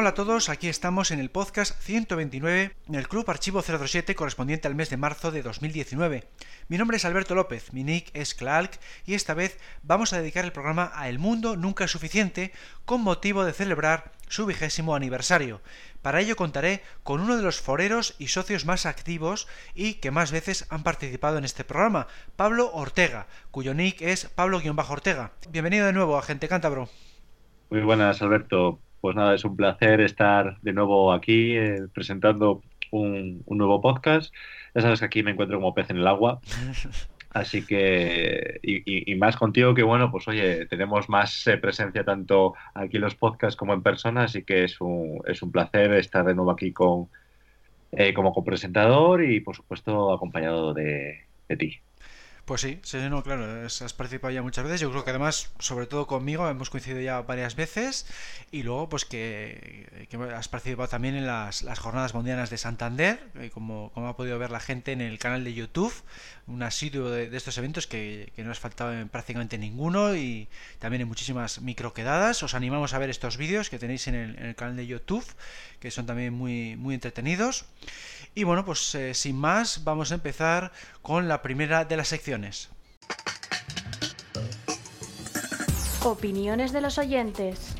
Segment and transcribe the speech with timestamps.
[0.00, 4.74] Hola a todos, aquí estamos en el podcast 129 del Club Archivo 007 correspondiente al
[4.74, 6.24] mes de marzo de 2019.
[6.68, 10.46] Mi nombre es Alberto López, mi nick es Clark y esta vez vamos a dedicar
[10.46, 12.50] el programa a El Mundo Nunca es Suficiente
[12.86, 15.60] con motivo de celebrar su vigésimo aniversario.
[16.00, 20.32] Para ello contaré con uno de los foreros y socios más activos y que más
[20.32, 25.32] veces han participado en este programa, Pablo Ortega, cuyo nick es Pablo-Ortega.
[25.50, 26.88] Bienvenido de nuevo, agente cántabro.
[27.68, 28.80] Muy buenas, Alberto.
[29.00, 34.32] Pues nada, es un placer estar de nuevo aquí eh, presentando un, nuevo podcast.
[34.74, 36.40] Ya sabes que aquí me encuentro como pez en el agua.
[37.30, 42.96] Así que, y, más contigo que bueno, pues oye, tenemos más eh, presencia tanto aquí
[42.96, 46.34] en los podcasts como en persona, así que es un, es un placer estar de
[46.34, 47.08] nuevo aquí con,
[47.92, 51.80] eh, como copresentador y por supuesto acompañado de, de ti.
[52.50, 54.80] Pues sí, sí, no, claro, has participado ya muchas veces.
[54.80, 58.06] Yo creo que además, sobre todo conmigo, hemos coincidido ya varias veces.
[58.50, 63.92] Y luego, pues que, has participado también en las, jornadas mundiales de Santander, eh, como,
[63.92, 65.94] como ha podido ver la gente en el canal de YouTube.
[66.48, 70.48] Un asiduo de, estos eventos que, no has faltado en prácticamente ninguno y
[70.80, 72.42] también en muchísimas microquedadas.
[72.42, 75.24] Os animamos a ver estos vídeos que tenéis en el, en el canal de YouTube,
[75.78, 77.66] que son también muy, muy entretenidos.
[78.34, 82.70] Y bueno, pues eh, sin más, vamos a empezar con la primera de las secciones.
[86.02, 87.74] Opiniones de los oyentes.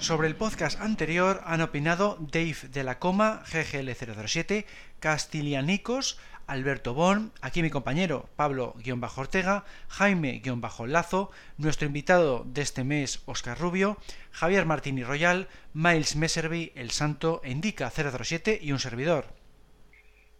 [0.00, 4.64] Sobre el podcast anterior han opinado Dave de la Coma, GGL007,
[4.98, 6.18] Castilianicos,
[6.50, 13.96] Alberto Bon, aquí mi compañero Pablo-Ortega, Jaime-Lazo, nuestro invitado de este mes Oscar Rubio,
[14.32, 19.26] Javier Martini Royal, Miles Messerby, El Santo, Indica 007 y un servidor.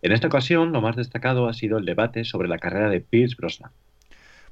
[0.02, 3.36] En esta ocasión, lo más destacado ha sido el debate sobre la carrera de Pierce
[3.36, 3.70] Brosnan.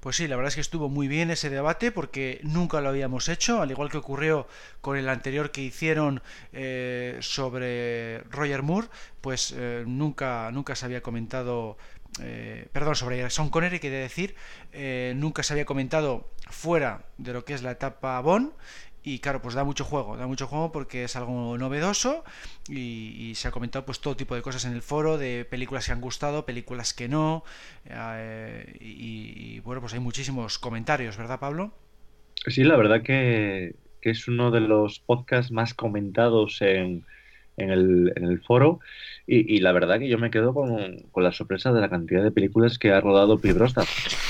[0.08, 3.28] Pues sí, la verdad es que estuvo muy bien ese debate porque nunca lo habíamos
[3.28, 4.48] hecho, al igual que ocurrió
[4.80, 6.22] con el anterior que hicieron
[6.54, 8.88] eh, sobre Roger Moore,
[9.20, 11.76] pues eh, nunca, nunca se había comentado
[12.22, 14.34] eh, perdón, sobre Sean Connery, quería decir,
[15.14, 18.52] nunca se había comentado fuera de lo que es la etapa Bond
[19.08, 22.24] y claro, pues da mucho juego, da mucho juego porque es algo novedoso
[22.68, 25.92] y, se ha comentado pues todo tipo de cosas en el foro, de películas que
[25.92, 27.44] han gustado, películas que no,
[27.86, 31.72] eh, y, bueno, pues hay muchísimos comentarios, ¿verdad Pablo?
[32.46, 37.04] Sí, la verdad que, es uno de los podcasts más comentados en,
[37.58, 38.80] en, el, en el foro
[39.30, 42.30] y, la verdad que yo me quedo con, con, la sorpresa de la cantidad de
[42.30, 43.84] películas que ha rodado Pibrosta.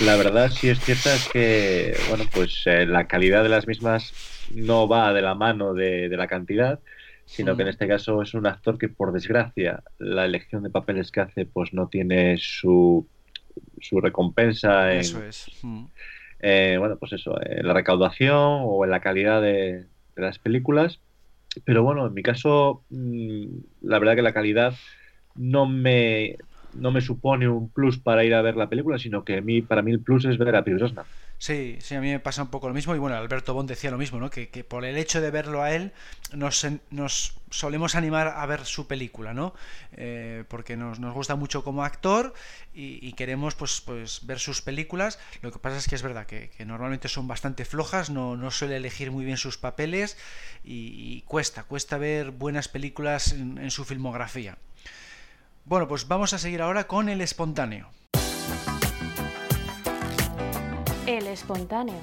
[0.04, 4.12] La verdad sí es cierta es que, bueno, pues eh, la calidad de las mismas
[4.52, 6.80] no va de la mano de, la cantidad,
[7.26, 11.12] sino que en este caso es un actor que por desgracia la elección de papeles
[11.12, 13.06] que hace pues no tiene su,
[13.80, 15.46] su recompensa en, eso es.
[16.40, 21.00] Eh, bueno pues eso en la recaudación o en la calidad de, las películas
[21.64, 23.47] pero bueno en mi caso mm,
[23.82, 24.75] la verdad que la calidad
[25.34, 26.36] no me
[26.72, 29.62] no me supone un plus para ir a ver la película sino que a mí
[29.62, 30.94] para mí el plus es ver a Pierce
[31.38, 32.97] Sí, sí, a mí me pasa un poco lo mismo.
[32.97, 34.28] Y bueno, Alberto Bond decía lo mismo, ¿no?
[34.28, 35.93] Que, por el hecho de verlo a él,
[36.32, 39.54] nos, nos solemos animar a ver su película, ¿no?
[39.93, 42.34] Eh, porque nos, nos, gusta mucho como actor
[42.75, 45.21] y, queremos pues, pues ver sus películas.
[45.41, 48.76] Lo que pasa es que es verdad que, normalmente son bastante flojas, no, no, suele
[48.76, 50.16] elegir muy bien sus papeles
[50.65, 54.59] y, cuesta, cuesta ver buenas películas en su filmografía.
[55.65, 57.91] Bueno, pues vamos a seguir ahora con el espontáneo.
[61.08, 61.94] El espontáneo.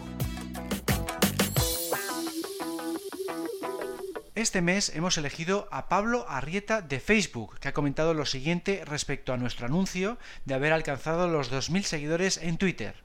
[4.33, 9.31] Este mes hemos elegido a Pablo Arrieta de Facebook, que ha comentado lo siguiente respecto
[9.31, 12.95] a nuestro anuncio de haber alcanzado los 2.000 seguidores en Twitter.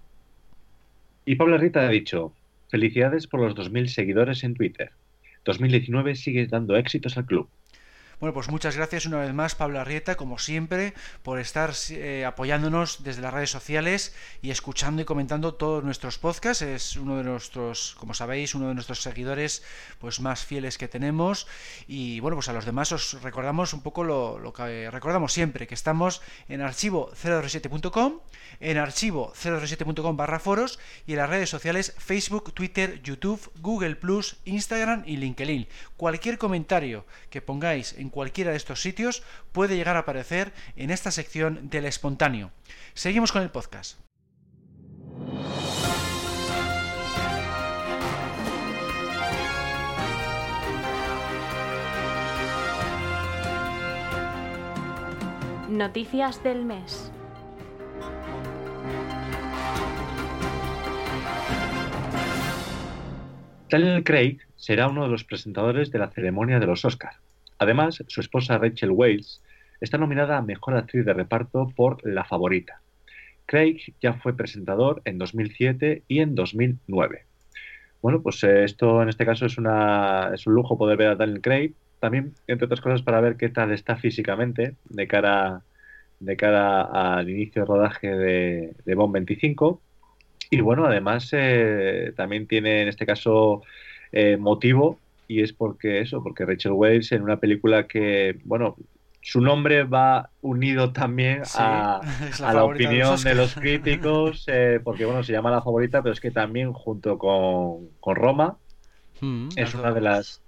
[1.27, 2.33] Y Pablo Arrieta ha dicho,
[2.71, 4.93] felicidades por los 2.000 seguidores en Twitter.
[5.45, 7.47] 2019 sigue dando éxitos al club.
[8.21, 13.03] Bueno, pues muchas gracias una vez más, Pablo Arrieta, como siempre, por estar eh, apoyándonos
[13.03, 16.61] desde las redes sociales y escuchando y comentando todos nuestros podcasts.
[16.61, 19.63] Es uno de nuestros, como sabéis, uno de nuestros seguidores
[20.01, 21.47] pues más fieles que tenemos.
[21.89, 25.75] Y bueno, pues a los demás os recordamos un poco lo, que recordamos siempre, que
[25.75, 26.21] estamos
[26.51, 28.21] en archivo 037.com,
[28.61, 33.97] en archivo 037.com barra foros y en las redes sociales Facebook, Twitter, YouTube, Google
[34.45, 35.67] Instagram y LinkedIn.
[35.97, 39.23] Cualquier comentario que pongáis en cualquiera de estos sitios,
[39.53, 42.51] puede llegar a aparecer en esta sección del espontáneo.
[42.95, 43.99] Seguimos con el podcast.
[55.71, 57.13] Noticias del mes.
[63.71, 67.17] Daniel Craig será uno de los presentadores de la ceremonia de los Oscars.
[67.61, 69.43] Además, su esposa Rachel Weisz
[69.83, 72.81] está nominada a Mejor Actriz de Reparto por La Favorita.
[73.45, 77.27] Craig ya fue presentador en 2007 y en 2009.
[78.01, 81.17] Bueno, pues eh, esto en este caso es, una, es un lujo poder ver a
[81.17, 81.75] Daniel Craig.
[81.99, 85.61] También, entre otras cosas, para ver qué tal está físicamente de cara,
[86.19, 86.81] de cara
[87.19, 89.83] al inicio de rodaje de, de Bond 25.
[90.49, 93.63] Y bueno, además eh, también tiene en este caso
[94.13, 94.99] eh, motivo
[95.31, 98.77] y es porque eso, porque Rachel Weisz en una película que, bueno,
[99.23, 102.01] su nombre va unido también a,
[102.41, 106.13] la, a la opinión de los, críticos, eh, porque bueno, se llama la favorita, pero
[106.13, 108.59] es que también junto con, con Roma
[109.21, 109.95] Mm, es una dos.
[109.95, 110.43] de las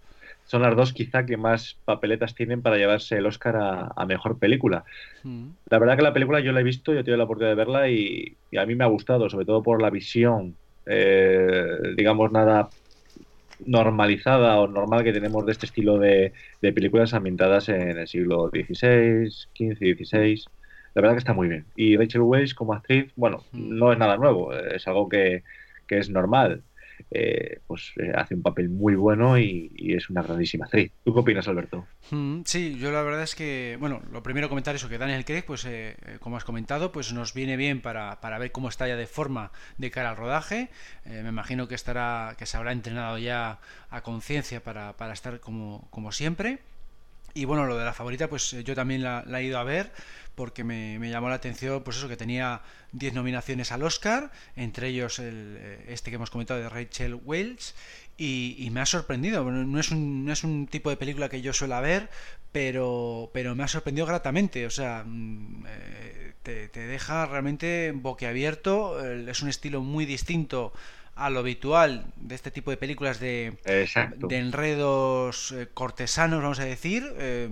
[0.45, 4.39] son las dos quizá que más papeletas tienen para llevarse el Oscar a, a mejor
[4.39, 4.85] película.
[5.23, 7.53] Mm, La verdad que la película yo la he visto, yo he tenido la oportunidad
[7.53, 11.79] de verla y, y a mí me ha gustado, sobre todo por la visión, eh,
[11.97, 12.75] digamos, nada
[13.67, 18.49] normalizada o normal que tenemos de este estilo de, de películas ambientadas en el siglo
[18.51, 20.45] XVI, XV y XVI.
[20.95, 21.65] La verdad que está muy bien.
[21.77, 23.79] Y Rachel Weisz como actriz, bueno, Mm.
[23.79, 25.43] no es nada nuevo, es algo que,
[25.87, 26.63] que es normal.
[27.11, 30.93] Eh, pues eh, hace un papel muy bueno y, es una grandísima actriz.
[31.05, 31.87] ¿Tú qué opinas, Alberto?
[32.11, 35.45] Mm, Sí, yo la verdad es que, bueno, lo primero comentar eso, que Daniel Craig,
[35.47, 38.89] pues eh, eh, como has comentado, pues nos viene bien para, para ver cómo está
[38.89, 40.71] ya de forma de cara al rodaje.
[41.05, 43.59] Me imagino que estará, que se habrá entrenado ya
[43.91, 46.61] a conciencia para, para estar como, como siempre.
[47.35, 49.91] Y bueno, lo de la favorita, pues eh, yo también la, he ido a ver
[50.35, 52.63] porque me, llamó la atención, pues eso, que tenía
[52.93, 57.75] 10 nominaciones al Oscar, entre ellos el, eh, este que hemos comentado de Rachel Welch,
[58.17, 59.45] y, me ha sorprendido.
[59.45, 62.09] No es, un, no es un tipo de película que yo suelo ver,
[62.53, 64.65] pero, pero me ha sorprendido gratamente.
[64.65, 69.05] O sea, mm, eh, te, te deja realmente boquiabierto.
[69.05, 70.73] Es un estilo muy distinto
[71.15, 73.59] a lo habitual de este tipo de películas de,
[74.29, 77.49] de enredos eh, cortesanos, vamos a decir, eh,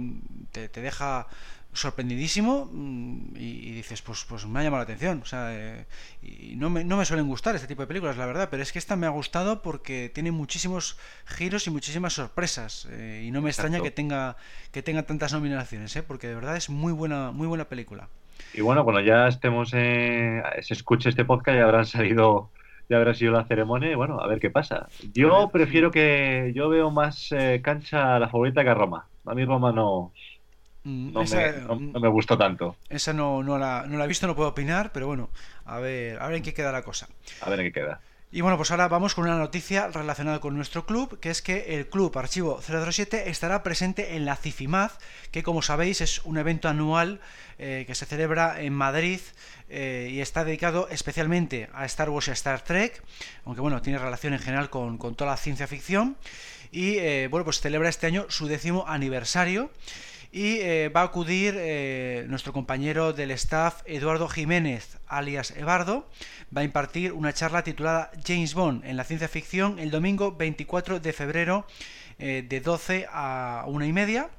[0.53, 1.27] te, te deja
[1.73, 5.21] sorprendidísimo mm, y, y dices, pues, pues me ha llamado la atención.
[5.23, 5.87] O sea, eh,
[6.23, 8.73] y no me, no me suelen gustar este tipo de películas, la verdad, pero es
[8.73, 12.89] que esta me ha gustado porque tiene muchísimos giros y muchísimas sorpresas.
[12.91, 14.37] eh, y no me extraña que tenga,
[14.73, 18.09] que tenga tantas nominaciones, porque de verdad es muy buena, muy buena película.
[18.53, 22.51] Y bueno, cuando ya estemos en, se escuche este podcast ya habrán salido,
[22.91, 24.89] ya habrá sido la ceremonia y bueno, a ver qué pasa.
[25.15, 29.07] Yo prefiero que, yo veo más eh, cancha a la favorita que a Roma.
[29.25, 30.13] A mí Roma no,
[30.83, 32.77] Mm, no, esa, me, no, no me gustó tanto.
[32.89, 35.29] esa no, no la, no la he visto, no puedo opinar, pero bueno,
[35.67, 37.09] a ver, a ver en qué queda la cosa.
[37.43, 38.01] A ver en qué queda.
[38.33, 41.75] Y bueno, pues ahora vamos con una noticia relacionada con nuestro club, que es que
[41.75, 44.99] el club Archivo 007 estará presente en la CIFIMAZ,
[45.33, 47.21] que como sabéis es un evento anual
[47.59, 49.19] eh, que se celebra en Madrid
[49.69, 53.03] eh, y está dedicado especialmente a Star Wars y a Star Trek,
[53.45, 56.17] aunque bueno, tiene relación en general con, con toda la ciencia ficción.
[56.71, 59.73] Y eh, bueno, pues celebra este año su décimo aniversario.
[60.33, 66.09] Y eh, va a acudir eh, nuestro compañero del staff Eduardo Jiménez, alias Ebardo,
[66.57, 71.01] va a impartir una charla titulada James Bond en la ciencia ficción el domingo 24
[71.01, 71.67] de febrero
[72.21, 74.31] eh, de 12 a 1 y media.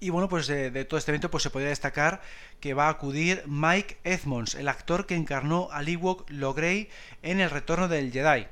[0.00, 2.22] Y bueno, pues de, de todo este evento pues se podría destacar
[2.60, 6.88] que va a acudir Mike Edmonds, el actor que encarnó a Ewok Logrey
[7.22, 8.46] en El Retorno del Jedi.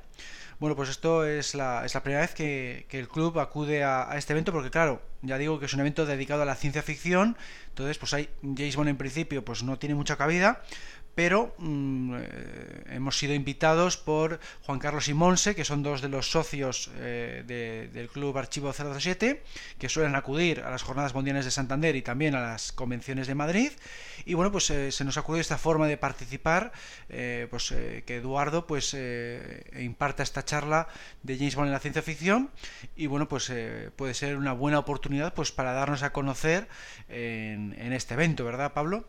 [0.63, 4.17] Bueno, pues esto es la, es la primera vez que, el club acude a, a
[4.17, 7.37] este evento porque claro, ya digo que es un evento dedicado a la ciencia ficción,
[7.71, 10.63] entonces pues hay James Bond en principio pues no tiene mucha cabida,
[11.15, 16.09] pero mm, eh, hemos sido invitados por Juan Carlos y Monse, que son dos de
[16.09, 19.43] los socios eh, de- del Club Archivo 007,
[19.79, 23.35] que suelen acudir a las jornadas mundiales de Santander y también a las convenciones de
[23.35, 23.73] Madrid.
[24.25, 26.73] Y bueno, pues eh, se nos acudió esta forma de participar,
[27.09, 27.75] eh, pues
[28.07, 28.97] que Eduardo pues
[29.79, 30.89] imparta esta charla
[31.23, 32.51] de James Bond en la ciencia ficción
[32.97, 33.53] y bueno, pues
[33.97, 36.69] puede ser una buena oportunidad pues para darnos a conocer
[37.09, 39.05] en este evento, ¿verdad, Pablo?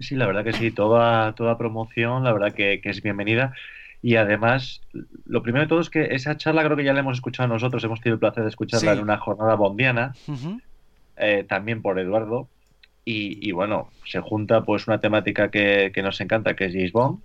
[0.00, 3.52] Sí, la verdad que sí, toda, toda promoción, la verdad que, que es bienvenida.
[4.00, 4.80] Y además,
[5.26, 7.82] lo primero de todo es que esa charla creo que ya la hemos escuchado nosotros,
[7.82, 8.98] hemos tenido el placer de escucharla Sí.
[8.98, 10.14] en una jornada bondiana,
[11.16, 12.48] eh, también por Eduardo.
[13.04, 16.92] Y, y bueno, se junta pues una temática que, que nos encanta, que es James
[16.92, 17.18] Bond.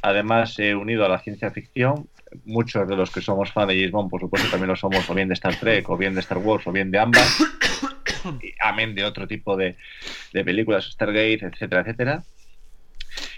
[0.00, 2.08] Además, eh, unido a la ciencia ficción,
[2.46, 5.14] muchos de los que somos fan de James Bond, por supuesto, también lo somos o
[5.14, 7.36] bien de Star Trek, o bien de Star Wars, o bien de ambas,
[8.60, 9.76] amén de otro tipo de,
[10.32, 12.22] películas, Stargate, etcétera, etcétera.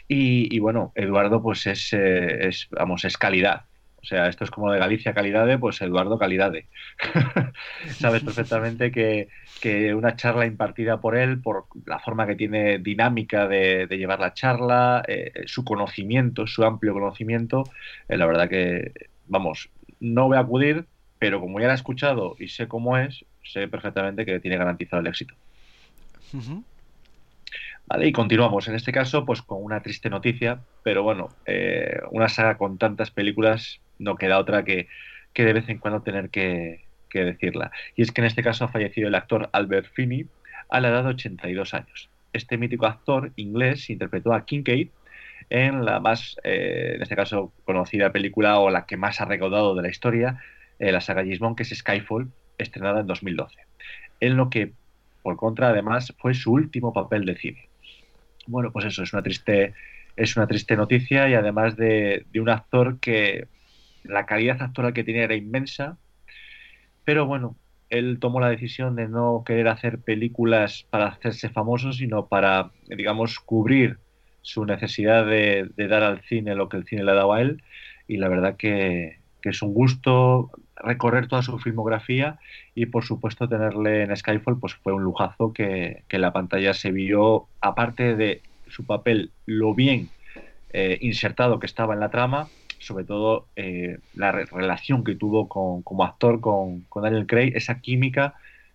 [0.09, 3.65] Y, y bueno, Eduardo, pues es, eh, es, vamos, es calidad.
[4.03, 6.67] O sea, esto es como de Galicia Calidade, pues Eduardo Calidade.
[7.99, 9.29] Sabes perfectamente que,
[9.95, 15.03] una charla impartida por él, por la forma que tiene dinámica de, llevar la charla,
[15.07, 17.65] eh, su conocimiento, su amplio conocimiento,
[18.09, 18.93] eh, la verdad que,
[19.27, 19.69] vamos,
[20.01, 20.87] no voy a acudir,
[21.19, 25.01] pero como ya la he escuchado y sé cómo es, sé perfectamente que tiene garantizado
[25.01, 25.35] el éxito.
[27.87, 28.69] Vale, y continuamos.
[28.69, 33.11] En este caso, pues con una triste noticia, pero bueno, eh, una saga con tantas
[33.11, 34.87] películas no queda otra que,
[35.33, 37.73] que de vez en cuando tener que, decirla.
[37.97, 40.27] Y es que en este caso ha fallecido el actor Albert Finney
[40.69, 42.09] a la edad de 82 años.
[42.33, 44.89] Este mítico actor inglés interpretó a Kincaid
[45.49, 49.75] en la más, eh, en este caso, conocida película o la que más ha recaudado
[49.75, 50.39] de la historia,
[50.79, 52.31] eh, la saga Gismond, que es Skyfall,
[52.61, 53.57] estrenada en 2012.
[54.21, 54.73] En lo que,
[55.23, 57.69] por contra, además, fue su último papel de cine.
[58.47, 59.75] Bueno, pues eso, es una triste,
[60.17, 63.47] es una triste noticia y además de, de un actor que
[64.05, 65.99] la calidad actoral que tenía era inmensa,
[67.05, 67.57] pero bueno,
[67.91, 73.41] él tomó la decisión de no querer hacer películas para hacerse famoso, sino para, digamos,
[73.41, 73.99] cubrir
[74.43, 77.63] su necesidad de, dar al cine lo que el cine le dado a él.
[78.07, 80.51] Y la verdad que, es un gusto
[80.83, 82.39] recorrer toda su filmografía
[82.75, 86.91] y por supuesto tenerle en Skyfall pues fue un lujazo que, que la pantalla se
[86.91, 90.09] vio, aparte de su papel, lo bien
[90.73, 95.83] eh, insertado que estaba en la trama, sobre todo eh, la relación que tuvo con,
[95.83, 98.35] como actor con, Daniel Craig, esa química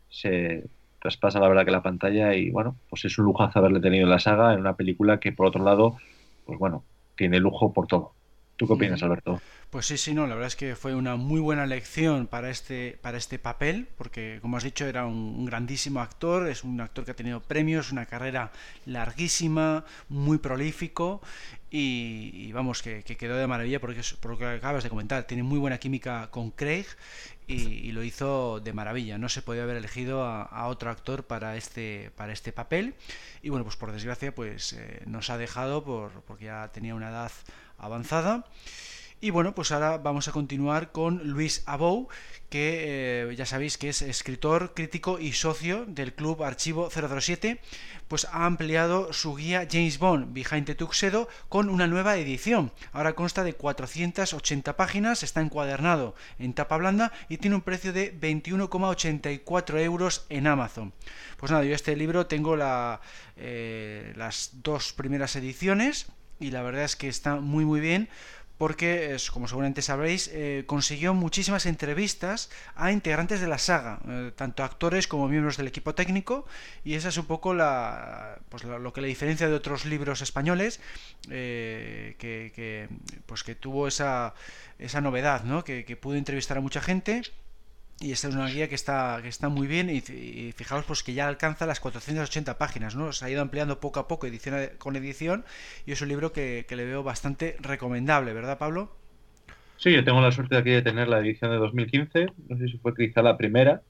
[0.09, 0.65] se
[1.01, 4.09] traspasa la verdad que la pantalla y bueno, pues es un lujazo haberle tenido en
[4.09, 5.97] la saga en una película que por otro lado,
[6.45, 6.83] pues bueno,
[7.15, 8.11] tiene lujo por todo.
[8.57, 9.41] ¿Tú qué opinas, Alberto?
[9.69, 12.97] Pues sí, sí, no, la verdad es que fue una muy buena lección para este,
[13.01, 17.11] para este papel, porque como has dicho era un, grandísimo actor, es un actor que
[17.11, 18.53] ha tenido premios, una carrera
[18.85, 21.21] larguísima, muy prolífico
[21.69, 25.59] y, vamos, que, quedó de maravilla porque por lo que acabas de comentar, tiene muy
[25.59, 26.85] buena química con Craig
[27.47, 29.17] y, lo hizo de maravilla.
[29.17, 32.93] No se podía haber elegido a, otro actor para este, para este papel
[33.43, 37.09] y bueno, pues por desgracia pues eh, nos ha dejado por, porque ya tenía una
[37.09, 37.31] edad
[37.77, 38.45] avanzada.
[39.21, 42.09] Y bueno, pues ahora vamos a continuar con Luis Abou,
[42.49, 47.59] que eh, ya sabéis que es escritor, crítico y socio del Club Archivo 007,
[48.07, 52.71] pues ha ampliado su guía James Bond Behind the Tuxedo con una nueva edición.
[52.91, 58.13] Ahora consta de 480 páginas, está encuadernado en tapa blanda y tiene un precio de
[58.19, 60.93] 21,84 euros en Amazon.
[61.37, 62.57] Pues nada, yo este libro tengo
[63.37, 66.07] eh, las dos primeras ediciones
[66.39, 68.09] y la verdad es que está muy muy bien
[68.57, 74.63] porque, como seguramente sabréis, eh, consiguió muchísimas entrevistas a integrantes de la saga, eh, tanto
[74.63, 76.45] actores como miembros del equipo técnico,
[76.83, 80.79] y esa es un poco la, pues, lo que le diferencia de otros libros españoles,
[81.29, 82.87] eh, que,
[83.25, 84.33] pues, que tuvo esa,
[84.79, 85.63] esa novedad, ¿no?
[85.63, 87.23] que, que pudo entrevistar a mucha gente
[87.99, 90.01] y esta es una guía que está, que está muy bien y,
[90.51, 93.13] fijaos pues que ya alcanza las 480 páginas, ¿no?
[93.13, 95.45] Se ha ido ampliando poco a poco edición con edición
[95.85, 98.91] y es un libro que, le veo bastante recomendable, ¿verdad Pablo?
[99.77, 102.67] Sí, yo tengo la suerte de aquí de tener la edición de 2015, no sé
[102.67, 103.81] si fue quizá la primera,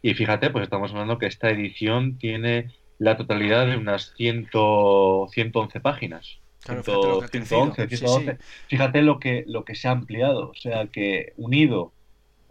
[0.00, 5.80] y fíjate, pues estamos hablando que esta edición tiene la totalidad de unas 100, 111
[5.80, 6.38] páginas.
[6.62, 8.38] Claro, fíjate lo que 111, 111.
[8.68, 11.93] Fíjate lo que, lo que se ha ampliado, o sea que unido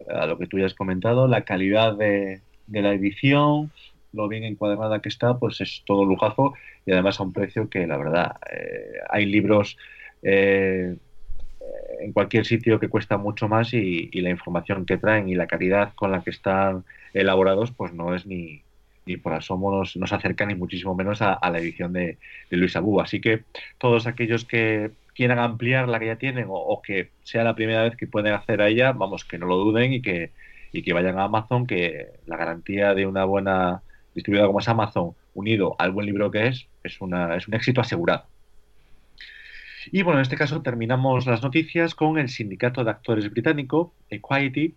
[0.09, 3.71] a lo que tú ya has comentado, la calidad de, la edición,
[4.11, 6.53] lo bien encuadrada que está, pues es todo lujazo
[6.85, 9.77] y además a un precio que la verdad eh, hay libros
[10.21, 10.95] eh,
[11.99, 15.93] en cualquier sitio que cuesta mucho más y, la información que traen y la calidad
[15.95, 16.83] con la que están
[17.13, 18.61] elaborados pues no es ni,
[19.05, 22.17] ni por asomo nos, nos acerca ni muchísimo menos a, la edición de,
[22.49, 22.99] de Luis Abú.
[23.01, 23.43] Así que
[23.77, 27.95] todos aquellos que quieran ampliar la que ya tienen o, que sea la primera vez
[27.95, 30.31] que pueden hacer a ella, vamos, que no lo duden y que,
[30.71, 33.81] y que vayan a Amazon, que la garantía de una buena
[34.15, 37.81] distribuidora como es Amazon, unido al buen libro que es, es, una, es un éxito
[37.81, 38.25] asegurado.
[39.91, 44.75] Y bueno, en este caso terminamos las noticias con el sindicato de actores británico, Equality,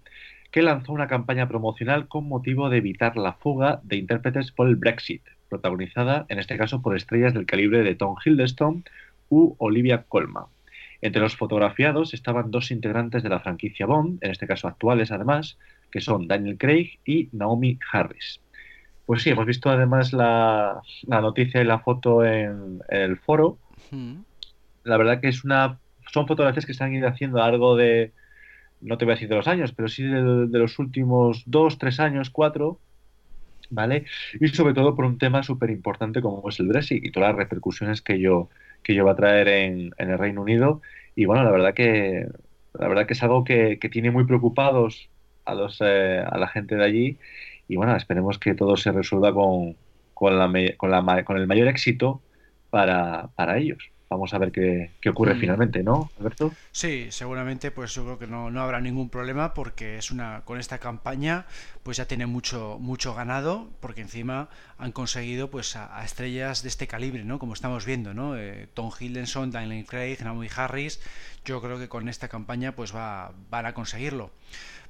[0.50, 4.76] que lanzó una campaña promocional con motivo de evitar la fuga de intérpretes por el
[4.76, 8.84] Brexit, protagonizada en este caso por estrellas del calibre de Tom Hiddleston
[9.28, 10.46] u Olivia Colman.
[11.02, 15.58] Entre los fotografiados estaban dos integrantes de la franquicia Bond, en este caso actuales además,
[15.90, 18.40] que son Daniel Craig y Naomi Harris.
[19.04, 23.58] Pues sí, hemos visto además la, noticia y la foto en, el foro.
[24.82, 25.78] La verdad que es una
[26.12, 28.12] son fotografías que se han ido haciendo a algo de,
[28.80, 31.78] no te voy a decir de los años, pero sí de, de los últimos dos,
[31.78, 32.78] tres años, cuatro,
[33.70, 34.06] ¿vale?
[34.40, 37.38] Y sobre todo por un tema súper importante como es el Brexit y todas las
[37.38, 38.48] repercusiones que yo
[38.82, 40.82] que yo va a traer en, el Reino Unido.
[41.14, 42.28] Y bueno, la verdad que
[42.78, 45.08] La verdad que es algo que, tiene muy preocupados
[45.44, 47.18] a, los, eh, a la gente de allí
[47.68, 49.76] y bueno, esperemos que todo se resuelva con,
[50.14, 52.22] con, la, con, la, con el mayor éxito
[52.70, 55.40] para, para ellos vamos a ver qué, ocurre mm.
[55.40, 56.52] finalmente, ¿no, Alberto?
[56.72, 60.58] Sí, seguramente pues yo creo que no, no, habrá ningún problema porque es una con
[60.58, 61.46] esta campaña
[61.82, 64.48] pues ya tiene mucho mucho ganado porque encima
[64.78, 67.38] han conseguido pues a, estrellas de este calibre, ¿no?
[67.38, 68.36] Como estamos viendo, ¿no?
[68.36, 71.00] Eh, Tom Hiddleston, Daniel Craig, Naomi Harris,
[71.44, 74.30] yo creo que con esta campaña pues va, van a conseguirlo.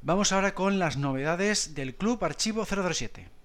[0.02, 3.35] Vamos ahora con las novedades del Club Archivo 007.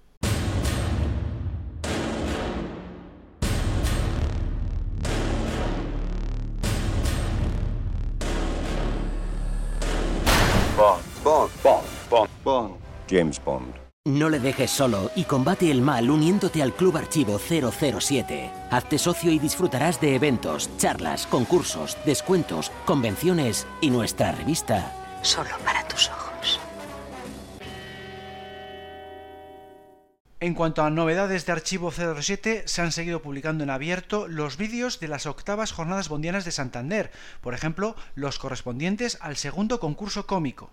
[13.08, 13.74] James Bond.
[14.04, 18.50] No le dejes solo y combate el mal uniéndote al Club Archivo 007.
[18.70, 24.92] Hazte socio y disfrutarás de eventos, charlas, concursos, descuentos, convenciones y nuestra revista.
[25.22, 26.58] Solo para tus ojos.
[30.40, 34.98] En cuanto a novedades de Archivo 07, se han seguido publicando en abierto los vídeos
[34.98, 40.72] de las octavas jornadas bondianas de Santander, por ejemplo, los correspondientes al segundo concurso cómico.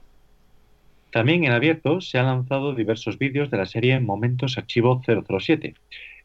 [1.11, 5.73] También en abierto se han lanzado diversos vídeos de la serie Momentos Archivo 007,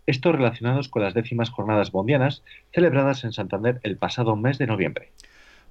[0.06, 5.12] estos relacionados con las décimas jornadas bondianas celebradas en Santander el pasado mes de noviembre.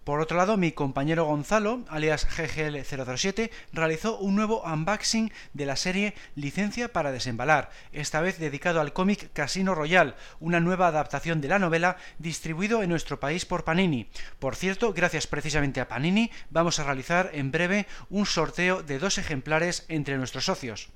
[0.04, 6.14] Por otro lado, mi compañero Gonzalo, alias GGL007, realizó un nuevo unboxing de la serie
[6.36, 11.60] Licencia para desembalar, esta vez dedicado al cómic Casino Royal, una nueva adaptación de la
[11.60, 14.10] novela distribuido en nuestro país por Panini.
[14.40, 19.18] Por cierto, gracias precisamente a Panini, vamos a realizar en breve un sorteo de dos
[19.18, 20.90] ejemplares entre nuestros socios.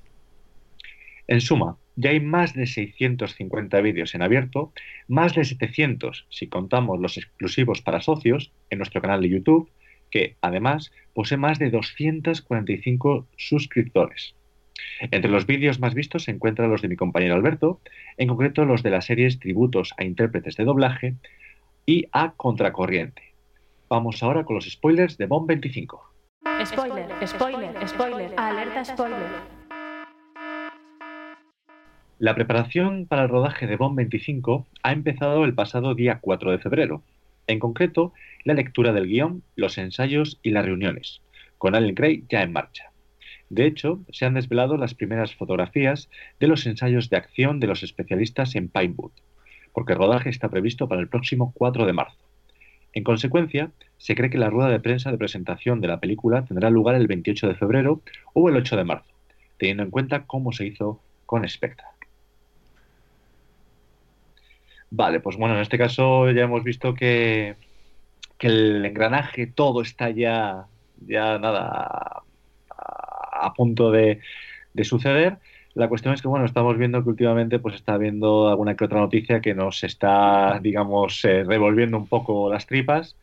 [1.26, 4.72] En suma, ya hay más de 650 vídeos en abierto,
[5.08, 9.68] más de 700 si contamos los exclusivos para socios en nuestro canal de YouTube,
[10.08, 14.36] que además posee más de 245 suscriptores.
[15.00, 17.80] Entre los vídeos más vistos se encuentran los de mi compañero Alberto,
[18.16, 21.16] en concreto los de las series Tributos a intérpretes de doblaje
[21.84, 23.34] y a Contracorriente.
[23.88, 26.14] Vamos ahora con los spoilers de Bomb 25.
[26.64, 29.57] Spoiler, spoiler, spoiler, alerta spoiler.
[32.20, 36.58] La preparación para el rodaje de Bond 25 ha empezado el pasado día 4 de
[36.58, 37.04] febrero.
[37.46, 41.22] En concreto, la lectura del guion, los ensayos y las reuniones,
[41.58, 42.90] con Alan Craig ya en marcha.
[43.50, 47.84] De hecho, se han desvelado las primeras fotografías de los ensayos de acción de los
[47.84, 49.12] especialistas en Pinewood,
[49.72, 52.18] porque el rodaje está previsto para el próximo 4 de marzo.
[52.94, 56.68] En consecuencia, se cree que la rueda de prensa de presentación de la película tendrá
[56.68, 58.02] lugar el 28 de febrero
[58.34, 59.14] o el 8 de marzo,
[59.56, 61.86] teniendo en cuenta cómo se hizo con Spectre.
[64.90, 67.56] Vale, pues bueno, en este caso ya hemos visto que,
[68.40, 70.66] el engranaje, todo está ya,
[71.06, 72.22] ya nada,
[72.70, 74.20] a, punto de,
[74.82, 75.38] suceder.
[75.74, 79.00] La cuestión es que, bueno, estamos viendo que últimamente pues está habiendo alguna que otra
[79.00, 83.16] noticia que nos está, digamos, eh, revolviendo un poco las tripas.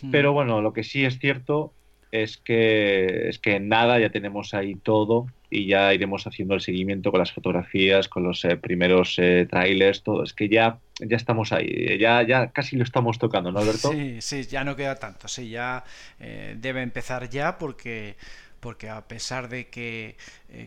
[0.00, 0.10] Hmm.
[0.10, 1.72] Pero bueno, lo que sí es cierto
[2.10, 7.10] es que, es que nada, ya tenemos ahí todo y ya iremos haciendo el seguimiento
[7.10, 10.24] con las fotografías, con los eh, primeros eh, trailers, todo.
[10.24, 13.92] Es que ya, ya estamos ahí, ya, ya casi lo estamos tocando, ¿no, Alberto?
[13.92, 15.84] Sí, sí, ya no queda tanto, sí, ya
[16.18, 18.16] eh, debe empezar ya porque
[18.60, 20.14] porque a pesar de que,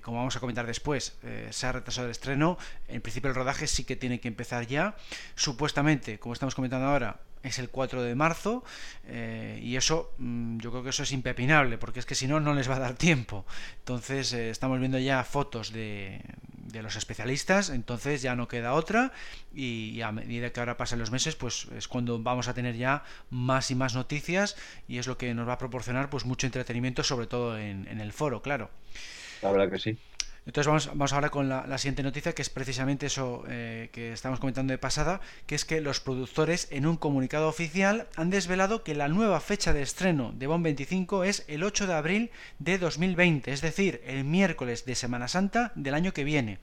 [0.01, 1.17] como vamos a comentar después,
[1.49, 2.57] se ha retrasado el estreno,
[2.89, 4.95] en principio el rodaje sí que tiene que empezar ya.
[5.35, 8.63] Supuestamente, como estamos comentando ahora, es el 4 de marzo
[9.07, 12.39] eh, y eso mm, yo creo que eso es impepinable porque es que si no
[12.39, 13.45] no les va a dar tiempo.
[13.79, 16.21] Entonces eh, estamos viendo ya fotos de,
[16.57, 19.11] de, los especialistas entonces ya no queda otra
[19.53, 23.03] y, a medida que ahora pasan los meses pues es cuando vamos a tener ya
[23.29, 27.03] más y más noticias y es lo que nos va a proporcionar pues mucho entretenimiento
[27.03, 28.69] sobre todo en, en el foro claro.
[29.41, 29.97] La verdad que sí
[30.45, 34.39] entonces vamos, vamos ahora con la, siguiente noticia, que es precisamente eso eh, que estamos
[34.39, 38.93] comentando de pasada, que es que los productores en un comunicado oficial han desvelado que
[38.93, 43.51] la nueva fecha de estreno de Bond 25 es el 8 de abril de 2020,
[43.51, 46.59] es decir, el miércoles de Semana Santa del año que viene.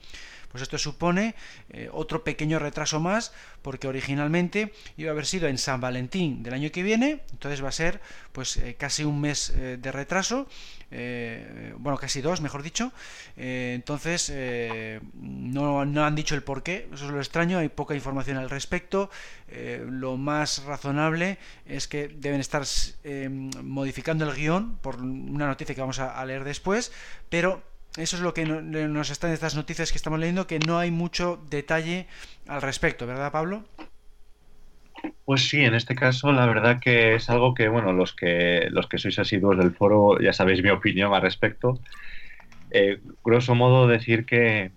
[0.53, 1.33] Pues esto supone
[1.71, 6.53] eh, otro pequeño retraso más, porque originalmente iba a haber sido en San Valentín del
[6.53, 7.99] año que viene, entonces va a ser
[8.33, 10.47] pues eh, casi un mes eh, de retraso,
[11.79, 12.93] bueno, casi dos, mejor dicho.
[13.35, 14.31] entonces
[15.15, 18.47] no, no, han dicho el por qué, eso es lo extraño, hay poca información al
[18.47, 19.09] respecto.
[19.89, 22.61] lo más razonable es que deben estar
[23.63, 26.91] modificando el guion por una noticia que vamos a leer después,
[27.27, 30.91] pero eso es lo que nos están estas noticias que estamos leyendo, que no hay
[30.91, 32.07] mucho detalle
[32.47, 33.63] al respecto, ¿verdad, Pablo?
[35.25, 38.87] Pues sí, en este caso la verdad que es algo que, bueno, los que, los
[38.87, 41.79] que sois asiduos del foro ya sabéis mi opinión al respecto.
[42.71, 44.71] Eh, grosso modo decir que,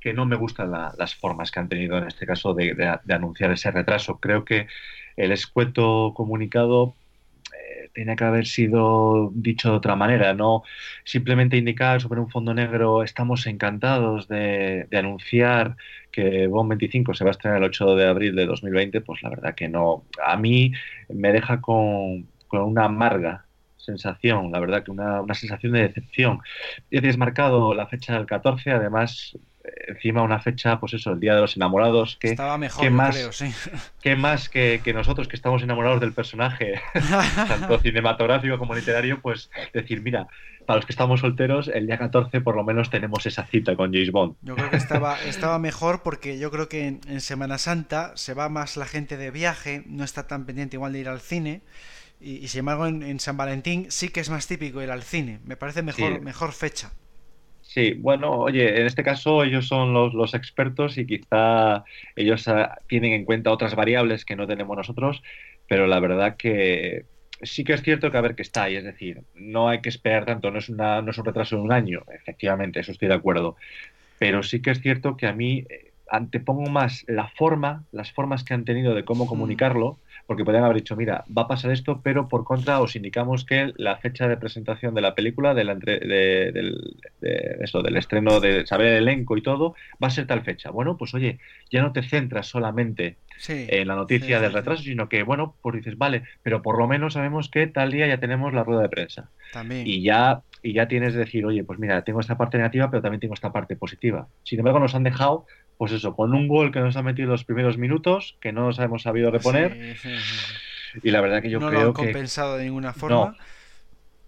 [0.00, 3.50] que no me gustan las formas que han tenido en este caso de, de, anunciar
[3.50, 4.18] ese retraso.
[4.20, 4.68] Creo que
[5.16, 6.94] el escueto comunicado
[7.92, 10.62] tenía que haber sido dicho de otra manera, no
[11.04, 15.76] simplemente indicar sobre un fondo negro estamos encantados de, anunciar
[16.12, 19.30] que Bond 25 se va a estrenar el 8 de abril de 2020, pues la
[19.30, 20.04] verdad que no.
[20.24, 20.72] A mí
[21.08, 26.40] me deja con, una amarga sensación, la verdad que una, una sensación de decepción.
[26.90, 31.34] Ya tienes marcado la fecha del 14, además encima una fecha, pues eso, el Día
[31.34, 33.52] de los Enamorados, que, Estaba mejor, más, creo, sí.
[34.00, 36.80] que más que, nosotros que estamos enamorados del personaje,
[37.48, 40.28] tanto cinematográfico como literario, pues decir, mira,
[40.66, 43.92] para los que estamos solteros, el día 14 por lo menos tenemos esa cita con
[43.92, 44.36] James Bond.
[44.42, 48.48] Yo creo que estaba, estaba mejor porque yo creo que en, Semana Santa se va
[48.48, 51.62] más la gente de viaje, no está tan pendiente igual de ir al cine.
[52.22, 55.40] Y, sin embargo, en, San Valentín sí que es más típico ir al cine.
[55.44, 56.92] Me parece mejor, mejor fecha.
[57.72, 61.84] Sí, bueno, oye, en este caso ellos son los, los expertos y quizá
[62.16, 65.22] ellos ah, tienen en cuenta otras variables que no tenemos nosotros,
[65.68, 67.04] pero la verdad que
[67.42, 69.88] sí que es cierto que a ver que está ahí, es decir, no hay que
[69.88, 73.06] esperar tanto, no es, una, no es un retraso de un año, efectivamente, eso estoy
[73.06, 73.56] de acuerdo,
[74.18, 78.44] pero sí que es cierto que a mí eh, antepongo más la forma, las formas
[78.44, 82.02] que han tenido de cómo comunicarlo, porque podrían haber dicho, mira, va a pasar esto,
[82.02, 85.76] pero por contra os indicamos que la fecha de presentación de la película, de, la
[87.60, 90.70] eso, del estreno, de saber el elenco y todo, va a ser tal fecha.
[90.70, 91.38] Bueno, pues oye,
[91.70, 93.16] ya no te centras solamente
[93.48, 97.14] en la noticia del retraso, sino que, bueno, pues dices, vale, pero por lo menos
[97.14, 99.30] sabemos que tal día ya tenemos la rueda de prensa.
[99.52, 99.86] También.
[99.86, 103.02] Y ya, y ya tienes que decir, oye, pues mira, tengo esta parte negativa, pero
[103.02, 104.28] también tengo esta parte positiva.
[104.44, 105.46] Sin embargo, nos han dejado
[105.80, 108.66] pues eso, con un gol que nos ha metido en los primeros minutos, que no
[108.66, 109.96] nos hemos sabido reponer.
[111.02, 111.76] Y la verdad que yo creo que.
[111.76, 113.34] No lo han compensado de ninguna forma.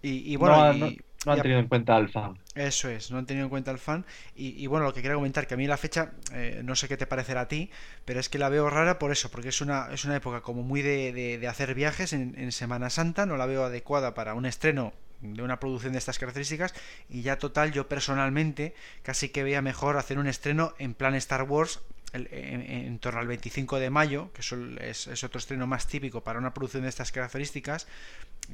[0.01, 2.39] Y, bueno, no, han tenido en cuenta al fan.
[2.55, 4.03] Eso es, no han tenido en cuenta al fan.
[4.35, 6.97] Y, bueno, lo que quería comentar, que a mí la fecha, eh, no sé qué
[6.97, 7.69] te parecerá a ti,
[8.03, 10.63] pero es que la veo rara por eso, porque es una, es una época como
[10.63, 14.47] muy de, de, hacer viajes en, en, Semana Santa, no la veo adecuada para un
[14.47, 14.91] estreno
[15.23, 16.73] de una producción de estas características
[17.09, 21.43] y ya total yo personalmente casi que veía mejor hacer un estreno en plan Star
[21.43, 21.79] Wars
[22.13, 26.83] en, torno al 25 de mayo, que es, otro estreno más típico para una producción
[26.83, 27.87] de estas características,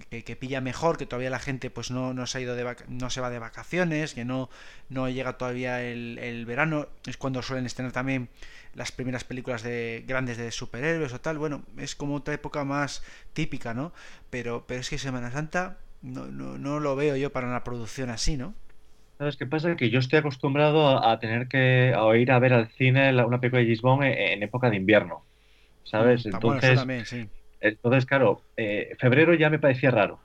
[0.10, 3.10] que, pilla mejor, que todavía la gente pues no, no se ha ido de no
[3.10, 4.50] se va de vacaciones, que no,
[4.88, 8.30] no llega todavía el, el, verano, es cuando suelen estrenar también
[8.76, 13.04] las primeras películas de grandes de superhéroes o tal, bueno, es como otra época más
[13.34, 13.92] típica, ¿no?
[14.30, 18.10] Pero, pero es que Semana Santa no, no, no lo veo yo para una producción
[18.10, 18.54] así, ¿no?
[19.18, 19.76] ¿Sabes qué pasa?
[19.76, 23.62] Que yo estoy acostumbrado a, tener que a ir a ver al cine una película
[23.62, 25.26] de Gisbon en, época de invierno,
[25.84, 26.26] ¿sabes?
[26.26, 27.28] Mm, entonces,
[27.60, 30.20] entonces claro, eh, febrero ya me parecía raro.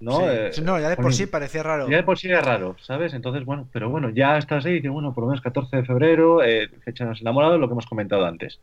[0.00, 0.28] ¿no?
[0.28, 1.88] Eh, no, ya de por sí parecía raro.
[1.88, 3.14] Ya de por sí era raro, ¿sabes?
[3.14, 6.68] Entonces, bueno, pero bueno, ya estás ahí bueno, por lo menos 14 de febrero, eh,
[6.84, 8.60] fecha de los enamorados, lo que hemos comentado antes.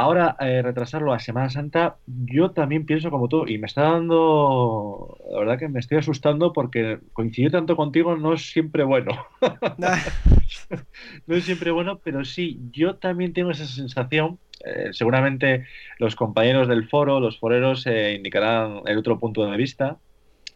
[0.00, 5.18] Ahora, eh, retrasarlo a Semana Santa, yo también pienso como tú, y me está dando,
[5.28, 9.10] la verdad que me estoy asustando porque coincidir tanto contigo no es siempre bueno.
[11.26, 14.38] no es siempre bueno, pero sí, yo también tengo esa sensación.
[14.64, 15.66] Eh, seguramente
[15.98, 19.98] los compañeros del foro, los foreros, eh, indicarán el otro punto de vista,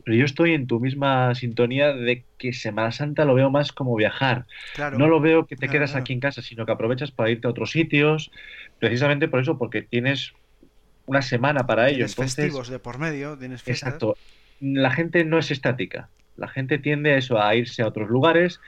[0.04, 3.94] pero yo estoy en tu misma sintonía de que Semana Santa lo veo más como
[3.94, 4.46] viajar.
[4.96, 7.50] no lo veo que te quedas aquí en casa, sino que aprovechas para irte a
[7.50, 8.30] otros sitios,
[8.78, 10.32] precisamente por eso, porque tienes
[11.06, 12.06] una semana para ello.
[12.06, 13.94] Tienes festivos de por medio, tienes fiestas.
[13.94, 14.16] Exacto.
[14.60, 16.08] La gente no es estática.
[16.36, 18.60] La gente tiende a eso, a irse a otros lugares.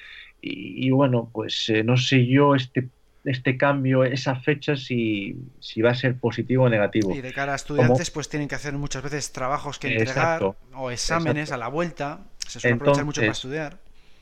[0.46, 2.88] Y, bueno, pues eh, no sé yo este
[3.24, 7.14] este cambio, esa fecha, si, si, va a ser positivo o negativo.
[7.14, 10.42] Y de cara a estudiantes, pues tienen que hacer muchas veces trabajos que entregar
[10.74, 12.20] o exámenes a la vuelta.
[12.46, 13.78] Se suele aprovechar mucho para estudiar.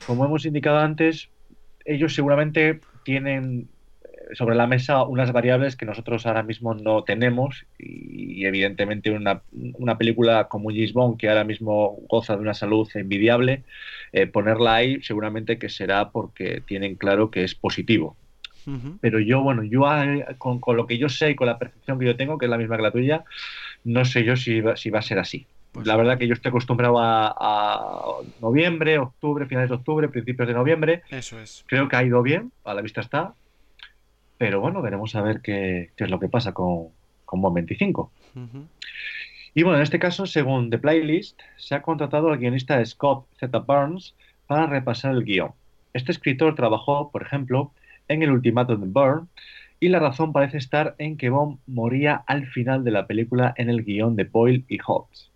[0.07, 1.29] Como hemos indicado antes,
[1.85, 3.69] ellos seguramente tienen
[4.33, 9.97] sobre la mesa unas variables que nosotros ahora mismo no tenemos y, evidentemente una, una,
[9.97, 13.63] película como Gisbon que ahora mismo goza de una salud envidiable,
[14.11, 18.15] eh, ponerla ahí seguramente que será porque tienen claro que es positivo.
[19.01, 21.99] Pero yo, bueno, yo eh, con, con, lo que yo sé y con la percepción
[21.99, 23.23] que yo tengo, que es la misma que la tuya,
[23.83, 25.45] no sé yo si, si va a ser así.
[25.71, 28.01] Pues la verdad que yo estoy acostumbrado a, a,
[28.41, 31.01] noviembre, octubre, finales de octubre, principios de noviembre.
[31.09, 31.65] Eso es.
[31.67, 33.33] Creo que ha ido bien, a la vista está.
[34.37, 36.89] Pero bueno, veremos a ver qué, es lo que pasa con,
[37.25, 38.11] con Bon 25.
[39.55, 43.59] Y bueno, en este caso, según The Playlist, se ha contratado al guionista Scott Z.
[43.59, 44.15] Burns
[44.47, 45.51] para repasar el guion.
[45.93, 47.71] Este escritor trabajó, por ejemplo,
[48.13, 49.29] en El ultimátum de Burn
[49.79, 53.69] y la razón parece estar en que Bond moría al final de la película en
[53.69, 55.31] el guion de Boyle y Hobbs.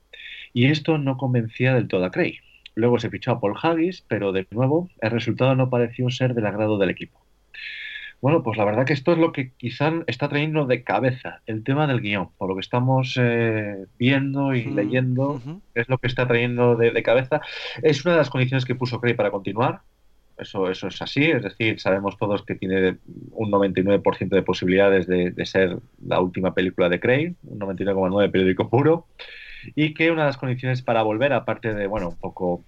[0.54, 2.40] Y esto no convencía del todo a Craig.
[2.74, 6.46] Luego se fichó a Paul Haggis, pero de nuevo el resultado no pareció ser del
[6.46, 7.20] agrado del equipo.
[8.22, 11.64] Bueno, pues la verdad que esto es lo que quizá está trayendo de cabeza el
[11.64, 15.40] tema del guion, por lo que estamos eh, viendo y leyendo,
[15.76, 17.42] es lo que está trayendo de, cabeza.
[17.84, 19.82] Es una de las condiciones que puso Craig para continuar,
[20.38, 22.98] eso, eso es así, es decir, sabemos todos que tiene
[23.32, 28.70] un 99% de posibilidades de, de, ser la última película de Craig, un 99,9 periódico
[28.70, 29.08] puro,
[29.76, 32.64] y que una de las condiciones para volver, aparte de, bueno, un poco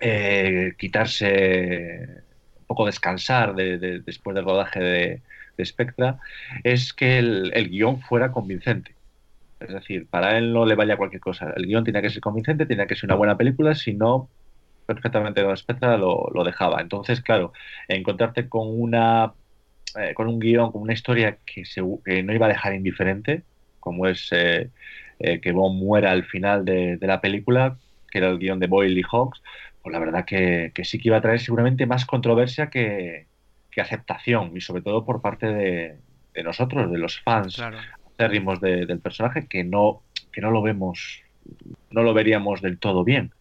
[0.00, 2.24] eh, quitarse
[2.66, 5.22] poco descansar de, después del rodaje de,
[5.64, 6.18] Spectra,
[6.64, 8.94] es que el, guion fuera convincente.
[9.58, 11.50] Es decir, para él no le vaya cualquier cosa.
[11.56, 14.28] El guion tiene que ser convincente, tiene que ser una buena película, si no,
[14.86, 16.80] perfectamente con Spectra lo, dejaba.
[16.80, 17.52] Entonces, claro,
[17.88, 19.34] encontrarte con una
[19.98, 21.64] eh, con un guion, con una historia que,
[22.22, 23.42] no iba a dejar indiferente,
[23.80, 24.70] como es eh,
[25.18, 27.78] eh, que Bond muera al final de, de, la película,
[28.10, 29.42] que era el guion de Boyle y Hawks,
[29.86, 33.28] pues la verdad que, sí que iba a traer seguramente más controversia que,
[33.78, 37.78] aceptación, y sobre todo por parte de, nosotros, de los fans claro.
[38.18, 41.22] del personaje, que no, que no lo vemos,
[41.90, 43.32] no lo veríamos del todo bien.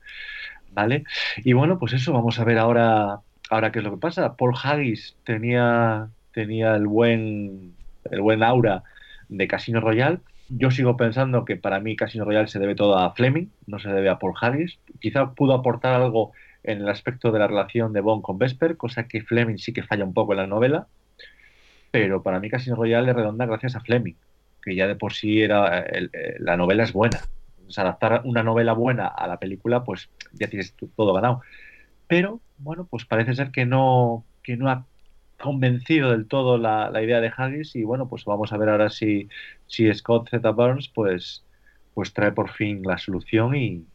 [0.76, 1.06] ¿Vale?
[1.38, 4.36] Y bueno, pues eso, vamos a ver ahora, ahora qué es lo que pasa.
[4.36, 7.74] Paul Haggis tenía, tenía el buen,
[8.12, 8.84] el buen aura
[9.30, 13.14] de Casino Royale, yo sigo pensando que para mí Casino Royale se debe todo a
[13.16, 14.78] Fleming, no se debe a Paul Haggis.
[15.00, 16.34] Quizá pudo aportar algo
[16.64, 19.84] en el aspecto de la relación de Bond con Vesper, cosa que Fleming sí que
[19.84, 20.88] falla un poco en la novela.
[21.90, 24.16] Pero para mí Casino Royale es redonda gracias a Fleming,
[24.62, 26.10] que ya de por sí era eh,
[26.40, 27.20] la novela es buena.
[27.76, 31.42] Adaptar una novela buena a la película, pues ya tienes todo ganado.
[32.08, 34.86] Pero bueno, pues parece ser que no, que no ha
[35.40, 39.30] convencido del todo la, idea de Haggis y bueno, pues vamos a ver ahora si,
[39.68, 40.50] si Scott Z.
[40.52, 41.44] Burns pues,
[41.94, 43.86] pues trae por fin la solución y,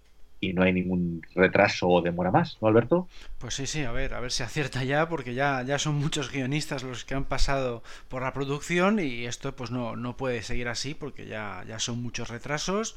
[0.40, 3.09] y no hay ningún retraso o demora más, ¿no, Alberto?
[3.38, 6.31] Pues sí, sí, a ver, a ver si acierta ya, porque ya, ya son muchos
[6.31, 10.68] guionistas los que han pasado por la producción y esto pues no, no puede seguir
[10.68, 12.96] así porque ya, ya son muchos retrasos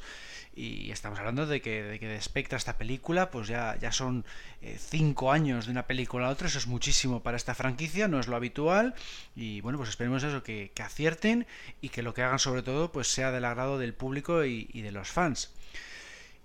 [0.55, 4.25] y estamos hablando de que, de que de esta película pues ya, ya son
[4.61, 8.19] eh, cinco años de una película a otra, eso es muchísimo para esta franquicia, no
[8.19, 8.95] es lo habitual
[9.35, 11.47] y bueno, pues esperemos eso, que, que acierten
[11.81, 14.81] y que lo que hagan sobre todo pues sea del agrado del público y, y
[14.81, 15.53] de los fans.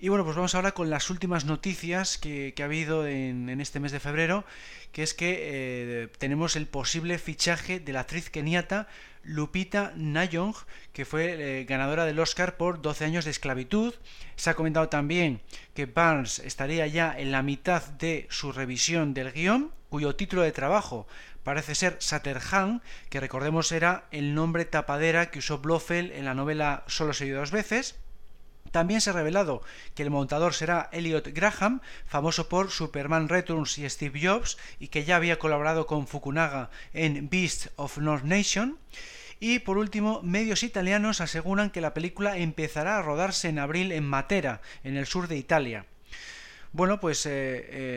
[0.01, 3.91] Y bueno, pues vamos ahora con las últimas noticias que, ha habido en, este mes
[3.91, 4.45] de febrero,
[4.93, 8.87] que es que eh, tenemos el posible fichaje de la actriz keniata
[9.25, 10.55] Lupita Nyong,
[10.93, 13.93] que fue eh, ganadora del Oscar por 12 años de esclavitud.
[14.37, 15.41] Se ha comentado también
[15.75, 20.53] que Barnes estaría ya en la mitad de su revisión del guion, cuyo título de
[20.53, 21.09] trabajo
[21.43, 26.85] parece ser Saterhan, que recordemos era el nombre tapadera que usó Blofeld en la novela
[26.87, 27.99] Solo se dos veces.
[28.71, 29.63] También se ha revelado
[29.95, 35.05] que el montador será Elliot Graham, famoso por Superman Returns y Steve Jobs, y que
[35.05, 38.79] ya había colaborado con Fukunaga en Beast of North Nation.
[39.41, 44.05] Y por último, medios italianos aseguran que la película empezará a rodarse en abril en
[44.05, 45.87] Matera, en el sur de Italia.
[46.73, 47.31] Bueno, pues eh,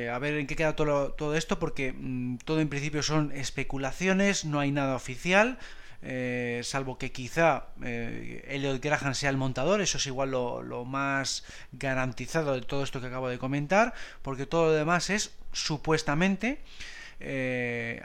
[0.05, 4.45] eh, a ver en qué queda todo, esto, porque mm, todo en principio son especulaciones,
[4.45, 5.57] no hay nada oficial.
[6.04, 11.44] Eh, salvo que quizá eh, Elliot Graham sea el montador, eso es igual lo, más
[11.72, 16.62] garantizado de todo esto que acabo de comentar, porque todo lo demás es supuestamente.
[17.24, 18.02] Eh,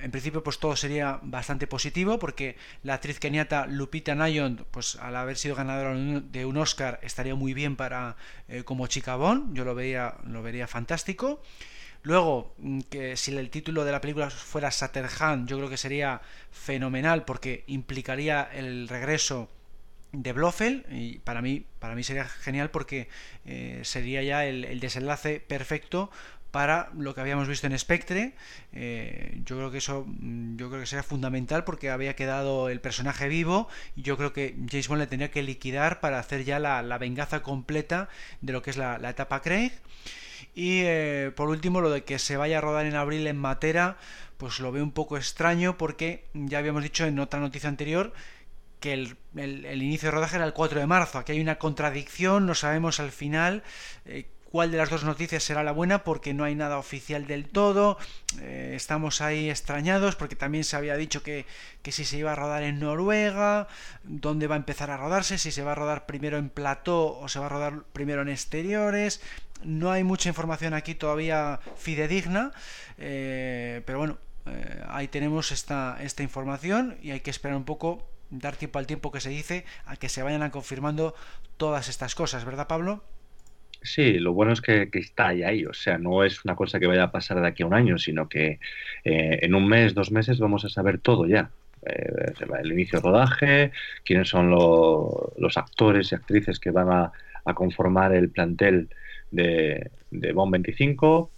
[0.00, 5.16] en principio pues todo sería bastante positivo porque la actriz keniata Lupita Nyong pues al
[5.16, 8.14] haber sido ganadora de un Oscar estaría muy bien para
[8.64, 11.42] como chica Bond yo lo vería lo vería fantástico
[12.02, 16.20] Luego, mm, que si el título de la película fuera Saterhan, yo creo que sería
[16.50, 19.48] fenomenal porque implicaría el regreso
[20.12, 23.08] de Blofeld y para mí para mí sería genial porque
[23.44, 26.10] eh, sería ya el, desenlace perfecto
[26.50, 28.32] para lo que habíamos visto en Spectre.
[28.72, 32.80] Eh, yo creo que eso mm, yo creo que sería fundamental porque había quedado el
[32.80, 36.58] personaje vivo y yo creo que James Bond le tenía que liquidar para hacer ya
[36.58, 38.08] la, venganza completa
[38.40, 39.72] de lo que es la, la etapa Craig
[40.58, 43.96] y eh, por último, lo de que se vaya a rodar en abril en Matera,
[44.38, 48.12] pues lo veo un poco extraño porque ya habíamos dicho en otra noticia anterior
[48.80, 51.18] que el, inicio de rodaje era el 4 de marzo.
[51.18, 53.62] Aquí hay una contradicción, no sabemos al final
[54.04, 57.48] eh, cuál de las dos noticias será la buena porque no hay nada oficial del
[57.48, 57.96] todo.
[58.40, 61.46] Eh, estamos ahí extrañados porque también se había dicho que,
[61.82, 63.68] que, si se iba a rodar en Noruega,
[64.02, 67.28] dónde va a empezar a rodarse, si se va a rodar primero en plató o
[67.28, 69.20] se va a rodar primero en exteriores
[69.64, 72.52] no hay mucha información aquí todavía fidedigna,
[72.98, 78.08] eh, pero bueno, eh, ahí tenemos esta, esta información y hay que esperar un poco,
[78.30, 81.14] dar tiempo al tiempo que se dice, a que se vayan confirmando
[81.56, 83.02] todas estas cosas, ¿verdad Pablo?
[83.82, 87.04] Sí, lo bueno es que, está ahí, o sea, no es una cosa que vaya
[87.04, 88.58] a pasar de aquí a un año, sino que
[89.04, 91.50] eh, en un mes, dos meses vamos a saber todo ya.
[92.60, 93.70] El inicio del rodaje,
[94.04, 97.12] quiénes son los actores y actrices que van a,
[97.54, 98.90] conformar el plantel
[99.30, 101.30] de, de Bond 25.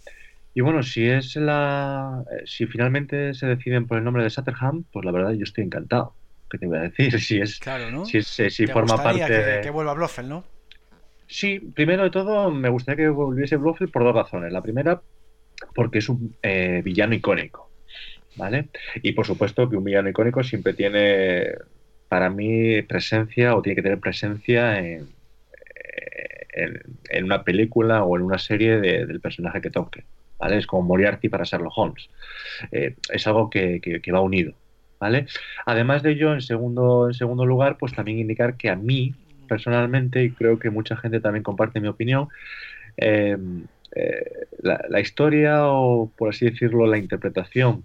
[0.53, 4.83] Y bueno, si es la, eh, si finalmente se deciden por el nombre de Satterham,
[4.91, 6.13] pues la verdad yo estoy encantado.
[6.49, 7.11] ¿Qué te voy a decir?
[7.19, 8.05] Si es, claro, ¿no?
[8.05, 9.61] si, si forma parte que, de...
[9.61, 10.43] que vuelva Blofeld, ¿no?
[11.27, 14.51] Sí, primero de todo me gustaría que volviese Blofeld por dos razones.
[14.51, 15.01] La primera,
[15.73, 17.71] porque es un eh, villano icónico,
[18.35, 18.67] ¿vale?
[19.01, 21.53] Y por supuesto que un villano icónico siempre tiene,
[22.09, 25.07] para mí, presencia o tiene que tener presencia en,
[26.63, 30.05] en, una película o en una serie del personaje que toque,
[30.39, 30.57] ¿vale?
[30.57, 32.09] Es como Moriarty para Sherlock Holmes.
[32.71, 34.53] Eh, es algo que, que, va unido,
[34.99, 35.25] ¿vale?
[35.65, 39.13] Además de ello, en segundo, en segundo lugar, pues también indicar que a mí
[39.47, 42.29] personalmente, y creo que mucha gente también comparte mi opinión,
[42.97, 43.37] eh,
[43.93, 47.83] eh, la, historia o, por así decirlo, la interpretación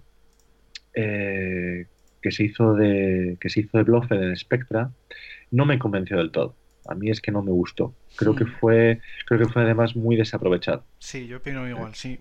[0.93, 4.89] que se hizo de que se hizo de Blofeld en Spectra
[5.51, 6.55] no me convenció del todo.
[6.89, 7.93] A mí es que no me gustó.
[8.15, 8.55] Creo que hmm.
[8.59, 10.83] fue creo que fue además muy desaprovechado.
[10.99, 12.19] Sí, yo opino igual, sí.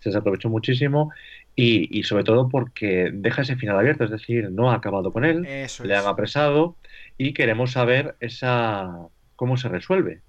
[0.00, 1.10] Se desaprovechó muchísimo
[1.58, 5.42] y, sobre todo porque deja ese final abierto, es decir, no ha acabado con él,
[5.42, 6.76] le han apresado
[7.16, 10.20] y queremos saber esa cómo se resuelve.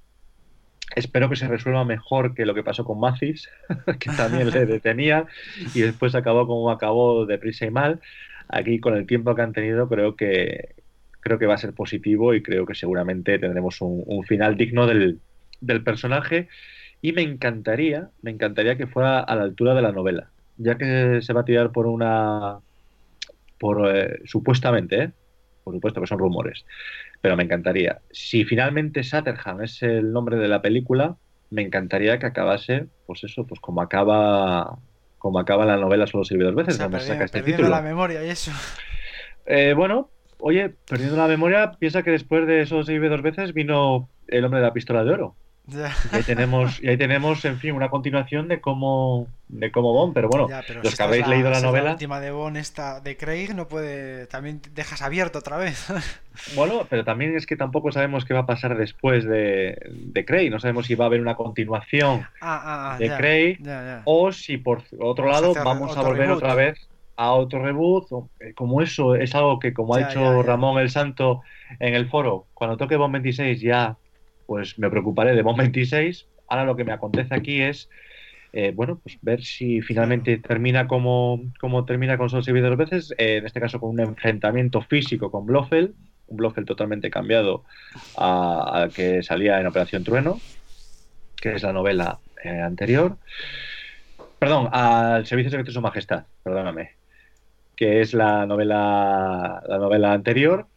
[0.95, 3.49] Espero que se resuelva mejor que lo que pasó con Mathis,
[3.99, 5.25] que también le detenía
[5.75, 7.99] y después acabó como acabó deprisa y mal.
[8.47, 10.75] Aquí con el tiempo que han tenido creo que
[11.27, 15.19] creo que va a ser positivo y creo que seguramente tendremos un, final digno del,
[15.61, 16.47] del personaje
[17.01, 21.19] y me encantaría, me encantaría que fuera a la altura de la novela ya que
[21.21, 22.59] se va a tirar por una.
[23.59, 25.11] por eh, supuestamente, ¿eh?
[25.63, 26.65] por supuesto que son rumores,
[27.21, 27.99] pero me encantaría.
[28.11, 31.15] Si finalmente Satterham es el nombre de la película,
[31.49, 34.77] me encantaría que acabase, pues eso, pues como acaba
[35.17, 38.29] como acaba la novela Solo sirve dos veces, o saca este perdiendo la memoria y
[38.29, 38.51] eso.
[39.45, 40.09] Eh, bueno,
[40.47, 44.61] oye, perdiendo la memoria, piensa que después de Solo sirve dos veces vino El hombre
[44.61, 45.35] de la pistola de oro.
[45.69, 50.13] Y ahí tenemos, y ahí tenemos, en fin, una continuación de cómo, de cómo Bond,
[50.13, 50.47] pero bueno,
[50.81, 51.87] los que habéis leído la novela.
[51.87, 55.87] La última de Bond esta de Craig no puede, también dejas abierto otra vez.
[56.53, 60.51] Bueno, pero también es que tampoco sabemos qué va a pasar después de, de Craig,
[60.51, 63.57] no sabemos si va a haber una continuación ah, ah, ah, de Craig
[64.05, 68.07] o si por otro lado vamos a volver otra vez a otro reboot,
[68.39, 71.41] eh, como eso es algo que como ha dicho Ramón el Santo
[71.79, 73.97] en el foro, cuando toque Bond 26 ya
[74.47, 76.25] pues me preocuparé de Bond 26.
[76.47, 77.89] Ahora lo que me acontece aquí es,
[78.53, 83.13] eh, bueno, pues ver si finalmente termina como, como termina con Sol y dos veces,
[83.17, 85.93] eh, en este caso con un enfrentamiento físico con Blofeld,
[86.27, 87.63] un Blofeld totalmente cambiado
[88.15, 90.39] al que salía en Operación Trueno,
[91.35, 93.17] que es la novela eh, anterior.
[94.39, 96.91] Perdón, al Servicio Secreto de Su Majestad, perdóname,
[97.77, 100.67] que es la novela, la novela anterior.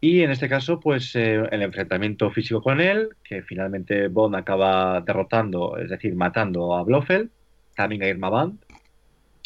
[0.00, 5.00] Y en este caso, pues eh, el enfrentamiento físico con él, que finalmente Bond acaba
[5.00, 7.30] derrotando, es decir, matando a Blofeld,
[7.74, 8.60] también a Irma Band,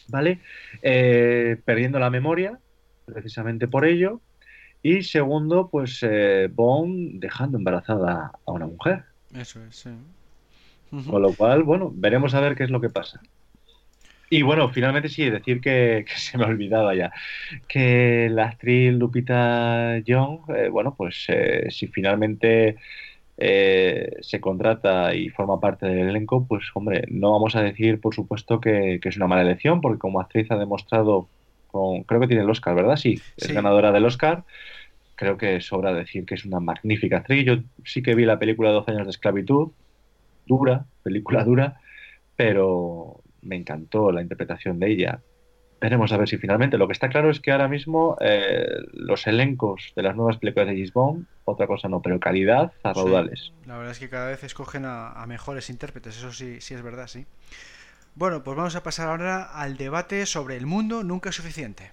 [0.09, 0.41] ¿vale?
[0.83, 2.59] Eh, perdiendo la memoria,
[3.07, 4.21] precisamente por ello.
[4.83, 9.05] Y segundo, pues eh, Bond dejando embarazada a una mujer.
[9.35, 9.91] Eso es, sí.
[11.09, 13.23] Con lo cual, bueno, veremos a ver qué es lo que pasa.
[14.35, 17.13] Y bueno, finalmente sí, decir que, se me olvidaba ya,
[17.69, 22.77] que la actriz Lupita Young, eh, bueno, pues eh, si finalmente
[23.37, 28.15] eh, se contrata y forma parte del elenco, pues hombre, no vamos a decir, por
[28.15, 31.29] supuesto, que, es una mala elección, porque como actriz ha demostrado,
[31.67, 32.97] con, creo que tiene el Oscar, ¿verdad?
[32.97, 34.45] Sí, es ganadora del Oscar.
[35.15, 37.45] Creo que sobra decir que es una magnífica actriz.
[37.45, 39.73] Yo sí que vi la película 12 años de esclavitud,
[40.47, 41.83] dura, película dura,
[42.35, 45.21] pero me encantó la interpretación de ella.
[45.81, 46.79] Veremos a ver si finalmente.
[46.79, 50.69] Lo que está claro es que ahora mismo eh, los elencos de las nuevas películas
[50.69, 53.53] de James otra cosa no, pero calidad a raudales.
[53.67, 57.09] la verdad es que cada vez escogen a, mejores intérpretes, eso sí, sí es verdad,
[57.09, 57.27] sí.
[58.15, 61.91] Bueno, pues vamos a pasar ahora al debate sobre el mundo nunca es suficiente.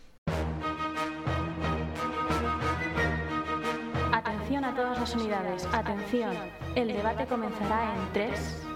[4.11, 6.35] Atención a todas las unidades, atención.
[6.75, 8.67] El debate comenzará en 3,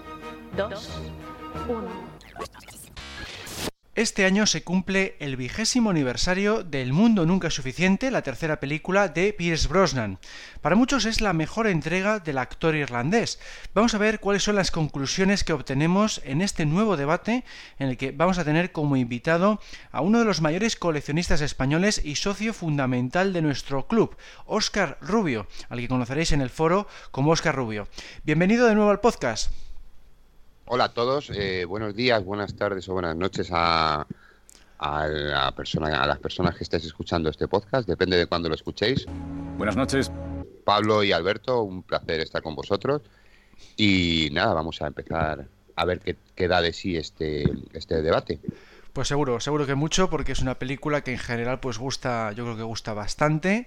[0.56, 1.12] 2,
[1.68, 2.13] 1.
[3.96, 8.58] Este año se cumple el vigésimo aniversario de El Mundo Nunca es Suficiente, la tercera
[8.58, 10.18] película de Pierce Brosnan.
[10.62, 13.38] Para muchos es la mejor entrega del actor irlandés.
[13.72, 17.44] Vamos a ver cuáles son las conclusiones que obtenemos en este nuevo debate
[17.78, 19.60] en el que vamos a tener como invitado
[19.92, 25.46] a uno de los mayores coleccionistas españoles y socio fundamental de nuestro club, Óscar Rubio,
[25.68, 27.86] al que conoceréis en el foro como Óscar Rubio.
[28.24, 29.52] Bienvenido de nuevo al podcast.
[30.66, 34.06] Hola a todos, eh, buenos días, buenas tardes o buenas noches a,
[34.80, 39.04] la persona, a las personas que estáis escuchando este podcast, depende de cuándo lo escuchéis.
[39.58, 40.10] Buenas noches.
[40.64, 43.02] Pablo y Alberto, un placer estar con vosotros.
[43.76, 45.46] Y nada, vamos a empezar
[45.76, 47.44] a ver qué, qué da de sí este,
[47.74, 48.40] este debate.
[48.94, 52.44] Pues seguro, seguro que mucho, porque es una película que en general pues gusta, yo
[52.44, 53.66] creo que gusta bastante.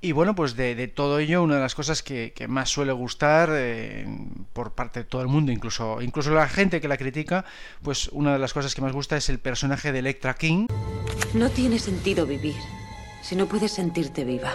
[0.00, 4.08] Y bueno, pues de, todo ello, una de las cosas que, más suele gustar eh,
[4.52, 7.44] por parte de todo el mundo, incluso, incluso la gente que la critica,
[7.84, 10.66] pues una de las cosas que más gusta es el personaje de Electra King.
[11.32, 12.56] No tiene sentido vivir
[13.22, 14.52] si no puedes sentirte viva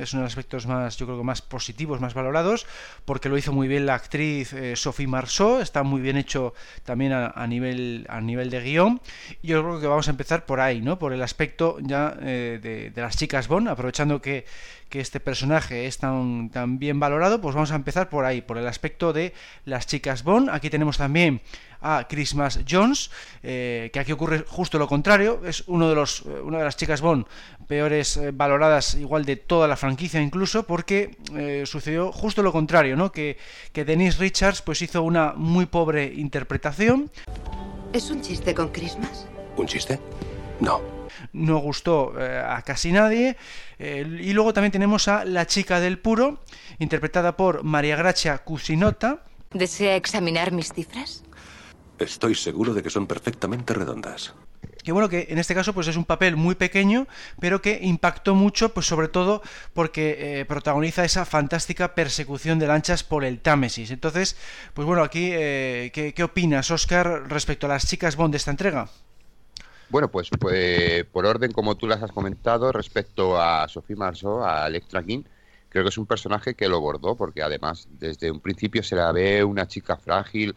[0.00, 2.66] es uno de los aspectos más, yo creo que más positivos, más valorados,
[3.04, 7.12] porque lo hizo muy bien la actriz eh, Sophie Marceau, está muy bien hecho también
[7.12, 9.00] a, nivel, a nivel de guion.
[9.42, 10.98] Y yo creo que vamos a empezar por ahí, ¿no?
[10.98, 14.44] Por el aspecto ya eh, de, de, las chicas Bond, aprovechando que,
[14.88, 18.58] que este personaje es tan, tan bien valorado, pues vamos a empezar por ahí, por
[18.58, 19.34] el aspecto de
[19.64, 20.48] las chicas Bond.
[20.50, 21.40] Aquí tenemos también
[21.80, 23.10] a Christmas Jones,
[23.42, 26.76] eh, que aquí ocurre justo lo contrario, es uno de los, eh, una de las
[26.76, 27.26] chicas Bond
[27.66, 31.18] peores eh, valoradas igual de toda la franquicia incluso, porque
[31.66, 33.12] sucedió justo lo contrario, ¿no?
[33.12, 33.36] Que,
[33.72, 37.10] que Denise Richards pues hizo una muy pobre interpretación.
[37.92, 39.26] ¿Es un chiste con Christmas?
[39.56, 40.00] ¿Un chiste?
[40.60, 40.80] No.
[41.32, 43.36] No gustó a casi nadie.
[43.78, 46.40] y luego también tenemos a La chica del puro,
[46.78, 49.24] interpretada por María Gracia Cusinota.
[49.52, 51.22] ¿Desea examinar mis cifras?
[51.98, 54.34] Estoy seguro de que son perfectamente redondas.
[54.82, 57.06] Que bueno, que en este caso pues es un papel muy pequeño,
[57.40, 59.42] pero que impactó mucho, pues sobre todo
[59.74, 63.90] porque eh, protagoniza esa fantástica persecución de lanchas por el Támesis.
[63.90, 64.36] Entonces,
[64.74, 68.88] pues bueno, aquí, eh, ¿qué, opinas, Oscar, respecto a las chicas Bond de esta entrega?
[69.90, 74.66] Bueno, pues, pues, por orden, como tú las has comentado, respecto a Sophie Marceau, a
[74.66, 75.22] Electra King,
[75.68, 79.12] creo que es un personaje que lo bordó, porque además desde un principio se la
[79.12, 80.54] ve una chica frágil,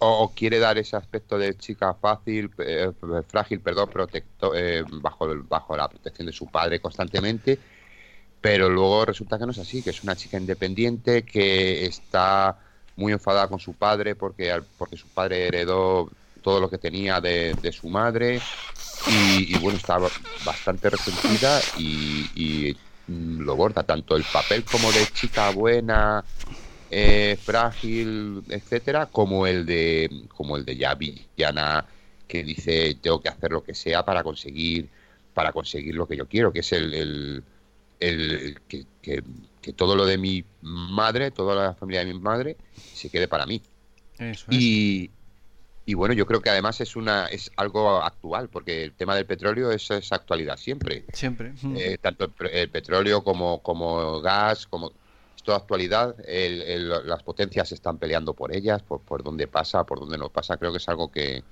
[0.00, 2.90] o, quiere dar ese aspecto de chica fácil, eh,
[3.28, 7.58] frágil, perdón, protecto, eh, bajo, bajo la protección de su padre constantemente,
[8.40, 12.58] pero luego resulta que no es así, que es una chica independiente que está
[12.96, 16.10] muy enfadada con su padre porque, porque su padre heredó
[16.42, 18.40] todo lo que tenía de, su madre
[19.06, 19.98] y, bueno, está
[20.44, 22.76] bastante resentida y, y
[23.06, 26.24] mm, lo borda tanto el papel como de chica buena
[26.90, 31.86] eh, frágil, etcétera, como el de como el de ya villana
[32.26, 34.88] que dice tengo que hacer lo que sea para conseguir
[35.34, 37.42] para conseguir lo que yo quiero, que es el,
[38.00, 39.22] el, que, que,
[39.74, 43.62] todo lo de mi madre, toda la familia de mi madre se quede para mí.
[44.50, 45.10] y,
[45.86, 49.26] y bueno, yo creo que además es una es algo actual, porque el tema del
[49.26, 51.04] petróleo es, es actualidad siempre.
[51.12, 51.52] Siempre.
[51.76, 54.92] Eh, tanto el, petróleo como, como gas, como
[55.42, 60.28] toda actualidad, las potencias están peleando por ellas, por, por dónde pasa, por dónde no
[60.28, 60.56] pasa.
[60.56, 61.42] Creo que es algo que,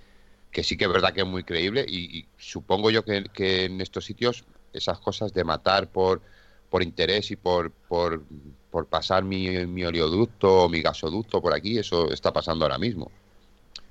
[0.63, 4.45] sí que es verdad que es muy creíble y, supongo yo que, en estos sitios
[4.73, 6.21] esas cosas de matar por,
[6.71, 8.23] por interés y por, por,
[8.71, 13.11] por pasar mi, mi, oleoducto o mi gasoducto por aquí, eso está pasando ahora mismo.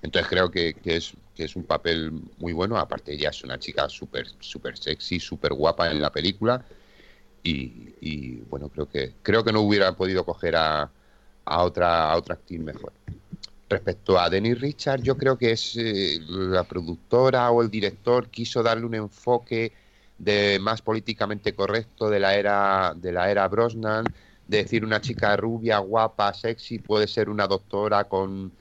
[0.02, 2.78] Entonces creo que, es, que es un papel muy bueno.
[2.78, 6.64] Aparte, ella es una chica súper super sexy, súper guapa en la película
[8.02, 10.90] y, bueno, creo que creo que no hubiera podido coger a,
[11.46, 12.94] a otra a otra actriz mejor.
[13.70, 18.64] Respecto a Denny Richard, yo creo que es eh, la productora o el director quiso
[18.64, 19.74] darle un enfoque
[20.18, 24.06] de más políticamente correcto de la era de la era Brosnan,
[24.48, 28.52] de decir una chica rubia, guapa, sexy puede ser una doctora con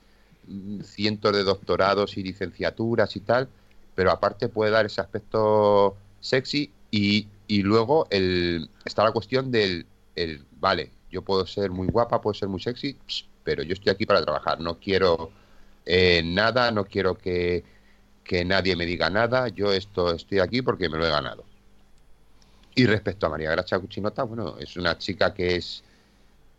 [0.83, 3.49] cientos de doctorados y licenciaturas y tal,
[3.95, 9.85] pero aparte puede dar ese aspecto sexy y y luego el, está la cuestión del,
[10.15, 12.97] el, vale, yo puedo ser muy guapa, puedo ser muy sexy,
[13.43, 15.31] pero yo estoy aquí para trabajar, no quiero
[15.85, 17.63] eh, nada, no quiero que,
[18.23, 21.45] que, nadie me diga nada, yo esto estoy aquí porque me lo he ganado.
[22.75, 25.83] Y respecto a María Gracia Cuchinota, bueno, es una chica que es,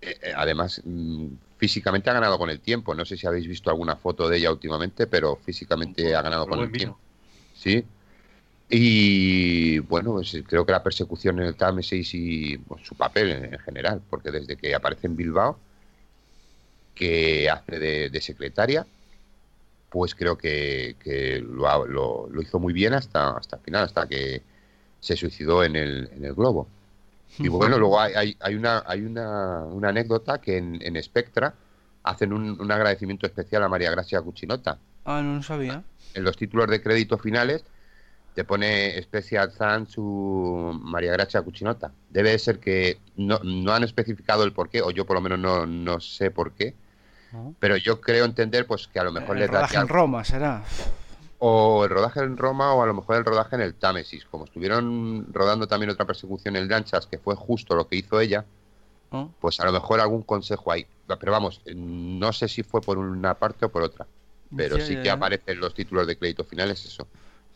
[0.01, 1.27] eh, eh, además, mm,
[1.59, 2.95] físicamente ha ganado con el tiempo.
[2.95, 6.61] No sé si habéis visto alguna foto de ella últimamente, pero físicamente ha ganado con
[6.61, 6.99] el tiempo.
[7.55, 7.85] Sí,
[8.71, 13.59] y bueno, pues creo que la persecución en el Támesis y pues, su papel en,
[13.61, 15.59] general, porque desde que aparece en Bilbao,
[16.95, 18.87] que hace de, secretaria,
[19.89, 20.97] pues creo que,
[21.49, 24.43] lo, hizo muy bien hasta, hasta el final, hasta que
[25.01, 26.69] se suicidó en el, en el globo.
[27.39, 31.55] Y bueno, luego hay, hay, una, hay una, una, anécdota que en, en Spectra
[32.03, 34.79] hacen un, agradecimiento especial a María Gracia Cuchinota.
[35.05, 35.83] Ah, no lo sabía.
[36.15, 37.65] En los títulos de crédito finales
[38.39, 41.91] te pone Special Thanks su María Gracia Cuchinota.
[42.09, 45.41] Debe ser que no, no han especificado el por qué, o yo por lo menos
[45.41, 46.77] no, no sé por qué,
[47.59, 50.63] pero yo creo entender pues que a lo mejor el rodaje en Roma será.
[51.41, 54.25] O el rodaje en Roma o a lo mejor el rodaje en el Támesis.
[54.27, 58.45] Como estuvieron rodando también otra persecución en lanchas, que fue justo lo que hizo ella,
[59.41, 60.87] pues a lo mejor algún consejo hay.
[61.19, 64.07] Pero vamos, no sé si fue por una parte o por otra.
[64.57, 67.09] Pero sí, que aparecen los títulos de crédito finales, eso.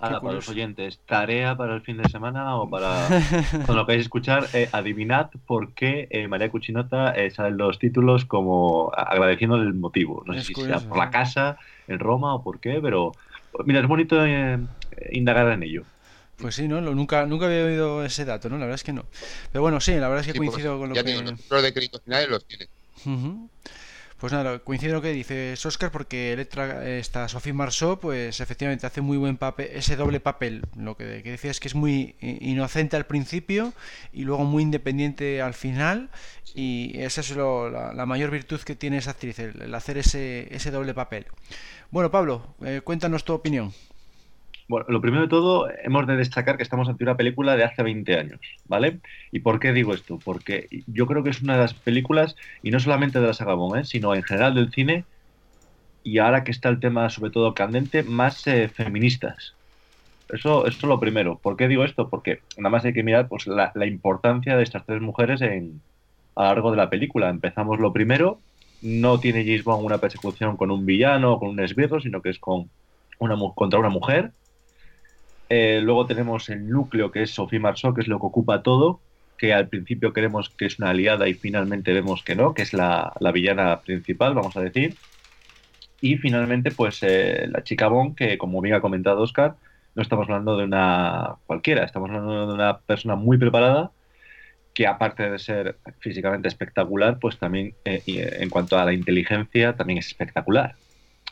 [0.03, 3.07] Ahora, para los oyentes, tarea para el fin de semana o para
[3.51, 8.25] cuando lo queráis escuchar, eh, adivinad por qué eh, María Cuchinota eh, salen los títulos
[8.25, 10.25] como agradeciendo el motivo.
[10.27, 13.13] No sé si sea por la casa en Roma o por qué, pero
[13.65, 14.17] mira, es bonito
[15.13, 15.85] indagar en ello.
[16.37, 16.81] Pues sí, ¿no?
[16.81, 18.57] nunca, nunca había oído ese dato, ¿no?
[18.57, 19.07] La verdad es que no.
[19.53, 21.15] Pero bueno, sí, la verdad es que coincido con lo ya que...
[21.15, 22.67] los títulos de crédito finales los tiene.
[24.23, 29.01] Pues nada, coincido lo que dice Oscar porque Electra, esta Sophie Marceau, pues efectivamente hace
[29.01, 30.63] muy buen papel, ese doble papel.
[30.77, 33.73] Lo que, decía es que es muy inocente al principio
[34.13, 36.09] y luego muy independiente al final.
[36.55, 40.95] Y esa es la, mayor virtud que tiene esa actriz, el, hacer ese, ese doble
[40.95, 41.27] papel.
[41.91, 43.75] Bueno, Pablo, eh, cuéntanos tu opinión.
[44.73, 47.83] Bueno, lo primero de todo, hemos de destacar que estamos ante una película de hace
[47.83, 49.01] 20 años, ¿vale?
[49.31, 50.19] ¿Y por qué digo esto?
[50.19, 53.53] Porque yo creo que es una de las películas, y no solamente de la saga
[53.53, 53.85] Bond, ¿eh?
[53.85, 55.05] sino en general del cine,
[56.03, 59.53] y ahora que está el tema sobre todo candente, más eh, feministas.
[60.31, 61.37] Eso, eso es lo primero.
[61.37, 62.09] ¿Por qué digo esto?
[62.09, 65.69] Porque nada más hay que mirar pues, la, importancia de estas tres mujeres a lo
[66.35, 67.29] largo de la película.
[67.29, 68.41] Empezamos lo primero,
[68.81, 72.31] no tiene James Bond una persecución con un villano o con un esbirro, sino que
[72.31, 72.71] es con
[73.19, 74.33] una, contra una mujer
[75.55, 79.01] eh, luego tenemos el núcleo que es Sophie Marceau, que es lo que ocupa todo,
[79.37, 82.73] que al principio creemos que es una aliada y finalmente vemos que no, que es
[82.73, 84.97] la, villana principal, vamos a decir.
[86.01, 89.57] Y finalmente, pues eh, la chica Bond, que como bien ha comentado Oscar,
[89.95, 93.91] no estamos hablando de una cualquiera, estamos hablando de una persona muy preparada
[94.73, 99.99] que aparte de ser físicamente espectacular, pues también eh, en cuanto a la inteligencia también
[99.99, 100.77] es espectacular.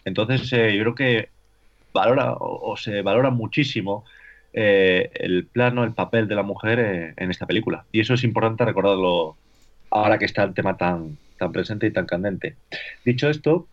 [0.05, 1.40] Entonces yo creo que
[1.93, 4.05] valora o, se valora muchísimo
[4.53, 7.85] eh, el plano, el papel de la mujer eh, en esta película.
[7.93, 9.37] Y eso es importante recordarlo
[9.91, 12.57] ahora que está el tema tan, tan presente y tan candente.
[13.05, 13.69] Dicho esto,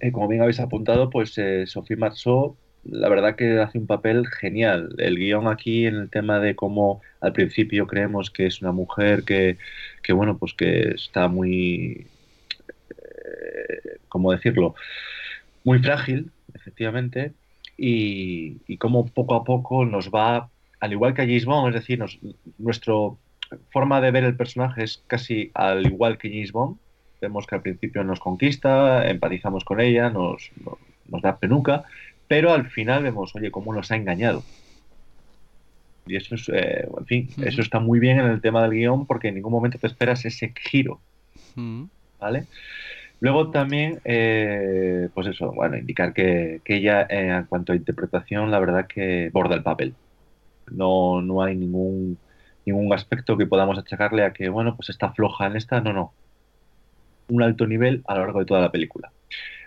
[0.00, 1.36] eh, como bien habéis apuntado, pues
[1.66, 4.94] Sophie Marceau, la verdad que hace un papel genial.
[4.98, 9.24] El guion aquí en el tema de cómo al principio creemos que es una mujer
[9.24, 9.58] que,
[10.02, 12.06] que bueno, pues que está muy,
[14.08, 14.74] ¿cómo decirlo?
[15.64, 17.32] Muy frágil, efectivamente,
[17.76, 20.48] y, y cómo poco a poco nos va,
[20.80, 22.04] al igual que a James Bond, es decir,
[22.58, 22.94] nuestra
[23.70, 26.76] forma de ver el personaje es casi al igual que James Bond.
[27.20, 30.50] Vemos que al principio nos conquista, empatizamos con ella, nos,
[31.08, 31.82] nos, da penuca,
[32.28, 34.44] pero al final vemos, oye, cómo nos ha engañado.
[36.06, 39.04] Y eso es, eh, en fin, eso está muy bien en el tema del guion
[39.04, 41.00] porque en ningún momento te esperas ese giro.
[42.20, 42.46] ¿Vale?
[43.20, 48.60] Luego también, eh, pues eso, bueno, indicar que, ella eh, en cuanto a interpretación, la
[48.60, 49.94] verdad que borda el papel.
[50.70, 52.18] No, no hay ningún,
[52.64, 56.12] ningún aspecto que podamos achacarle a que, bueno, pues está floja en esta, no, no.
[57.28, 59.10] Un alto nivel a lo largo de toda la película.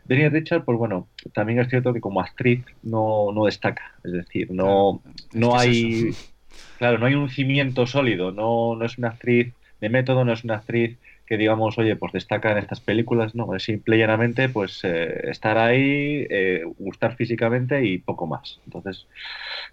[0.05, 4.49] Denny Richard, pues bueno, también es cierto que como actriz no, no destaca, es decir,
[4.51, 6.15] no, no hay,
[6.79, 10.43] claro, no hay un cimiento sólido, no, no es una actriz de método, no es
[10.43, 10.97] una actriz
[11.31, 15.29] que digamos, oye, pues destaca en estas películas, no, es simple y llanamente pues eh,
[15.29, 18.59] estar ahí, eh, gustar físicamente y poco más.
[18.65, 19.07] Entonces,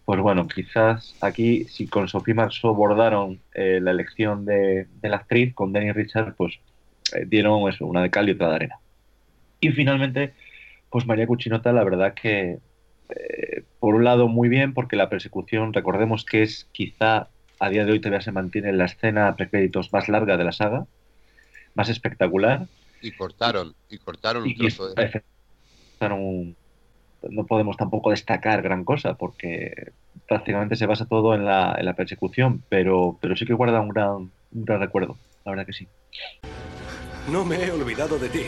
[0.04, 5.52] pues bueno, quizás aquí si con Sophie Marceau bordaron eh, la elección de, la actriz,
[5.52, 6.60] con Danny Richard, pues
[7.26, 8.76] dieron eso, una de cal y otra de arena.
[9.58, 10.34] Y finalmente,
[10.90, 12.58] pues María Cuchinota, la verdad que
[13.80, 17.90] por un lado muy bien, porque la persecución, recordemos que es quizá a día de
[17.90, 20.86] hoy todavía se mantiene la escena precréditos más larga de la saga,
[21.78, 22.66] más espectacular.
[23.00, 25.22] Y cortaron, y cortaron un trozo de...
[26.00, 29.92] no podemos tampoco destacar gran cosa porque
[30.26, 33.90] prácticamente se basa todo en la, en la persecución, pero, pero sí que guarda un
[33.90, 35.86] gran, un gran recuerdo, la verdad que sí.
[37.30, 38.40] No me he olvidado de ti.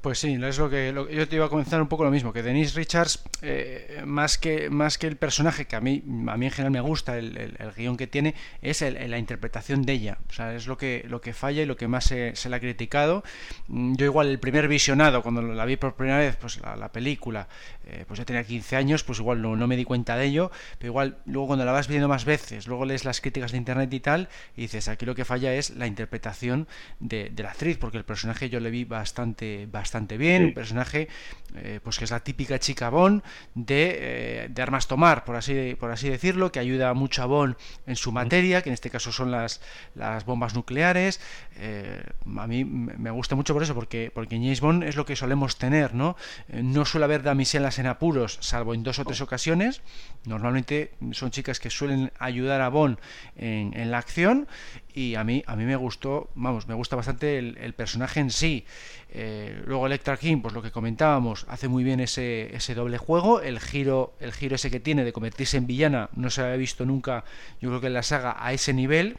[0.00, 2.42] Pues sí, es lo que, yo te iba a comenzar un poco lo mismo, que
[2.42, 6.50] Denise Richards, eh, más, que, más que el personaje, que a mí, a mí en
[6.50, 10.18] general me gusta, el, el, guion que tiene, es la interpretación de ella.
[10.30, 12.60] O sea, es lo que, lo que falla y lo que más se, le ha
[12.60, 13.22] criticado.
[13.68, 17.48] Mm, yo igual el primer visionado, cuando la vi por primera vez, pues la, película,
[17.84, 20.50] eh, pues ya tenía 15 años, pues igual no, no me di cuenta de ello,
[20.78, 23.92] pero igual luego cuando la vas viendo más veces, luego lees las críticas de internet
[23.92, 26.68] y tal, y dices, aquí lo que falla es la interpretación
[27.00, 31.08] de, de la actriz, porque el personaje yo le vi bastante, bastante bien, un personaje
[31.56, 33.22] eh, pues que es la típica chica Bond
[33.54, 37.56] de, eh, de, armas tomar, por así, por así decirlo, que ayuda mucho a Bond
[37.86, 39.60] en su materia, que en este caso son las,
[39.94, 41.20] las bombas nucleares.
[41.56, 42.02] Eh,
[42.36, 45.16] a mí me gusta mucho por eso, porque, porque en James Bond es lo que
[45.16, 46.16] solemos tener, ¿no?
[46.48, 49.82] no suele haber damiselas en apuros, salvo en dos o tres ocasiones.
[50.24, 52.98] Normalmente son chicas que suelen ayudar a Bond
[53.36, 54.46] en, en la acción
[54.94, 58.64] y a mí a mí me gustó vamos me gusta bastante el, personaje en sí.
[59.10, 63.40] Eh, luego Electra King pues lo que comentábamos hace muy bien ese, ese doble juego.
[63.40, 66.84] El giro el giro ese que tiene de convertirse en villana no se había visto
[66.84, 67.24] nunca
[67.60, 69.18] yo creo que en la saga a ese nivel.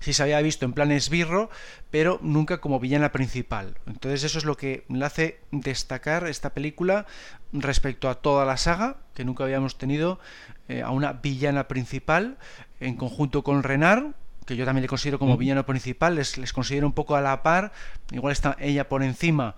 [0.00, 1.48] Sí se había visto en plan esbirro,
[1.90, 3.78] pero nunca como villana principal.
[3.86, 7.06] Entonces eso es lo que le hace destacar esta película
[7.52, 10.20] respecto a toda la saga, que nunca habíamos tenido
[10.68, 12.36] eh, a una villana principal
[12.80, 14.14] en conjunto con Renard,
[14.46, 17.42] que yo también le considero como villano principal, les, les considero un poco a la
[17.42, 17.72] par,
[18.12, 19.56] igual está ella por encima,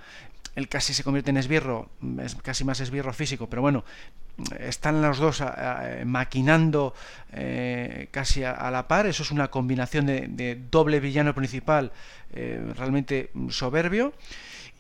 [0.59, 1.89] él casi se convierte en esbirro,
[2.21, 3.85] es casi más esbirro físico, pero bueno,
[4.59, 5.41] están los dos
[6.05, 6.95] maquinando
[7.33, 11.93] eh, casi a, la par, eso es una combinación de, doble villano principal
[12.33, 14.15] eh, realmente soberbio.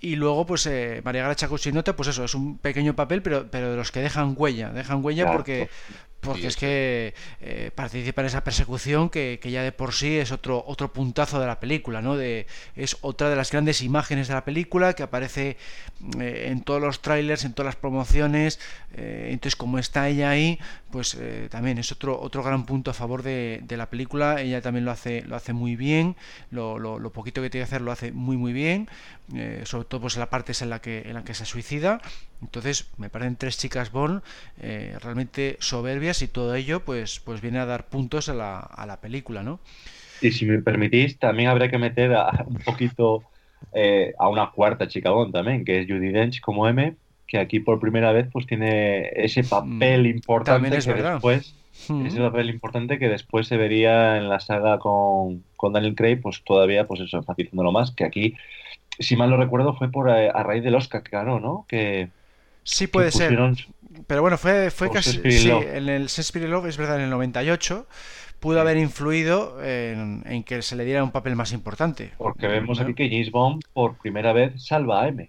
[0.00, 3.70] Y luego, pues eh, María Gracha Cuchinota, pues eso, es un pequeño papel, pero, pero
[3.72, 5.68] de los que dejan huella, dejan huella porque,
[6.20, 10.64] porque es que eh, participa en esa persecución que, ya de por sí es otro
[10.66, 14.44] otro puntazo de la película no de es otra de las grandes imágenes de la
[14.44, 15.56] película que aparece
[16.18, 18.58] eh, en todos los trailers en todas las promociones
[18.94, 20.58] eh, entonces como está ella ahí
[20.90, 21.16] pues
[21.50, 24.40] también es otro otro gran punto a favor de, de, la película.
[24.40, 26.16] Ella también lo hace lo hace muy bien
[26.50, 28.88] lo, lo, lo poquito que tiene que hacer lo hace muy muy bien
[29.64, 32.00] sobre todo pues la parte es en la que en la que se suicida
[32.42, 34.22] entonces me parecen tres chicas Born
[34.58, 39.00] realmente soberbias y todo ello pues, pues viene a dar puntos a la, a la
[39.00, 39.60] película, ¿no?
[40.20, 42.16] Y si me permitís, también habría que meter
[42.46, 43.22] un poquito
[43.72, 47.60] eh, a una cuarta chica Bond también, que es Judy Dench como M, que aquí
[47.60, 51.54] por primera vez pues tiene ese papel mm, importante que después
[51.88, 52.06] mm.
[52.06, 56.42] ese papel importante que después se vería en la saga con, con Daniel Craig, pues
[56.44, 58.34] todavía pues eso, enfatizándolo más, que aquí,
[58.98, 61.66] si mal lo recuerdo, fue por eh, a, raíz del Oscar que ganó, ¿no?
[61.68, 62.08] Que,
[62.68, 63.38] Sí, puede ser.
[64.06, 65.20] Pero bueno, fue, fue casi.
[65.30, 67.86] Sí, en el Shakespeare Love, es verdad, en el 98
[68.40, 72.12] pudo haber influido en, que se le diera un papel más importante.
[72.18, 75.28] Porque vemos aquí que James Bond por primera vez salva a M.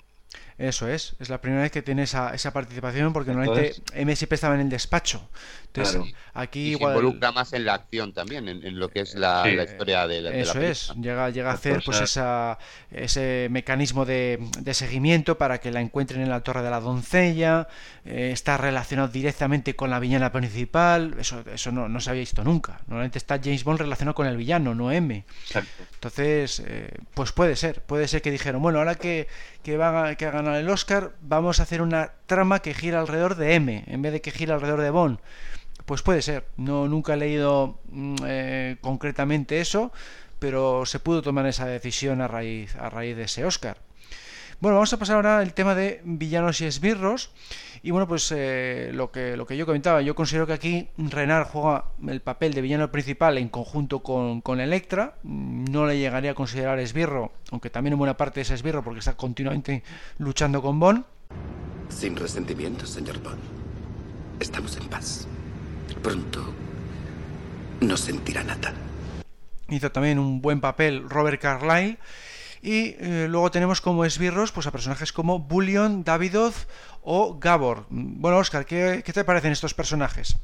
[0.60, 4.36] Eso es, es la primera vez que tiene esa, esa participación porque normalmente M siempre
[4.36, 5.30] estaba en el despacho.
[5.68, 6.02] Entonces,
[6.34, 6.94] aquí igual...
[6.94, 10.32] se involucra más en la acción también, en, lo que es la, historia de la,
[10.32, 12.58] Eso es, llega, llega a hacer pues esa,
[12.92, 17.68] ese mecanismo de, de, seguimiento para que la encuentren en la torre de la doncella,
[18.04, 22.44] eh, está relacionado directamente con la villana principal, eso, eso no, no se había visto
[22.44, 22.82] nunca.
[22.88, 25.24] Normalmente está James Bond relacionado con el villano, no M.
[25.94, 29.28] Entonces, eh, pues puede ser, puede ser que dijeron, bueno, ahora que,
[29.70, 33.36] que, va, que ha ganado el Oscar, vamos a hacer una trama que gira alrededor
[33.36, 35.20] de M, en vez de que gira alrededor de Bond.
[35.86, 39.92] Pues puede ser, no nunca he leído mm, eh, concretamente eso,
[40.40, 43.78] pero se pudo tomar esa decisión a raíz, a raíz de ese Oscar.
[44.62, 47.32] Bueno, vamos a pasar ahora al tema de villanos y esbirros.
[47.82, 51.48] Y bueno, pues eh, lo, que, lo que yo comentaba, yo considero que aquí Renard
[51.48, 55.16] juega el papel de villano principal en conjunto con, con Electra.
[55.24, 59.16] No le llegaría a considerar esbirro, aunque también en buena parte es esbirro porque está
[59.16, 59.82] continuamente
[60.18, 61.06] luchando con Bond.
[61.88, 63.40] Sin resentimientos, señor Bond.
[64.42, 65.26] Estamos en paz.
[66.04, 66.54] Pronto
[67.80, 68.74] no sentirá nada.
[69.70, 71.98] Hizo también un buen papel Robert Carlyle
[72.62, 76.54] y eh, luego tenemos como esbirros pues, a personajes como Bullion, Davidov
[77.02, 77.86] o Gabor.
[77.90, 80.36] Bueno, Oscar, ¿qué, te parecen estos personajes?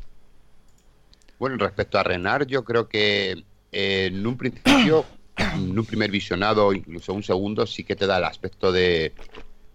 [1.38, 5.06] Bueno, respecto a Renard, yo creo que eh, en un principio,
[5.36, 9.14] en un primer visionado, incluso un segundo, sí que te da el aspecto de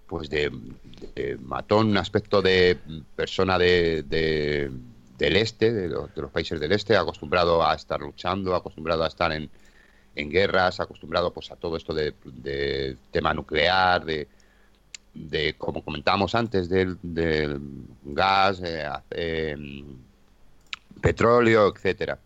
[0.07, 0.51] pues de,
[1.41, 2.77] matón, un aspecto de
[3.15, 9.07] persona de, del este, de los, países del este, acostumbrado a estar luchando, acostumbrado a
[9.07, 9.49] estar en,
[10.15, 14.29] en guerras, acostumbrado pues a todo esto de, tema nuclear, de,
[15.15, 16.99] de como comentábamos antes, del,
[18.05, 19.97] gas, eh, em,
[21.01, 22.19] petróleo, etcétera.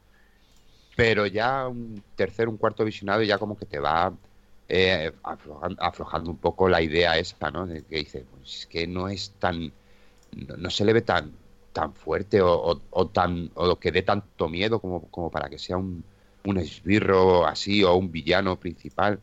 [0.97, 4.13] Pero ya un tercer, un cuarto visionado ya como que te va
[4.69, 7.67] eh, aflojando, un poco la idea esa, ¿no?
[7.67, 9.73] De que dice, pues es que no es tan,
[10.59, 11.33] no, se le ve tan,
[11.73, 12.81] tan fuerte o,
[13.13, 16.05] tan, o que dé tanto miedo como, como para que sea un,
[16.45, 19.21] un esbirro así o un villano principal.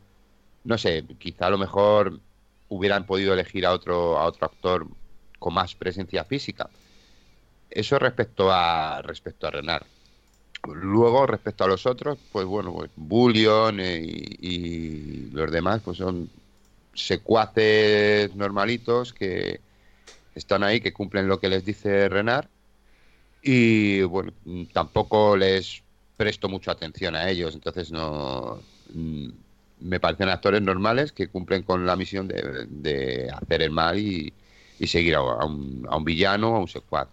[0.64, 2.20] No sé, quizá a lo mejor
[2.68, 4.86] hubieran podido elegir a otro, a otro actor
[5.38, 6.68] con más presencia física.
[7.70, 9.86] Eso respecto a respecto a Renard.
[10.64, 16.30] Luego, respecto a los otros, pues bueno, pues Bullion eh, y, los demás, pues son
[16.94, 19.60] secuaces normalitos que
[20.34, 22.46] están ahí, que cumplen lo que les dice Renard.
[23.42, 24.32] Y bueno,
[24.72, 25.82] tampoco les
[26.16, 28.60] presto mucha atención a ellos, entonces no
[28.92, 29.28] mm,
[29.80, 34.32] me parecen actores normales que cumplen con la misión de, hacer el mal y,
[34.86, 37.08] seguir a, un, a un villano, a un secuaz.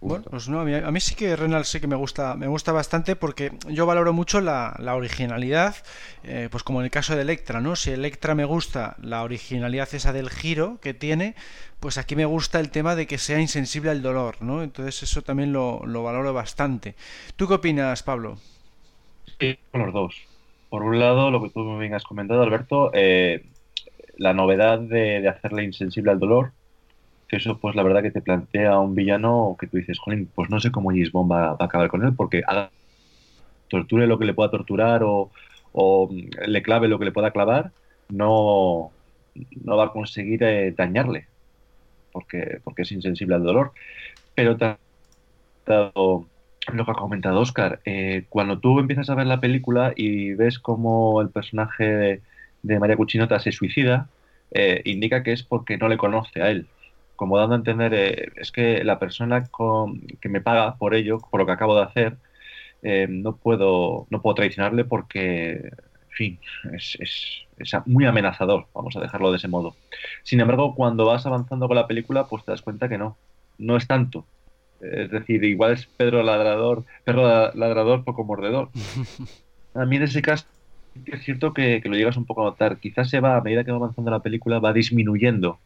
[0.00, 3.16] Bueno, pues no, a mí, sí que Renal sí que me gusta, me gusta bastante
[3.16, 5.74] porque yo valoro mucho la, originalidad,
[6.22, 7.76] eh, pues como en el caso de Electra, ¿no?
[7.76, 11.34] Si Electra me gusta la originalidad esa del giro que tiene,
[11.80, 14.62] pues aquí me gusta el tema de que sea insensible al dolor, ¿no?
[14.62, 16.94] Entonces eso también lo, valoro bastante.
[17.36, 18.38] ¿Tú qué opinas, Pablo?
[19.40, 20.14] Sí, con los dos.
[20.68, 23.44] Por un lado, lo que tú me has comentado, Alberto, eh,
[24.18, 26.52] la novedad de, de hacerle insensible al dolor,
[27.28, 30.60] eso pues la verdad que te plantea un villano que tú dices, jolín, pues no
[30.60, 32.42] sé cómo James Bond va, a acabar con él, porque
[33.68, 35.30] torture lo que le pueda torturar o,
[36.46, 37.72] le clave lo que le pueda clavar,
[38.08, 38.92] no,
[39.64, 41.26] no va a conseguir eh, dañarle,
[42.12, 43.72] porque, porque es insensible al dolor.
[44.34, 44.56] Pero
[45.66, 50.58] lo que ha comentado Oscar, eh, cuando tú empiezas a ver la película y ves
[50.58, 52.22] cómo el personaje
[52.62, 54.08] de, María Cuchinota se suicida,
[54.52, 56.66] eh, indica que es porque no le conoce a él
[57.16, 59.48] como dando a entender, eh, es que la persona
[60.20, 62.16] que me paga por ello, por lo que acabo de hacer,
[62.82, 66.40] eh, no, puedo, no puedo traicionarle porque, en fin,
[66.72, 66.98] es,
[67.86, 69.74] muy amenazador, vamos a dejarlo de ese modo.
[70.22, 73.16] Sin embargo, cuando vas avanzando con la película, pues te das cuenta que no,
[73.58, 74.26] no es tanto.
[74.80, 78.68] Es decir, igual es Pedro ladrador, perro ladrador, poco mordedor.
[79.74, 80.46] A mí en ese caso
[81.04, 82.78] es cierto que, que lo llegas un poco a notar.
[82.78, 85.58] Quizás se va, a medida que va avanzando la película, va disminuyendo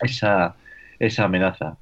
[0.00, 0.56] esa,
[0.98, 1.76] esa amenaza.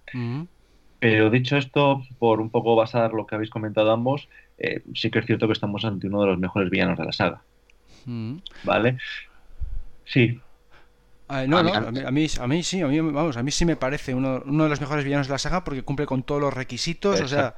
[0.99, 5.19] Pero dicho esto, por un poco basar lo que habéis comentado ambos, eh, sí que
[5.19, 7.43] es cierto que estamos ante uno de los mejores villanos de la saga.
[8.63, 8.99] ¿Vale?
[10.05, 10.41] Sí.
[11.29, 12.01] no, no, a mí,
[12.41, 14.81] a mí, sí, a mí, vamos, a mí sí me parece uno, uno, de los
[14.81, 17.55] mejores villanos de la saga porque cumple con todos los requisitos, o sea,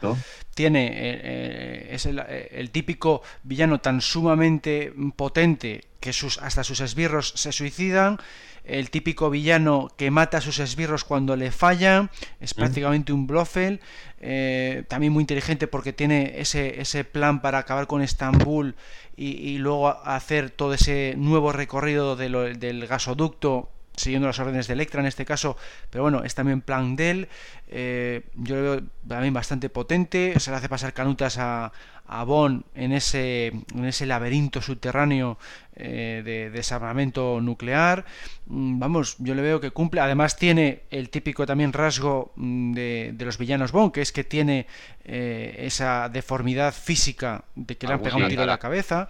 [0.55, 6.81] tiene, eh, eh, es el, el, típico villano tan sumamente potente que sus, hasta sus
[6.81, 8.19] esbirros se suicidan,
[8.67, 12.11] el típico villano que mata a sus esbirros cuando le falla,
[12.41, 13.81] es prácticamente un Blofeld,
[14.21, 18.75] eh, también muy inteligente porque tiene ese, ese plan para acabar con Estambul
[19.17, 25.07] y, luego hacer todo ese nuevo recorrido del gasoducto siguiendo las órdenes de Electra en
[25.07, 25.57] este caso,
[25.91, 27.29] pero bueno, es también plan de él.
[27.69, 31.73] Eh, yo lo veo también bastante potente, se le hace pasar canutas a,
[32.09, 35.39] a Bond en ese, en ese laberinto subterráneo
[35.75, 38.05] eh, de desarmamento nuclear.
[38.47, 40.01] Mm, vamos, yo le veo que cumple.
[40.01, 44.25] Además tiene el típico también rasgo mm, de, de los villanos Bond, que es que
[44.25, 44.67] tiene
[45.05, 49.09] eh, esa deformidad física de que le han pegado un tiro en la cabeza.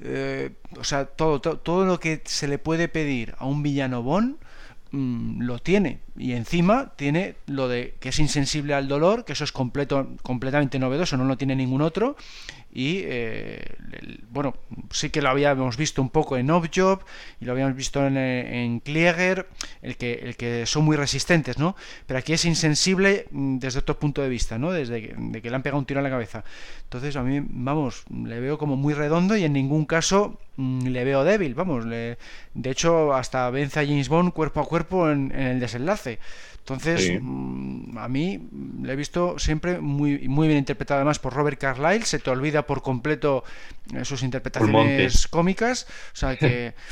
[0.00, 4.02] Eh, o sea, todo, todo, todo lo que se le puede pedir a un villano
[4.02, 4.36] Bond
[4.94, 5.98] Mm, lo tiene.
[6.16, 10.78] Y encima tiene lo de que es insensible al dolor que eso es completo completamente
[10.78, 12.16] novedoso no lo tiene ningún otro
[12.74, 13.62] y eh,
[14.30, 14.54] bueno
[14.90, 17.04] sí que lo habíamos visto un poco en Objob
[17.40, 19.46] y lo habíamos visto en, en Klieger
[19.80, 23.98] el que el que son muy resistentes no pero aquí es insensible mm, desde otro
[23.98, 26.10] punto de vista no desde que, de que le han pegado un tiro en la
[26.10, 26.44] cabeza.
[26.82, 31.04] Entonces a mí vamos le veo como muy redondo y en ningún caso mm, le
[31.04, 31.54] veo débil.
[31.54, 32.16] Vamos de
[32.64, 36.18] hecho hasta vence James Bond cuerpo a cuerpo en el desenlace
[36.66, 38.48] entonces, mm, a mí
[38.82, 40.96] le he visto siempre muy, muy bien interpretado.
[40.96, 43.44] Además por Robert Carlyle, se te olvida por completo
[43.92, 46.74] eh, sus interpretaciones cómicas, o sea que...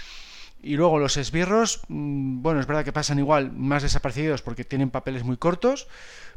[0.64, 4.90] Y luego los esbirros, mm, bueno, es verdad que pasan igual más desaparecidos porque tienen
[4.90, 5.88] papeles muy cortos,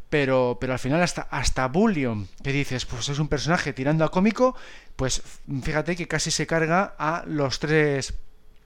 [0.10, 4.10] pero, pero al final hasta, hasta Bullion, que dices, pues es un personaje tirando a
[4.10, 4.56] cómico,
[4.96, 5.22] pues
[5.62, 8.16] fíjate que casi se carga a los tres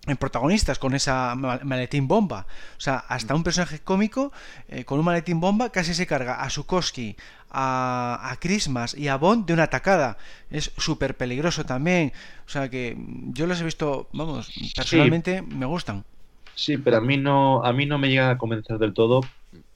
[0.09, 2.45] en protagonistas con esa maletín bomba.
[2.77, 4.31] O sea, hasta un personaje cómico
[4.67, 7.15] eh, con un maletín bomba casi se carga a Sukoski,
[7.51, 10.17] a, a Christmas y a Bond de una atacada.
[10.49, 12.13] Es súper peligroso también.
[12.45, 12.97] O sea que
[13.33, 16.03] yo los he visto, vamos, personalmente me gustan.
[16.55, 19.21] Sí, pero a mí no, a mí no me llega a convencer del todo.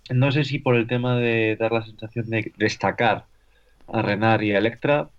[0.10, 3.26] No sé si por el tema de dar la sensación de destacar
[3.92, 5.10] a Renard y a Electra,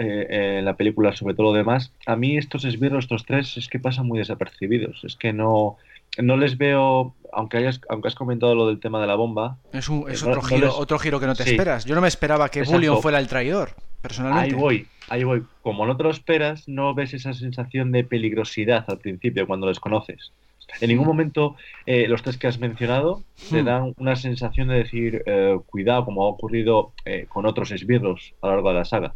[0.00, 3.68] eh, en la película sobre todo lo demás, a mí estos esbirros, estos tres, es
[3.68, 5.04] que pasan muy desapercibidos.
[5.04, 5.76] Es que no,
[6.16, 9.58] no les veo, aunque hayas, aunque has comentado lo del tema de la bomba.
[9.74, 11.84] Es, un, es otro, giro, otro giro que no te esperas.
[11.84, 14.54] Yo no me esperaba que Bullion fuera el traidor, personalmente.
[14.54, 15.42] Ahí voy, ahí voy.
[15.60, 19.80] Como no te lo esperas, no ves esa sensación de peligrosidad al principio cuando les
[19.80, 20.32] conoces.
[20.80, 23.64] En ningún momento eh, los tres que has mencionado te hmm.
[23.64, 28.46] dan una sensación de decir, eh, cuidado, como ha ocurrido eh, con otros esbirros a
[28.46, 29.14] lo largo de la saga.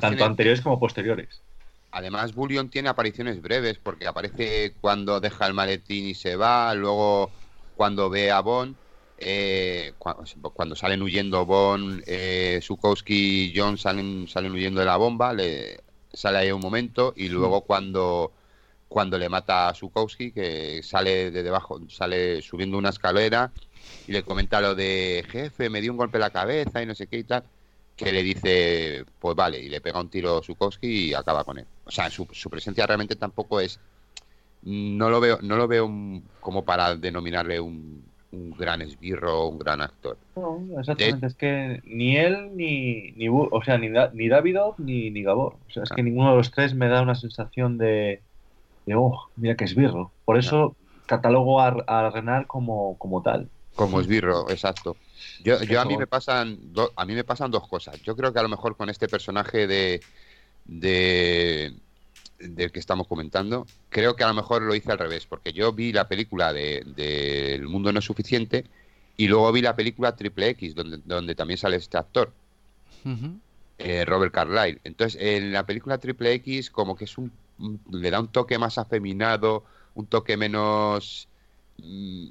[0.00, 1.40] Tanto anteriores como posteriores.
[1.90, 7.30] Además, Bullion tiene apariciones breves porque aparece cuando deja el maletín y se va, luego
[7.76, 8.74] cuando ve a Bond,
[10.52, 12.02] cuando, salen huyendo Bond,
[12.60, 15.80] Sukowski y John salen, salen huyendo de la bomba, le
[16.12, 18.32] sale ahí un momento y luego cuando
[18.88, 23.50] cuando le mata a Sukowski, que sale de debajo, sale subiendo una escalera
[24.06, 26.94] y le comenta lo de jefe, me dio un golpe en la cabeza y no
[26.94, 27.42] sé qué y tal,
[27.96, 31.58] que le dice, pues vale, y le pega un tiro a Sukowski y acaba con
[31.58, 31.66] él.
[31.84, 33.78] O sea, su, presencia realmente tampoco es,
[34.62, 35.90] no lo veo, no lo veo
[36.40, 38.02] como para denominarle un,
[38.58, 40.18] gran esbirro o un gran actor.
[40.34, 45.22] No, exactamente, es que ni él ni, ni o sea, ni, ni Davidov ni, ni
[45.22, 45.54] Gabor.
[45.68, 46.04] O sea, es que ah.
[46.04, 48.22] ninguno de los tres me da una sensación de,
[48.92, 50.10] oh, mira que esbirro.
[50.24, 50.74] Por eso
[51.06, 53.48] catalogo a, a Renard como, como tal.
[53.76, 54.96] Como esbirro, exacto.
[55.42, 56.58] Yo, yo a mí me pasan
[56.96, 58.00] a mí me pasan dos cosas.
[58.02, 60.00] Yo creo que a lo mejor con este personaje de,
[60.64, 61.74] de
[62.38, 65.72] del que estamos comentando, creo que a lo mejor lo hice al revés, porque yo
[65.72, 68.64] vi la película de, El mundo no es suficiente
[69.16, 72.32] y luego vi la película Triple X, donde, donde también sale este actor,
[73.78, 74.80] eh, Robert Carlyle.
[74.84, 77.30] Entonces, en la película Triple X, como que es un
[77.90, 79.64] le da un toque más afeminado,
[79.94, 81.28] un toque menos
[81.78, 82.26] mm,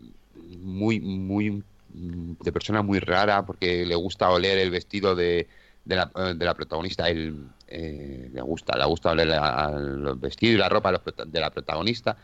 [0.60, 1.64] muy, muy
[1.94, 5.48] de persona muy rara, porque le gusta oler el vestido de,
[5.86, 7.08] de, la, de la, protagonista.
[7.10, 10.92] Él, eh, le gusta, le gusta oler el vestido y la ropa
[11.26, 12.18] de la protagonista.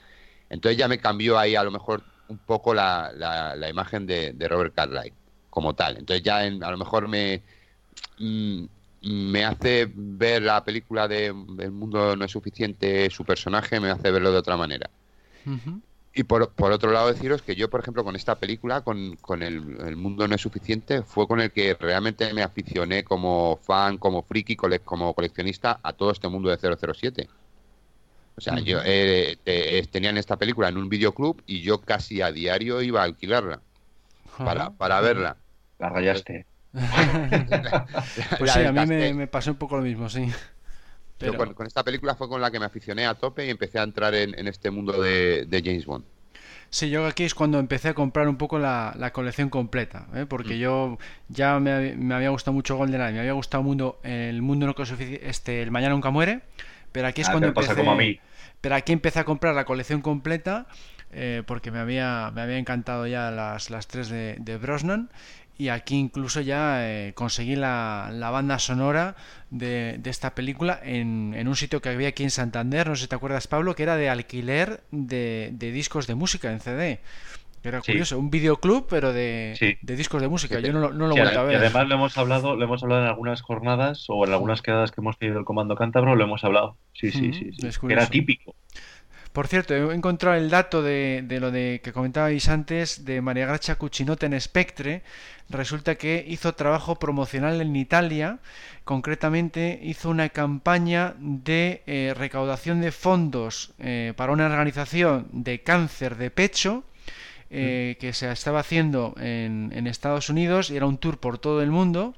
[0.49, 4.73] Entonces ya me cambió ahí a lo mejor un poco la, la, imagen de, Robert
[4.73, 5.13] Carlyle
[5.49, 5.97] como tal.
[5.97, 7.43] Entonces ya a lo mejor me,
[8.19, 8.65] mm,
[9.01, 14.11] me hace ver la película de El mundo no es suficiente, su personaje me hace
[14.11, 14.89] verlo de otra manera.
[16.19, 19.41] Y por, por, otro lado deciros que yo, por ejemplo, con esta película, con, con
[19.41, 19.61] el,
[19.95, 24.57] mundo no es suficiente, fue con el que realmente me aficioné como fan, como friki,
[24.57, 27.29] como coleccionista a todo este mundo de 007.
[28.35, 29.37] O sea, yo eh,
[29.89, 33.61] tenían esta película en un videoclub y yo casi a diario iba a alquilarla
[34.37, 35.37] para, para verla.
[35.77, 36.45] La rayaste.
[38.37, 40.29] pues sí, a mí me, pasó un poco lo mismo, sí.
[41.19, 41.53] Pero...
[41.53, 44.15] con, esta película fue con la que me aficioné a tope y empecé a entrar
[44.15, 46.05] en, este mundo de, James Bond.
[46.71, 50.25] Sí, yo aquí es cuando empecé a comprar un poco la, colección completa, ¿eh?
[50.27, 50.59] porque mm.
[50.59, 50.97] yo
[51.27, 54.75] ya me, había gustado mucho GoldenEye, me había gustado mundo, el mundo no
[55.21, 56.41] este, el mañana nunca muere,
[56.91, 58.19] pero aquí es ah, cuando empecé, como a mí.
[58.61, 60.67] pero aquí empecé a comprar la colección completa
[61.11, 65.09] eh, porque me había, me había encantado ya las, las tres de, de Brosnan
[65.59, 69.17] y aquí incluso ya eh, conseguí la, banda sonora
[69.49, 73.07] de, esta película en, en, un sitio que había aquí en Santander, no sé si
[73.09, 77.01] te acuerdas Pablo, que era de alquiler de, discos de música en CD.
[77.61, 80.61] Era curioso, un videoclub, pero de, discos de música.
[80.61, 81.51] Yo no, no lo he vuelto a ver.
[81.51, 84.91] Y además lo hemos hablado, lo hemos hablado en algunas jornadas o en algunas quedadas
[84.91, 86.77] que hemos tenido el Comando Cántabro, lo hemos hablado.
[86.93, 87.51] Sí, sí, sí.
[87.89, 88.55] Era típico.
[89.33, 93.75] Por cierto, he encontrado el dato de, lo de que comentabais antes de María Gracia
[93.75, 95.03] Cuchinote en Spectre.
[95.49, 98.39] Resulta que hizo trabajo promocional en Italia.
[98.83, 106.17] Concretamente hizo una campaña de eh, recaudación de fondos eh, para una organización de cáncer
[106.17, 106.83] de pecho.
[107.51, 107.99] Eh, mm.
[107.99, 111.71] que se estaba haciendo en, en, Estados Unidos y era un tour por todo el
[111.71, 112.13] mundo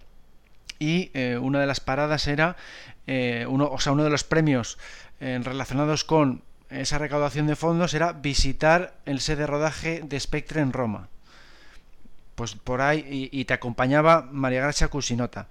[0.78, 2.58] y una de las paradas era
[3.08, 4.78] uno, o sea, uno de los premios
[5.22, 6.42] relacionados con
[6.72, 11.10] esa recaudación de fondos era visitar el set de rodaje de Spectre en Roma.
[12.36, 15.48] Pues por ahí, y, te acompañaba María Gracia Cusinota.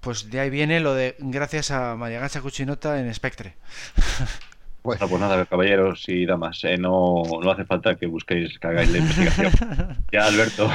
[0.00, 3.54] Pues de ahí viene lo de gracias a María Gracia Cusinota en Spectre.
[4.86, 8.88] Bueno, pues nada, caballeros y damas, eh, no, no, hace falta que busquéis, que hagáis
[8.92, 10.06] la investigación.
[10.12, 10.70] ya, Alberto.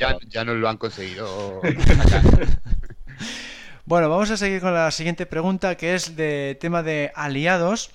[0.00, 1.62] ya, ya, nos lo han conseguido.
[3.84, 7.92] bueno, vamos a seguir con la siguiente pregunta, que es de tema de aliados.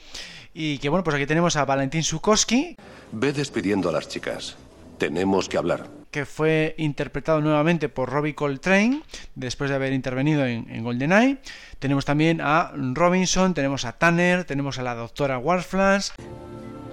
[0.54, 2.76] Y que bueno, pues aquí tenemos a Valentín Sukowski.
[3.12, 4.58] Ve despidiendo a las chicas.
[4.98, 5.88] Tenemos que hablar.
[6.12, 9.02] Que fue interpretado nuevamente por Robbie Coltrane,
[9.34, 11.38] después de haber intervenido en, en GoldenEye.
[11.80, 16.10] Tenemos también a Robinson, tenemos a Tanner, tenemos a la doctora Warflash.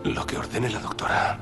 [0.04, 1.38] Lo que ordene la doctora.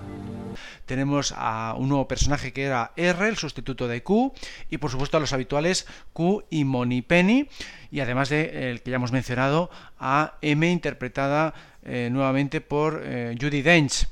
[0.87, 4.33] tenemos a un nuevo personaje que era R, el sustituto de Q,
[4.71, 7.49] y por supuesto a los habituales Q y Penny
[7.91, 11.55] y además de el que ya hemos mencionado, a M interpretada
[11.87, 14.09] eh, nuevamente por eh, Judy Dench.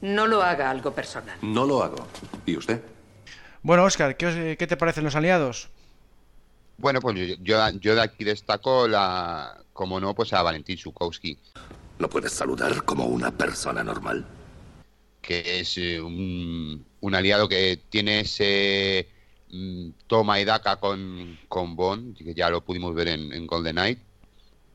[0.00, 1.36] No lo haga algo personal.
[1.42, 2.06] No lo hago.
[2.46, 2.80] ¿Y usted?
[3.62, 5.68] Bueno, Oscar, ¿qué, te parecen los aliados?
[6.78, 11.38] Bueno, pues yo, yo, de aquí destaco la, como no, pues a Valentín Sukowski.
[11.98, 14.24] ¿Lo puedes saludar como una persona normal?
[15.20, 16.84] Que es eh, un,
[17.14, 19.08] aliado que tiene ese
[19.50, 23.74] mm, toma y daca con, con Bond, que ya lo pudimos ver en, en Golden
[23.74, 23.98] Knight.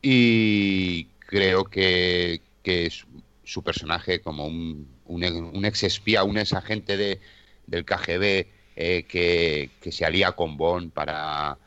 [0.01, 3.05] Y creo que, es
[3.43, 7.21] su personaje como un, un, ex espía, un ex agente de,
[7.65, 11.57] del KGB eh, que, se alía con Bond para,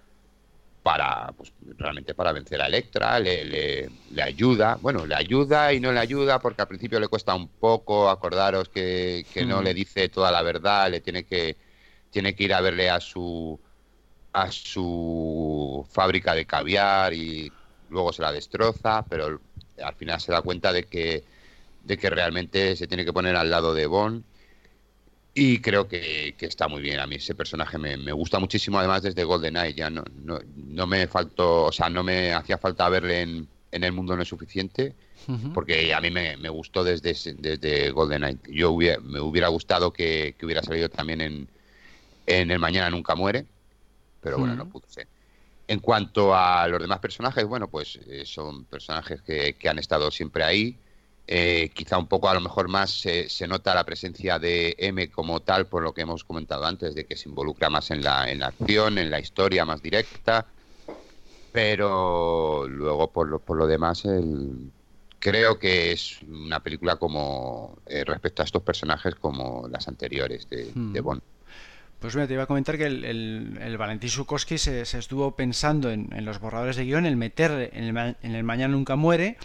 [0.82, 3.44] para pues, realmente para vencer a Electra, le,
[4.10, 7.48] le, ayuda, bueno, le ayuda y no le ayuda porque al principio le cuesta un
[7.48, 9.64] poco, acordaros que, no mm.
[9.64, 11.56] le dice toda la verdad, le tiene que,
[12.10, 13.58] tiene que ir a verle a su
[14.32, 17.50] a su fábrica de caviar y
[17.90, 19.40] luego se la destroza, pero
[19.82, 21.24] al final se da cuenta de que,
[21.84, 24.24] de que realmente se tiene que poner al lado de Bond.
[25.32, 26.98] Y creo que, está muy bien.
[26.98, 29.74] A mí ese personaje me, gusta muchísimo, además desde GoldenEye.
[29.74, 33.92] Ya no, no, me faltó, o sea, no me hacía falta verle en, en El
[33.92, 34.94] Mundo No es Suficiente,
[35.54, 38.38] porque a mí me, gustó desde, desde GoldenEye.
[38.48, 41.48] Yo me hubiera gustado que, hubiera salido también en,
[42.26, 43.46] en El Mañana Nunca Muere,
[44.20, 45.06] pero bueno, no pudo ser.
[45.70, 50.42] En cuanto a los demás personajes, bueno, pues eh, son personajes que, han estado siempre
[50.42, 50.76] ahí.
[51.28, 55.38] Eh, quizá un poco a lo mejor más se nota la presencia de M como
[55.38, 58.40] tal, por lo que hemos comentado antes, de que se involucra más en la, en
[58.40, 60.44] la acción, en la historia más directa.
[61.52, 64.72] Pero luego, por lo, por lo demás, el,
[65.20, 70.64] creo que es una película como eh, respecto a estos personajes como las anteriores de,
[70.64, 71.04] de hmm.
[71.04, 71.22] Bond.
[72.00, 73.04] Pues mira, te iba a comentar que el,
[73.60, 78.16] el, Valentín Sukoski se, estuvo pensando en, los borradores de guion, el meter en el,
[78.22, 79.36] en el Mañana Nunca Muere,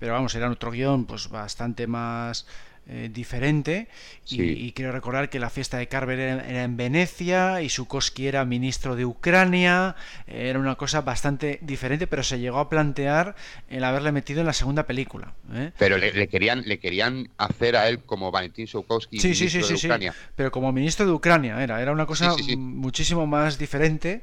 [0.00, 2.46] pero vamos, era otro guion pues bastante más
[2.88, 3.86] eh, diferente
[4.28, 8.96] y, quiero recordar que la fiesta de Carver era, en Venecia y Sukoski era ministro
[8.96, 9.94] de Ucrania,
[10.26, 13.36] era una cosa bastante diferente, pero se llegó a plantear
[13.68, 15.34] el haberle metido en la segunda película.
[15.52, 15.72] ¿eh?
[15.78, 19.74] Pero le, querían le querían hacer a él como Valentín Sukoski sí, sí, sí, de
[19.74, 20.14] Ucrania.
[20.34, 24.22] pero como ministro de Ucrania era, era una cosa muchísimo más diferente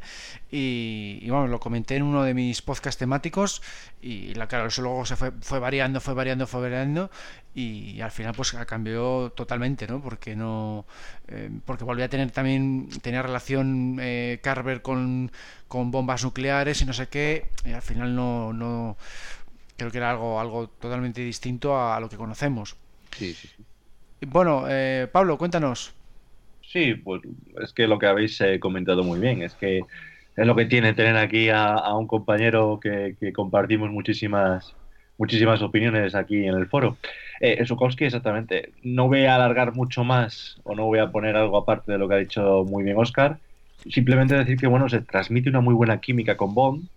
[0.51, 3.61] y, y, bueno, lo comenté en uno de mis podcasts temáticos
[4.01, 7.09] y la claro, eso luego se fue, fue variando, fue variando, fue variando
[7.57, 10.01] y, al final pues cambió totalmente, ¿no?
[10.01, 10.85] Porque no
[11.27, 15.31] eh, porque volvía a tener también tenía relación eh, Carver con,
[15.67, 18.97] con bombas nucleares y no sé qué y al final no, no
[19.77, 22.75] creo que era algo algo totalmente distinto a, lo que conocemos.
[23.15, 23.63] Sí, sí, sí.
[24.25, 25.93] Bueno, eh, Pablo, cuéntanos.
[26.61, 27.21] Sí, pues
[27.61, 29.83] es que lo que habéis comentado muy bien, es que
[30.37, 34.75] es lo que tiene tener aquí a, un compañero que, compartimos muchísimas
[35.17, 36.97] muchísimas opiniones aquí en el foro.
[37.39, 38.71] Eh, Sukowski, exactamente.
[38.83, 42.07] No voy a alargar mucho más o no voy a poner algo aparte de lo
[42.07, 43.37] que ha dicho muy bien Oscar.
[43.89, 46.87] Simplemente decir que bueno, se transmite una muy buena química con Bond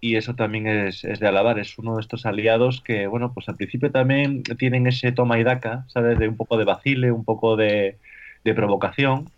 [0.00, 1.58] y eso también es, de alabar.
[1.58, 5.44] Es uno de estos aliados que, bueno, pues al principio también tienen ese toma y
[5.44, 6.18] daca, ¿sabes?
[6.18, 7.96] De un poco de vacile, un poco de,
[8.44, 9.30] de provocación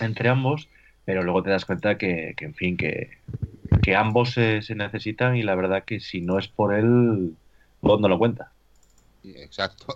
[0.00, 0.68] entre ambos
[1.04, 3.10] pero luego te das cuenta que, en fin, que,
[3.94, 7.34] ambos se, necesitan y la verdad que si no es por él,
[7.84, 8.50] Bond no lo cuenta.
[9.24, 9.86] Exacto.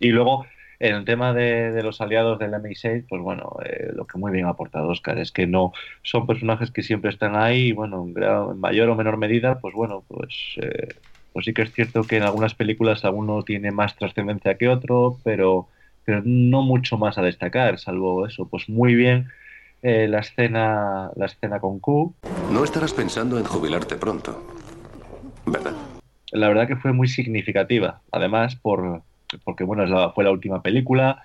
[0.00, 0.46] Y luego,
[0.78, 4.46] en el tema de, los aliados del MI6, pues bueno, eh, lo que muy bien
[4.46, 5.72] ha aportado Oscar es que no
[6.02, 10.04] son personajes que siempre están ahí y bueno, en, mayor o menor medida, pues bueno,
[10.08, 10.88] pues, eh,
[11.32, 15.18] pues sí que es cierto que en algunas películas alguno tiene más trascendencia que otro,
[15.24, 15.68] pero,
[16.04, 19.28] pero no mucho más a destacar, salvo eso, pues muy bien
[19.82, 22.14] eh, la, escena, la escena con Q.
[22.50, 24.42] No estarás pensando en jubilarte pronto,
[25.46, 25.74] ¿verdad?
[26.34, 29.02] La verdad que fue muy significativa, además por,
[29.44, 31.22] porque bueno, fue la última película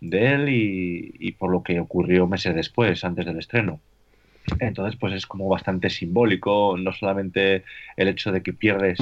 [0.00, 3.80] de él y, por lo que ocurrió meses después, antes del estreno.
[4.60, 7.64] Entonces, pues es como bastante simbólico, no solamente
[7.96, 8.98] el hecho de que pierdes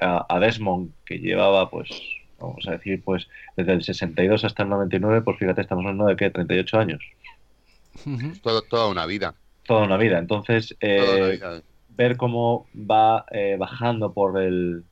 [0.00, 1.88] a, a, Desmond, que llevaba, pues,
[2.38, 6.16] vamos a decir, pues desde el 62 hasta el 99, pues fíjate, estamos hablando de
[6.16, 7.00] que 38 años
[8.68, 9.34] toda una vida.
[9.66, 10.18] Toda una vida.
[10.18, 11.40] Entonces, eh,
[11.90, 14.84] ver cómo va eh, bajando por el,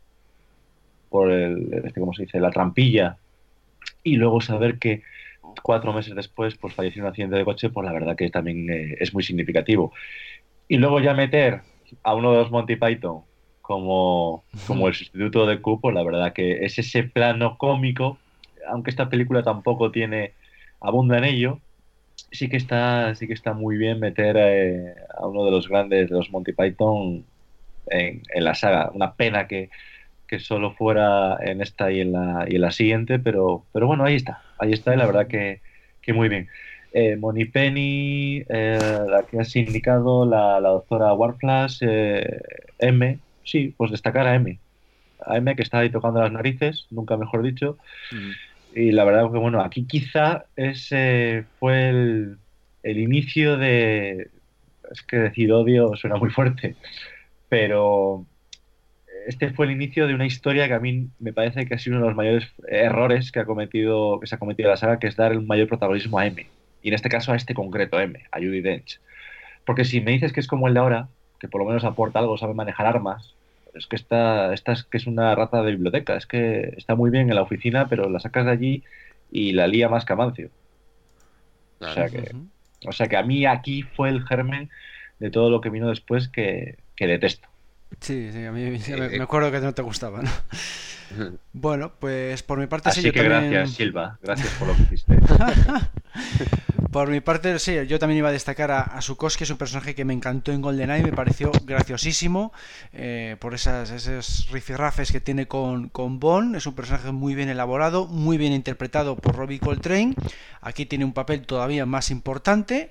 [1.10, 2.40] por el, este, ¿cómo se dice?
[2.40, 3.18] La trampilla
[4.02, 5.02] y luego saber que
[5.62, 8.70] cuatro meses después pues falleció en un accidente de coche, pues la verdad que también
[8.70, 9.92] eh, es muy significativo.
[10.68, 11.62] Y luego ya meter
[12.02, 13.22] a uno de los Monty Python
[13.60, 18.18] como, como el sustituto de Q, pues la verdad que es ese plano cómico,
[18.68, 20.32] aunque esta película tampoco tiene
[20.80, 21.60] abunda en ello,
[22.30, 26.08] sí que está, sí que está muy bien meter eh, a uno de los grandes
[26.08, 27.24] de los Monty Python
[27.86, 28.90] en, la saga.
[28.94, 29.70] Una pena que,
[30.38, 34.14] solo fuera en esta y en la, y en la siguiente, pero, pero bueno, ahí
[34.14, 35.60] está, ahí está y la verdad que,
[36.12, 36.48] muy bien.
[36.92, 42.40] Eh, Moni Penny, eh, la que has indicado, la, doctora Warflash, eh,
[42.80, 44.58] M, sí, pues destacar a M.
[45.24, 47.78] A M que está ahí tocando las narices, nunca mejor dicho.
[48.10, 48.30] Mm.
[48.74, 52.38] Y la verdad que, bueno, aquí quizá ese fue el,
[52.82, 54.30] inicio de.
[54.90, 56.76] Es que decir odio suena muy fuerte,
[57.48, 58.26] pero
[59.26, 61.96] este fue el inicio de una historia que a mí me parece que ha sido
[61.96, 65.06] uno de los mayores errores que ha cometido que se ha cometido la saga, que
[65.06, 66.46] es dar el mayor protagonismo a M.
[66.82, 69.00] Y en este caso a este concreto M, a Judy Dench.
[69.64, 71.08] Porque si me dices que es como el de ahora,
[71.38, 73.34] que por lo menos aporta algo, sabe manejar armas,
[73.74, 77.10] es que esta, esta es que es una raza de biblioteca, es que está muy
[77.10, 78.84] bien en la oficina, pero la sacas de allí
[79.30, 80.50] y la lía más que Amancio.
[81.80, 82.32] O sea que,
[82.86, 84.70] o sea que a mí aquí fue el germen
[85.18, 87.49] de todo lo que vino después que, que detesto.
[87.98, 90.30] Sí, sí, a mí me, acuerdo que no te gustaba, ¿no?
[91.52, 94.16] Bueno, pues por mi parte Así sí, que gracias, Silva.
[94.22, 95.18] Gracias por lo que hiciste.
[96.90, 99.94] Por mi parte, sí, yo también iba a destacar a, a que es un personaje
[99.94, 102.52] que me encantó en GoldenEye, me pareció graciosísimo
[102.92, 106.56] eh, por esas, esos rifirrafes que tiene con, con Bond.
[106.56, 110.14] Es un personaje muy bien elaborado, muy bien interpretado por Robbie Coltrane.
[110.62, 112.90] Aquí tiene un papel todavía más importante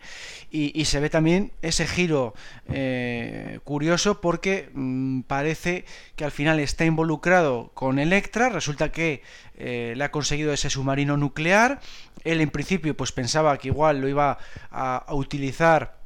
[0.50, 2.34] y, se ve también ese giro
[2.68, 5.86] eh, curioso porque mm, parece
[6.16, 8.50] que al final está involucrado con Electra.
[8.50, 9.22] Resulta que
[9.56, 11.82] eh, le ha conseguido ese submarino nuclear.
[12.24, 14.38] Él en principio pues pensaba que igual lo iba
[14.72, 16.00] a, utilizar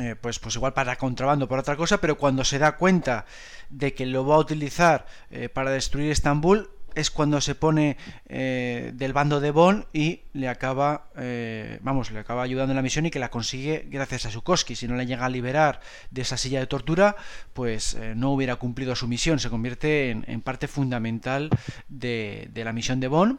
[0.00, 3.24] eh, pues, pues igual para contrabando por otra cosa, pero cuando se da cuenta
[3.70, 7.96] de que lo va a utilizar eh, para destruir Estambul, es cuando se pone
[8.28, 12.82] eh, del bando de Bond y le acaba, eh, vamos, le acaba ayudando en la
[12.82, 14.74] misión y que la consigue gracias a Sukoski.
[14.74, 15.80] Si no le llega a liberar
[16.10, 17.14] de esa silla de tortura,
[17.52, 19.38] pues eh, no hubiera cumplido su misión.
[19.38, 21.50] Se convierte en, parte fundamental
[21.88, 23.38] de, la misión de Bond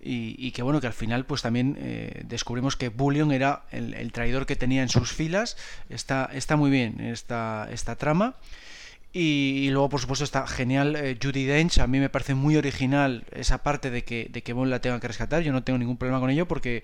[0.00, 4.56] y, que bueno, que al final pues también descubrimos que Bullion era el, traidor que
[4.56, 5.56] tenía en sus filas.
[5.88, 8.36] Está, está muy bien esta, esta trama.
[9.12, 11.78] Y, luego, por supuesto, está genial eh, Judy Dench.
[11.78, 15.00] A mí me parece muy original esa parte de que, de que Bond la tenga
[15.00, 15.42] que rescatar.
[15.42, 16.82] Yo no tengo ningún problema con ello porque,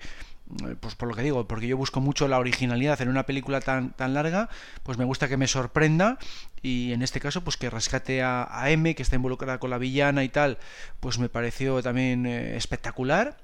[0.65, 3.61] eh, pues por lo que digo, porque yo busco mucho la originalidad en una película
[3.61, 4.49] tan, tan larga.
[4.81, 6.17] Pues me gusta que me sorprenda.
[6.63, 10.23] Y en este caso, pues que rescate a, M, que está involucrada con la villana
[10.23, 10.57] y tal,
[10.99, 13.37] pues me pareció también eh, espectacular.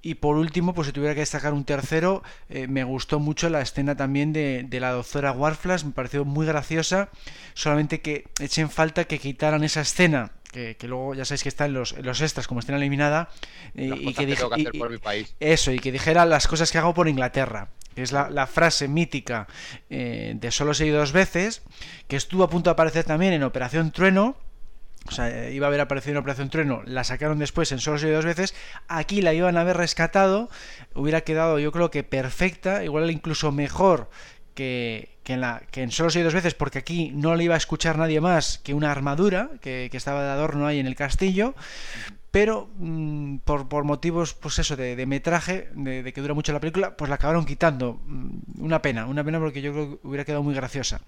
[0.00, 3.60] Y por último, pues si tuviera que destacar un tercero, eh, me gustó mucho la
[3.60, 7.10] escena también de, la doctora Warflash, me pareció muy graciosa,
[7.54, 11.74] solamente que echen falta que quitaran esa escena que, luego ya sabéis que está en
[11.74, 13.28] los, los extras como escena eliminada
[13.74, 14.36] y, que,
[15.40, 19.46] eso y que dijera las cosas que hago por Inglaterra que es la, frase mítica
[19.90, 21.62] eh, de solo seguido dos veces
[22.06, 24.36] que estuvo a punto de aparecer también en Operación Trueno
[25.08, 27.98] o sea, eh, iba a haber aparecido en Operación Trueno, la sacaron después en solo
[27.98, 28.54] y dos veces,
[28.88, 30.50] aquí la iban a haber rescatado,
[30.94, 34.10] hubiera quedado yo creo que perfecta, igual incluso mejor
[34.54, 37.58] que, en, la, que en solo y dos veces, porque aquí no le iba a
[37.58, 41.54] escuchar nadie más que una armadura que, estaba de adorno ahí en el castillo,
[42.30, 46.60] pero mm, por, por, motivos pues eso de, metraje de, de, que dura mucho la
[46.60, 48.00] película pues la acabaron quitando.
[48.04, 51.00] Mm, una pena una pena porque yo creo que hubiera quedado muy graciosa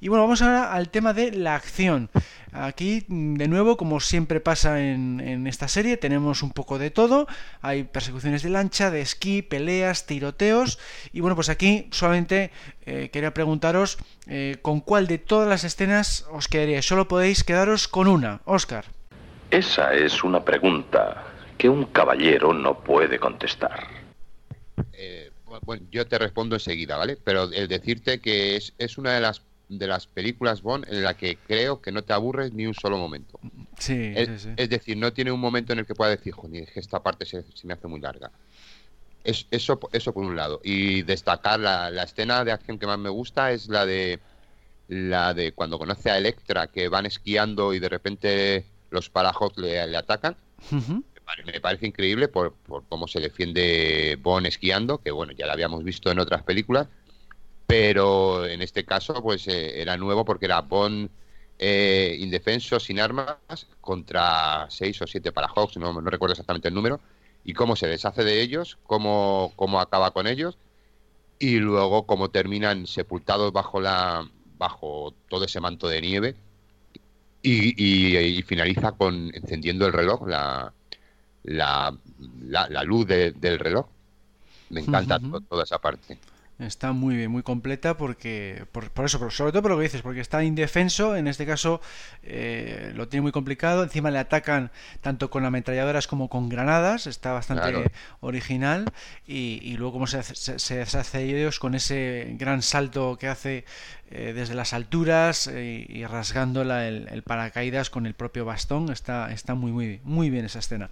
[0.00, 2.10] y bueno, vamos ahora al tema de la acción.
[2.52, 7.26] Aquí, de nuevo, como siempre pasa en, esta serie, tenemos un poco de todo.
[7.62, 10.78] Hay persecuciones de lancha, de esquí, peleas, tiroteos.
[11.12, 12.52] Y bueno, pues aquí solamente
[12.86, 16.86] eh, quería preguntaros eh, con cuál de todas las escenas os quedaríais.
[16.86, 18.40] Solo podéis quedaros con una.
[18.44, 18.84] Oscar.
[19.50, 21.24] Esa es una pregunta
[21.58, 23.88] que un caballero no puede contestar.
[24.92, 25.32] Eh,
[25.62, 27.16] bueno, yo te respondo enseguida, ¿vale?
[27.22, 31.14] Pero el decirte que es, es una de las de las películas Bond en la
[31.14, 33.38] que creo que no te aburres ni un solo momento.
[33.78, 37.02] Sí, es, decir, no tiene un momento en el que pueda decir, es que esta
[37.02, 38.30] parte se, me hace muy larga.
[39.22, 40.60] Es, eso, eso por un lado.
[40.62, 44.20] Y destacar la, escena de acción que más me gusta es la de
[44.88, 49.80] la de cuando conoce a Electra, que van esquiando y de repente los Parahots le,
[49.96, 50.36] atacan.
[50.70, 55.82] me, parece increíble por, por cómo se defiende Bond esquiando, que bueno, ya lo habíamos
[55.82, 56.88] visto en otras películas
[57.66, 61.10] pero en este caso pues eh, era nuevo porque era Bond
[61.58, 63.36] eh, indefenso, sin armas,
[63.80, 67.00] contra seis o siete para Hawks, no, no, recuerdo exactamente el número,
[67.44, 70.58] y cómo se deshace de ellos, cómo, cómo acaba con ellos,
[71.38, 76.36] y luego cómo terminan sepultados bajo la bajo todo ese manto de nieve
[77.42, 80.72] y, finaliza con encendiendo el reloj, la,
[81.44, 81.96] la,
[82.48, 83.86] la, luz del reloj
[84.70, 86.18] Me encanta toda esa parte.
[86.60, 90.02] Está muy bien, muy completa porque por, eso, pero sobre todo por lo que dices,
[90.02, 91.80] porque está indefenso, en este caso
[92.22, 94.70] eh, lo tiene muy complicado, encima le atacan
[95.00, 97.90] tanto con ametralladoras como con granadas, está bastante
[98.20, 98.84] original
[99.26, 103.64] y, luego como se, se, deshace ellos con ese gran salto que hace
[104.12, 109.32] eh, desde las alturas eh, y rasgando el, el, paracaídas con el propio bastón, está,
[109.32, 110.90] está muy, muy, muy bien esa escena.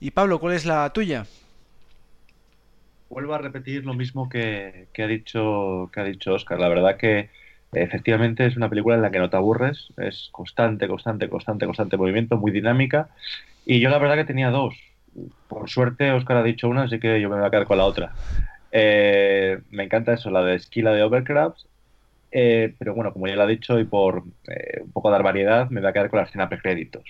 [0.00, 1.24] Y Pablo, ¿cuál es la tuya?
[3.12, 6.58] Vuelvo a repetir lo mismo que, ha dicho que ha dicho Oscar.
[6.58, 7.28] La verdad que
[7.72, 11.96] efectivamente es una película en la que no te aburres, es constante, constante, constante, constante
[11.98, 13.10] movimiento, muy dinámica.
[13.66, 14.74] Y yo la verdad que tenía dos.
[15.46, 17.84] Por suerte Oscar ha dicho una, así que yo me voy a quedar con la
[17.84, 18.12] otra.
[18.72, 21.66] Eh, me encanta eso, la de Esquila de Overcraft.
[22.34, 25.68] Eh, pero bueno, como ya lo ha dicho, y por eh, un poco dar variedad,
[25.68, 27.04] me voy a quedar con la escena precréditos.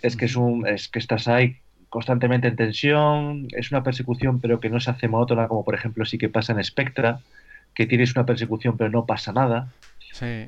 [0.00, 1.56] Es que es un, es que estás ahí
[1.92, 6.06] constantemente en tensión, es una persecución pero que no se hace monótona como por ejemplo
[6.06, 7.20] sí que pasa en Spectra,
[7.74, 9.68] que tienes una persecución pero no pasa nada,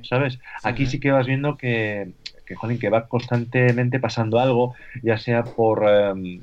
[0.09, 0.39] ¿sabes?
[0.63, 0.99] Aquí sí.
[1.01, 2.13] que vas viendo que,
[2.47, 5.87] que, que va constantemente pasando algo, ya sea por...
[5.87, 6.41] Em,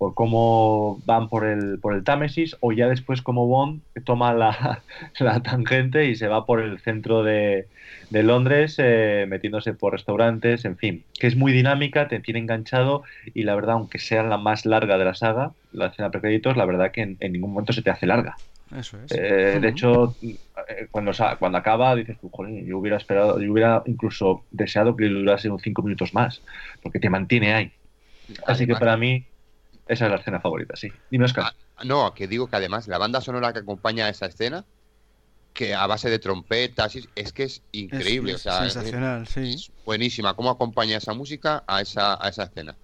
[0.00, 4.82] por cómo van por el, por el Támesis o ya después como Bond toma la,
[5.18, 7.68] la tangente y se va por el centro de,
[8.08, 13.02] de Londres eh, metiéndose por restaurantes, en fin, que es muy dinámica, te tiene enganchado
[13.34, 16.64] y la verdad, aunque sea la más larga de la saga, la escena precréditos, la
[16.64, 18.36] verdad que en, ningún momento se te hace larga.
[18.74, 19.12] Eso es.
[19.12, 20.38] Eh, de hecho, eh,
[20.90, 25.60] cuando, cuando acaba dices, joder, yo hubiera esperado, yo hubiera incluso deseado que durase unos
[25.60, 26.40] cinco minutos más,
[26.82, 27.72] porque te mantiene ahí.
[28.46, 29.26] Así que para mí
[29.90, 30.88] esa es la escena favorita, sí.
[31.10, 31.52] Dime, Oscar.
[31.76, 34.64] Ah, no, que digo que además la banda sonora que acompaña a esa escena,
[35.52, 38.34] que a base de trompetas, es que es increíble.
[38.34, 39.56] Es, sensacional, sí.
[39.84, 40.34] buenísima.
[40.34, 42.76] ¿Cómo acompaña esa música a esa, a esa escena?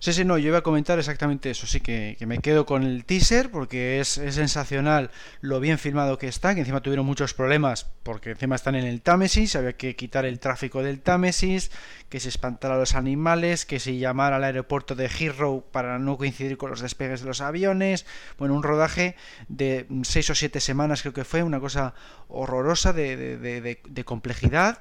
[0.00, 3.04] Sí, sí, no, yo iba a comentar exactamente eso, sí que, me quedo con el
[3.04, 5.10] teaser porque es, sensacional
[5.40, 9.00] lo bien filmado que está, que encima tuvieron muchos problemas porque encima están en el
[9.00, 11.70] Támesis, había que quitar el tráfico del Támesis,
[12.08, 16.16] que se espantara a los animales, que se llamara al aeropuerto de Heathrow para no
[16.16, 18.06] coincidir con los despegues de los aviones,
[18.38, 19.14] bueno, un rodaje
[19.48, 21.94] de seis o siete semanas creo que fue, una cosa
[22.28, 24.80] horrorosa de, de complejidad.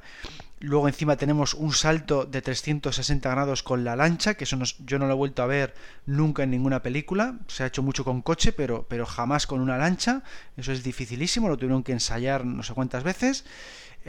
[0.59, 5.05] Luego encima tenemos un salto de 360 grados con la lancha, que eso yo no
[5.05, 5.75] lo he vuelto a ver
[6.07, 7.37] nunca en ninguna película.
[7.47, 10.23] Se ha hecho mucho con coche, pero, pero jamás con una lancha.
[10.55, 13.45] Eso es dificilísimo, lo tuvieron que ensayar no sé cuántas veces.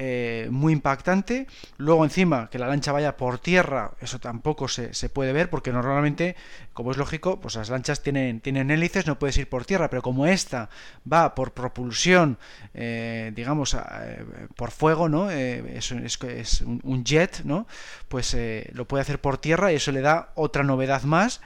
[0.01, 1.49] Eh, muy impactante.
[1.77, 6.37] Luego encima que la lancha vaya por tierra, eso tampoco se, puede ver porque normalmente,
[6.73, 10.01] como es lógico, pues las lanchas tienen, tienen hélices, no puedes ir por tierra, pero
[10.01, 10.71] como esta
[11.13, 12.39] va por propulsión,
[12.75, 14.25] eh, digamos, eh,
[14.55, 15.33] por fuego, ¿no?
[15.33, 17.67] es, es, un jet, ¿no?
[18.07, 18.37] Pues
[18.73, 21.41] lo puede hacer por tierra y eso le da otra novedad más.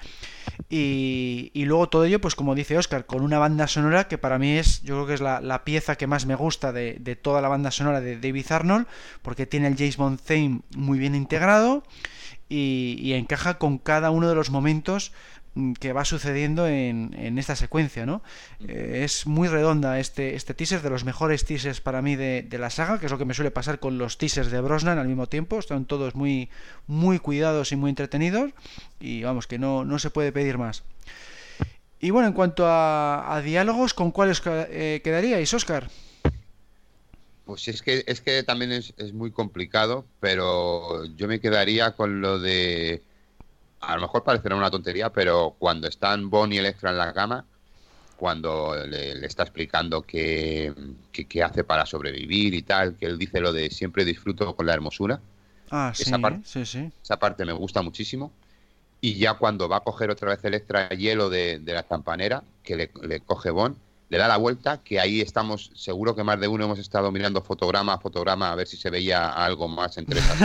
[0.68, 4.52] Y, luego todo ello, pues como dice Oscar, con una banda sonora que para mí
[4.52, 7.70] es, yo creo que es la, pieza que más me gusta de, toda la banda
[7.70, 8.86] sonora de David Arnold,
[9.22, 11.82] porque tiene el James Bond theme muy bien integrado
[12.48, 15.12] y encaja con cada uno de los momentos
[15.78, 18.22] que va sucediendo en, en esta secuencia, ¿no?
[18.66, 22.70] Eh, es muy redonda este, este teaser, de los mejores teasers para mí de, la
[22.70, 25.28] saga, que es lo que me suele pasar con los teasers de Brosnan al mismo
[25.28, 26.48] tiempo, están todos muy,
[26.86, 28.52] muy cuidados y muy entretenidos,
[28.98, 30.84] y vamos, que no, no se puede pedir más.
[32.00, 35.88] Y bueno, en cuanto a, diálogos, ¿con cuáles eh, quedaríais, Oscar?
[37.44, 42.20] Pues es que, es que también es, es muy complicado, pero yo me quedaría con
[42.20, 43.02] lo de
[43.82, 47.44] a lo mejor parecerá una tontería, pero cuando están Bonnie y Electra en la cama,
[48.16, 50.72] cuando le, está explicando qué,
[51.44, 55.20] hace para sobrevivir y tal, que él dice lo de siempre disfruto con la hermosura.
[55.70, 56.92] Ah, esa parte, sí, sí.
[57.02, 58.30] Esa parte me gusta muchísimo.
[59.00, 63.20] Y ya cuando va a coger otra vez Electra hielo de, la campanera, que le,
[63.20, 63.76] coge Bon,
[64.08, 67.42] le da la vuelta, que ahí estamos, seguro que más de uno hemos estado mirando
[67.42, 70.38] fotograma a fotograma a ver si se veía algo más entre esas.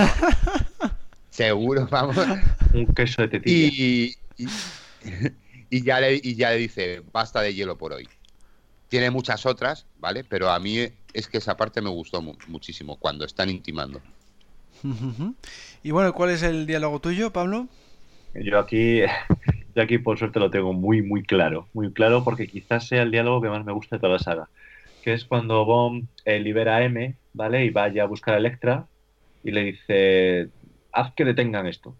[1.37, 2.17] Seguro, vamos.
[2.73, 3.67] Un queso de tetilla.
[3.71, 4.15] Y,
[5.69, 8.09] y, ya le, y ya le dice, basta de hielo por hoy.
[8.87, 10.23] Tiene muchas otras, ¿vale?
[10.23, 10.79] Pero a mí
[11.13, 14.01] es que esa parte me gustó muchísimo, cuando están intimando.
[15.83, 17.67] Y bueno, ¿cuál es el diálogo tuyo, Pablo?
[18.33, 19.01] Yo aquí,
[19.75, 21.67] yo aquí por suerte lo tengo muy, muy claro.
[21.73, 24.49] Muy claro porque quizás sea el diálogo que más me gusta de toda la saga.
[25.03, 27.63] Que es cuando Bond eh, libera a M, ¿vale?
[27.63, 28.87] Y vaya a buscar a Electra
[29.43, 30.49] y le dice,
[30.97, 31.95] haz que detengan esto,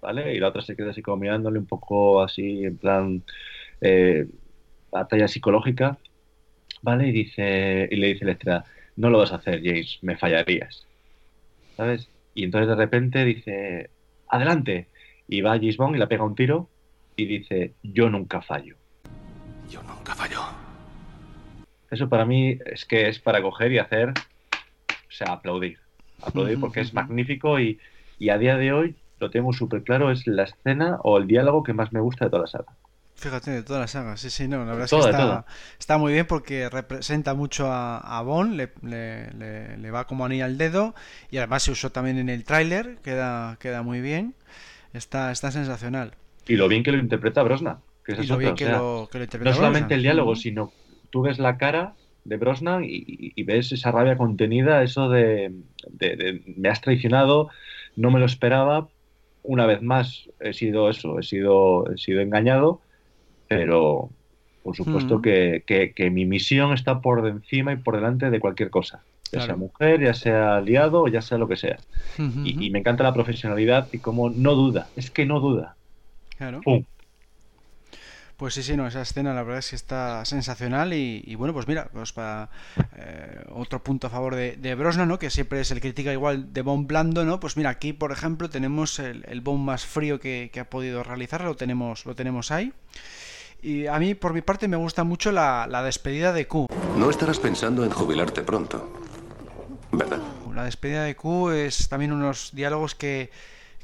[0.00, 0.34] ¿vale?
[0.34, 3.22] Y la otra se queda así como mirándole un poco así, en plan,
[3.82, 4.26] eh,
[4.90, 5.98] batalla psicológica,
[6.80, 7.08] ¿vale?
[7.08, 8.64] Y, dice, y le dice Electra,
[8.96, 10.86] no lo vas a hacer, James, me fallarías,
[11.76, 12.08] ¿sabes?
[12.34, 13.90] Y entonces de repente dice,
[14.28, 14.88] adelante,
[15.28, 16.70] y va James Bond y le pega un tiro
[17.16, 18.76] y dice, yo nunca fallo.
[19.68, 20.40] Yo nunca fallo.
[21.90, 25.78] Eso para mí es que es para coger y hacer, o sea, aplaudir.
[26.22, 27.78] Aplaudir porque es magnífico y,
[28.20, 31.64] y a día de hoy lo tengo súper claro, es la escena o el diálogo
[31.64, 32.76] que más me gusta de toda la saga.
[33.14, 35.44] Fíjate, de toda la saga, sí, sí, no, la verdad es que está,
[35.78, 40.46] está, muy bien porque representa mucho a, a Bond, le, le, le, va como anilla
[40.46, 40.94] al dedo
[41.30, 44.34] y además se usó también en el tráiler, queda, queda muy bien,
[44.94, 46.14] está, está sensacional.
[46.46, 47.78] Y lo bien que lo interpreta Brosnan.
[48.04, 50.72] Que es y lo bien que, lo, que, lo, interpreta No solamente el diálogo, sino
[51.10, 51.94] tú ves la cara
[52.24, 53.04] de Brosnan y,
[53.36, 55.52] y ves esa rabia contenida, eso de,
[55.90, 57.50] de, de, me has traicionado,
[57.96, 58.88] no me lo esperaba,
[59.42, 62.80] una vez más he sido eso, he sido, he sido engañado
[63.50, 64.10] pero
[64.62, 65.22] por supuesto mm.
[65.22, 69.30] que, que, que, mi misión está por encima y por delante de cualquier cosa, ya
[69.30, 69.46] claro.
[69.46, 71.78] sea mujer, ya sea aliado ya sea lo que sea.
[72.16, 75.74] Y, y, me encanta la profesionalidad y como no duda, es que no duda.
[76.38, 76.60] Claro.
[76.62, 76.84] ¡Pum!
[78.40, 81.52] Pues sí, sí, no, esa escena la verdad es que está sensacional y, y bueno,
[81.52, 82.48] pues mira, pues para
[82.96, 85.18] eh, otro punto a favor de, de, Brosnan, ¿no?
[85.18, 87.38] Que siempre es el crítica igual de Bond blando, ¿no?
[87.38, 91.02] Pues mira, aquí por ejemplo tenemos el, el Bond más frío que, que, ha podido
[91.02, 92.72] realizar, lo tenemos, lo tenemos ahí.
[93.60, 96.64] Y a mí, por mi parte, me gusta mucho la, la despedida de Q.
[96.96, 98.90] No estarás pensando en jubilarte pronto,
[99.92, 100.20] ¿verdad?
[100.54, 103.30] La despedida de Q es también unos diálogos que,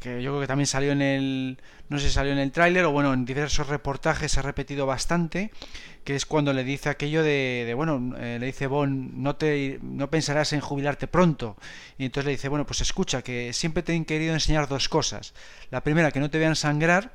[0.01, 1.59] que yo creo que también salió en el
[1.89, 4.86] no sé si salió en el tráiler o bueno en diversos reportajes se ha repetido
[4.86, 5.51] bastante
[6.05, 9.78] que es cuando le dice aquello de, de bueno eh, le dice Bon no te
[9.82, 11.56] no pensarás en jubilarte pronto
[11.98, 15.35] y entonces le dice bueno pues escucha que siempre te han querido enseñar dos cosas.
[15.70, 17.14] La primera que no te vean sangrar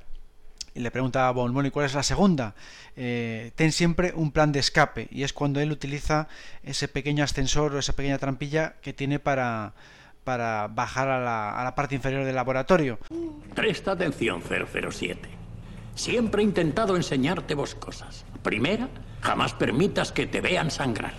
[0.74, 2.56] y le pregunta a Bon, bueno, ¿y cuál es la segunda?
[2.96, 6.30] Eh, ten siempre un plan de escape y es cuando él utiliza
[6.64, 9.74] ese pequeño ascensor o esa pequeña trampilla que tiene para,
[10.24, 13.00] para bajar a la, a la parte inferior del laboratorio.
[13.56, 15.30] Presta atención, 007.
[15.96, 18.26] Siempre he intentado enseñarte vos cosas.
[18.44, 18.90] Primera,
[19.22, 21.14] jamás permitas que te vean sangrar.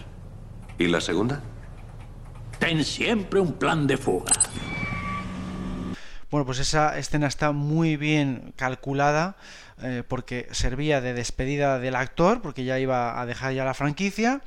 [0.79, 1.41] ¿Y la segunda?
[2.59, 4.33] Ten siempre un plan de fuga.
[6.31, 9.37] Bueno, pues esa escena está muy bien calculada
[9.83, 14.41] eh, porque servía de despedida del actor, porque ya iba a dejar ya la franquicia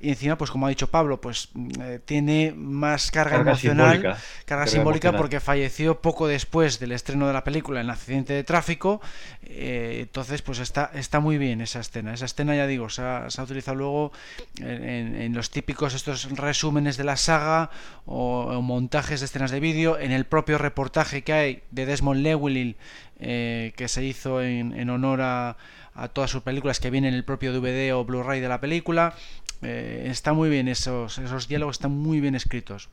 [0.00, 1.48] y encima, pues como ha dicho Pablo, pues
[1.80, 4.08] eh, tiene más carga, carga emocional, simbólica.
[4.08, 5.20] carga, carga simbólica emocional.
[5.20, 9.00] porque falleció poco después del estreno de la película en accidente de tráfico,
[9.42, 13.30] eh, entonces pues está, está muy bien esa escena, esa escena ya digo, se ha,
[13.30, 14.12] se ha utilizado luego
[14.60, 17.70] en, los típicos estos resúmenes de la saga
[18.06, 22.22] o, o montajes de escenas de vídeo, en el propio reportaje que hay de Desmond
[22.22, 22.76] Llewellyn
[23.20, 25.56] eh, que se hizo en, en honor a,
[25.94, 29.14] a todas sus películas que viene en el propio DVD o Blu-ray de la película
[29.62, 32.88] eh, está muy bien esos, esos diálogos, están muy bien escritos.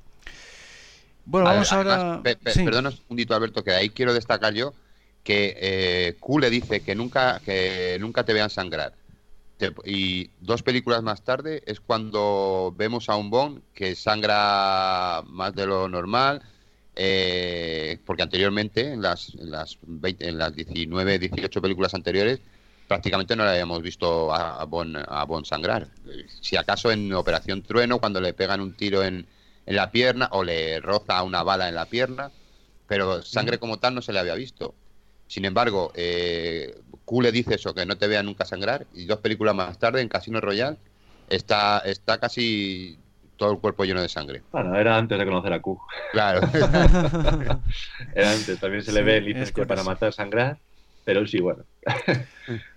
[1.25, 2.23] Bueno, vamos Además, ahora.
[2.23, 2.63] Pe, pe, sí.
[2.63, 4.73] Perdona un segundito, Alberto, que ahí quiero destacar yo
[5.23, 8.93] que eh, Q le dice que nunca, que nunca te vean sangrar.
[9.85, 15.67] y dos películas más tarde es cuando vemos a un Bond que sangra más de
[15.67, 16.41] lo normal,
[16.95, 22.39] eh, porque anteriormente, en las, en las, 20, en las 19, 18 películas anteriores,
[22.91, 25.88] prácticamente no le habíamos visto a Bon, a bon sangrar.
[26.41, 29.26] Si acaso en Operación Trueno, cuando le pegan un tiro en,
[29.65, 32.31] en, la pierna o le roza una bala en la pierna,
[32.88, 34.76] pero sangre como tal no se le había visto.
[35.26, 39.19] Sin embargo, eh, Q le dice eso, que no te vea nunca sangrar, y dos
[39.19, 40.76] películas más tarde, en Casino Royale,
[41.30, 42.99] está, está casi
[43.38, 44.41] todo el cuerpo lleno de sangre.
[44.51, 45.80] Bueno, era antes de conocer a Q.
[46.11, 46.41] Claro.
[48.13, 50.59] era antes, también se le sí, ve el que para matar sangrar,
[51.05, 51.63] pero sí, bueno.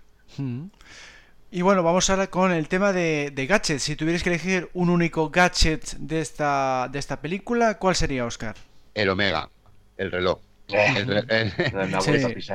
[1.51, 3.83] Y bueno, vamos ahora con el tema de, de, gadgets.
[3.83, 8.55] Si tuvierais que elegir un único gadget de esta, de esta película, ¿cuál sería, Oscar?
[8.93, 9.49] El Omega,
[9.97, 10.39] el reloj.
[10.67, 11.51] El, el, el,
[12.01, 12.51] sí.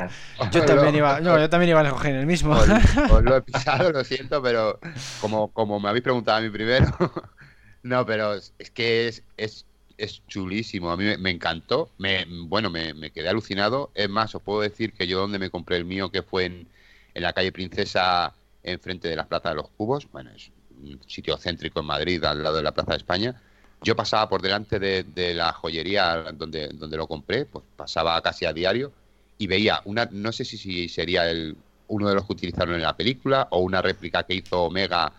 [0.50, 2.52] yo, también iba, no, yo también iba a escoger el mismo.
[2.54, 4.80] Os, os, lo he pisado, lo siento, pero
[5.20, 6.88] como, como me habéis preguntado a mí primero,
[7.84, 9.64] no, pero es que es, es,
[9.96, 10.90] es chulísimo.
[10.90, 11.88] A mí me, me encantó.
[11.98, 13.92] Me, bueno, me, me, quedé alucinado.
[13.94, 16.68] Es más, os puedo decir que yo donde me compré el mío, que fue en,
[17.14, 20.08] en la calle Princesa, enfrente de la Plaza de los Cubos.
[20.10, 20.50] Bueno, es
[20.82, 23.40] un sitio céntrico en Madrid, al lado de la Plaza de España.
[23.82, 28.52] Yo pasaba por delante de, la joyería donde, donde lo compré, pues pasaba casi a
[28.52, 28.92] diario
[29.38, 31.56] y veía una, no sé si, si sería el,
[31.88, 35.12] uno de los que utilizaron en la película o una réplica que hizo Omega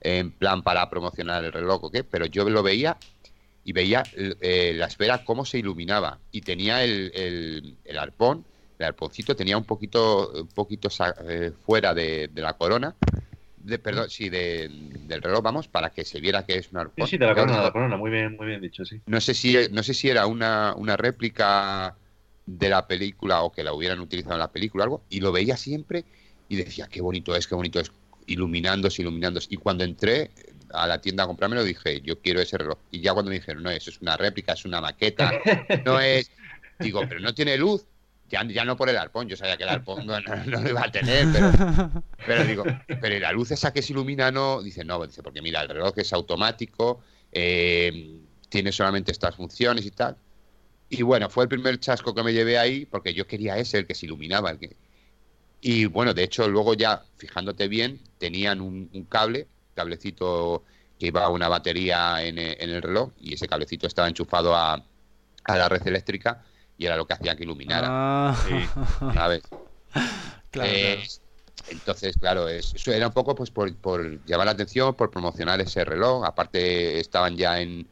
[0.00, 2.96] en plan para promocionar el reloj o qué, pero yo lo veía
[3.64, 8.44] y veía eh, la esfera cómo se iluminaba y tenía el, el arpón
[8.78, 10.88] el arponcito tenía un poquito, un poquito
[11.28, 12.94] eh, fuera de, de, la corona,
[13.58, 14.68] de, perdón, sí, de,
[15.06, 17.06] del reloj, vamos, para que se viera que es un arpón.
[17.06, 19.00] Sí, sí, de la corona, de la corona, muy bien, muy bien dicho, sí.
[19.06, 21.96] No sé si, no sé si era una, una réplica
[22.44, 25.32] de la película o que la hubieran utilizado en la película o algo, y lo
[25.32, 26.04] veía siempre
[26.48, 27.90] y decía, qué bonito es, qué bonito es.
[28.26, 29.48] iluminándose, iluminándose.
[29.50, 30.30] Y cuando entré
[30.72, 32.78] a la tienda a comprármelo dije, yo quiero ese reloj.
[32.90, 35.32] Y ya cuando me dijeron, no, eso es una réplica, es una maqueta,
[35.84, 36.30] no es...
[36.78, 37.86] Digo, pero no tiene luz.
[38.28, 40.90] Ya, ya no por el arpón, yo sabía que el arpón no, lo iba a
[40.90, 42.64] tener, pero, pero digo,
[43.00, 45.92] pero la luz esa que se ilumina no, dice, no, dice, porque mira, el reloj
[45.96, 47.00] es automático,
[47.30, 50.16] eh, tiene solamente estas funciones y tal.
[50.88, 53.86] Y bueno, fue el primer chasco que me llevé ahí, porque yo quería ese, el
[53.86, 54.50] que se iluminaba.
[54.50, 54.76] El que...
[55.60, 60.64] Y bueno, de hecho, luego ya, fijándote bien, tenían un, cable, cablecito
[60.98, 64.82] que iba a una batería en, el reloj, y ese cablecito estaba enchufado a,
[65.44, 66.44] a la red eléctrica,
[66.78, 67.88] y era lo que hacía que iluminara.
[67.90, 68.36] Ah.
[69.14, 69.42] ¿Sabes?
[70.58, 71.04] Eh,
[71.68, 75.84] entonces, claro, eso era un poco pues por, por llamar la atención, por promocionar ese
[75.84, 76.24] reloj.
[76.24, 77.86] Aparte, estaban ya en,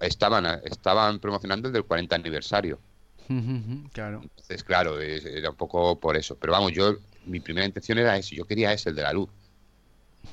[0.00, 2.80] estaban, estaban promocionando el del 40 aniversario.
[3.92, 4.20] claro.
[4.22, 6.36] Entonces, claro, era un poco por eso.
[6.36, 6.96] Pero vamos, yo,
[7.26, 9.28] mi primera intención era ese, yo quería ese, el de la luz.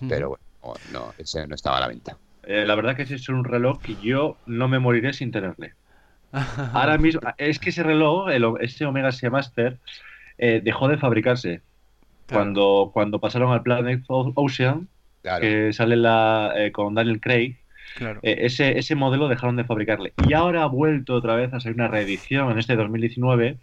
[0.08, 2.18] Pero bueno, no, ese no estaba a la venta.
[2.44, 5.76] Eh, la verdad que ese es un reloj que yo no me moriré sin tenerle.
[6.74, 9.78] Ahora mismo, es que ese reloj, el, ese Omega Seamaster,
[10.38, 11.62] eh, dejó de fabricarse.
[12.28, 14.88] Cuando, cuando pasaron al Planet Ocean,
[15.40, 17.58] que sale la, eh, con Daniel Craig,
[18.00, 20.14] eh, ese, ese modelo dejaron de fabricarle.
[20.28, 23.58] Y ahora ha vuelto otra vez a salir una reedición en este 2019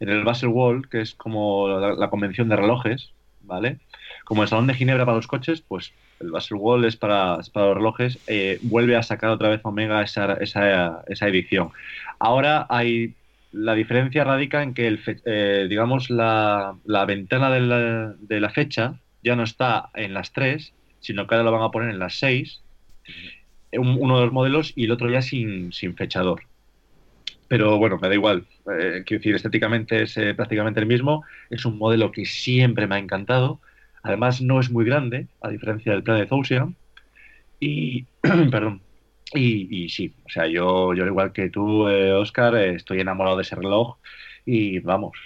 [0.00, 3.78] en el Basel World, que es como la, convención de relojes, ¿vale?
[4.28, 7.68] Como el Salón de Ginebra para los coches, pues el Basel World es para, para
[7.68, 8.18] los relojes.
[8.26, 11.70] Eh, vuelve a sacar otra vez Omega esa, esa, esa edición.
[12.18, 13.14] Ahora hay
[13.52, 18.50] la diferencia radica en que, el eh, digamos, la, la ventana de la, de la,
[18.50, 21.98] fecha ya no está en las 3, sino que ahora lo van a poner en
[21.98, 22.60] las 6
[23.72, 26.42] uno de los modelos y el otro ya sin, sin fechador.
[27.48, 28.44] Pero bueno, me da igual.
[28.78, 31.24] Eh, quiero decir, estéticamente es prácticamente el mismo.
[31.48, 33.58] Es un modelo que siempre me ha encantado.
[34.08, 36.74] Además, no es muy grande, a diferencia del Planet Ocean.
[37.60, 38.04] Y,
[38.50, 38.80] perdón.
[39.34, 43.56] Y, sí, o sea, yo, yo igual que tú, eh, Oscar, estoy enamorado de ese
[43.56, 43.98] reloj.
[44.46, 45.18] Y vamos,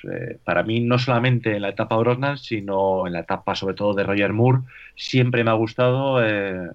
[0.42, 4.02] para mí, no solamente en la etapa Brosnan, sino en la etapa sobre todo de
[4.02, 4.62] Roger Moore,
[4.96, 6.72] siempre me ha gustado el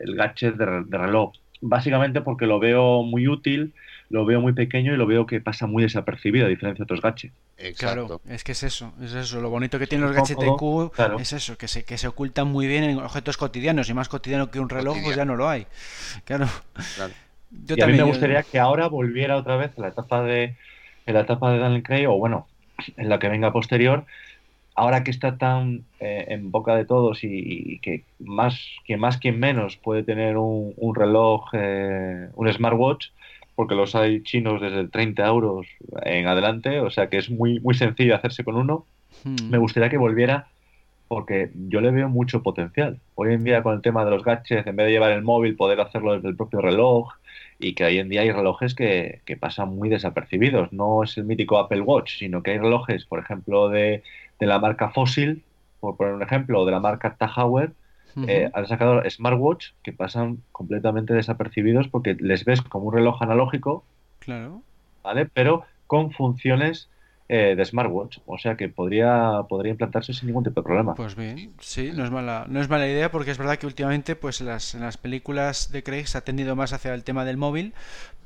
[0.00, 1.32] gadget de, reloj.
[1.60, 3.72] Básicamente porque lo veo muy útil,
[4.10, 7.00] lo veo muy pequeño y lo veo que pasa muy desapercibido a diferencia de otros
[7.00, 7.32] gadgets.
[7.78, 9.40] Claro, es que es eso, es eso.
[9.40, 12.48] Lo bonito que tienen los gadgets de Q es eso, que se, que se ocultan
[12.48, 15.48] muy bien en objetos cotidianos y más cotidiano que un reloj, pues ya no lo
[15.48, 15.66] hay.
[16.24, 16.46] Claro.
[17.68, 20.56] y a mí me gustaría que ahora volviera otra vez a la etapa de
[21.06, 22.46] en la etapa de Daniel Craig o bueno,
[22.96, 24.04] en la que venga posterior,
[24.74, 29.32] ahora que está tan eh, en boca de todos y, que más que más que
[29.32, 33.08] menos puede tener un, reloj, eh, un smartwatch,
[33.54, 35.66] porque los hay chinos desde 30 euros
[36.02, 38.86] en adelante, o sea que es muy, muy sencillo hacerse con uno.
[39.24, 39.50] Hmm.
[39.50, 40.48] Me gustaría que volviera
[41.08, 43.00] porque yo le veo mucho potencial.
[43.16, 45.56] Hoy en día con el tema de los gadgets, en vez de llevar el móvil,
[45.56, 47.14] poder hacerlo desde el propio reloj
[47.58, 50.72] y que hoy en día hay relojes que, que pasan muy desapercibidos.
[50.72, 54.04] No es el mítico Apple Watch, sino que hay relojes, por ejemplo, de,
[54.38, 55.42] de la marca Fossil,
[55.80, 57.08] por poner un ejemplo, o de la marca
[58.26, 63.84] Eh, han sacado smartwatch que pasan completamente desapercibidos porque les ves como un reloj analógico,
[64.18, 64.62] claro.
[65.02, 65.26] ¿vale?
[65.26, 66.88] Pero con funciones
[67.32, 70.96] eh, de smartwatch, o sea que podría, podría implantarse sin ningún tipo de problema.
[70.96, 74.16] Pues bien, sí, no es mala, no es mala idea porque es verdad que últimamente
[74.16, 77.36] pues las, en las películas de Craig se ha tendido más hacia el tema del
[77.36, 77.72] móvil,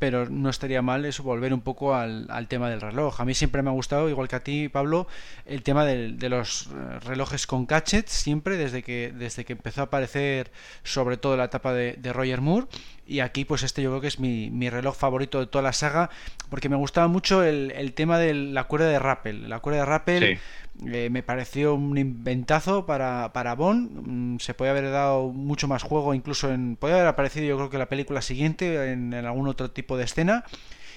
[0.04, 3.22] pero no estaría mal eso volver un poco al, tema del reloj.
[3.22, 5.06] A mí siempre me ha gustado, igual que a ti, Pablo,
[5.46, 9.84] el tema de, los eh, relojes con gadgets, siempre desde que, desde que empezó a
[9.84, 10.52] aparecer
[10.82, 12.66] sobre todo la etapa de, Roger Moore.
[13.06, 15.72] Y aquí pues este yo creo que es mi, mi, reloj favorito de toda la
[15.72, 16.10] saga
[16.50, 19.48] porque me gustaba mucho el, el tema de la cuerda de rappel.
[19.48, 20.40] La cuerda de rappel
[20.86, 25.82] eh, me pareció un inventazo para, para Bond mm, se puede haber dado mucho más
[25.82, 29.46] juego incluso en puede haber aparecido yo creo que la película siguiente en, en algún
[29.46, 30.44] otro tipo de escena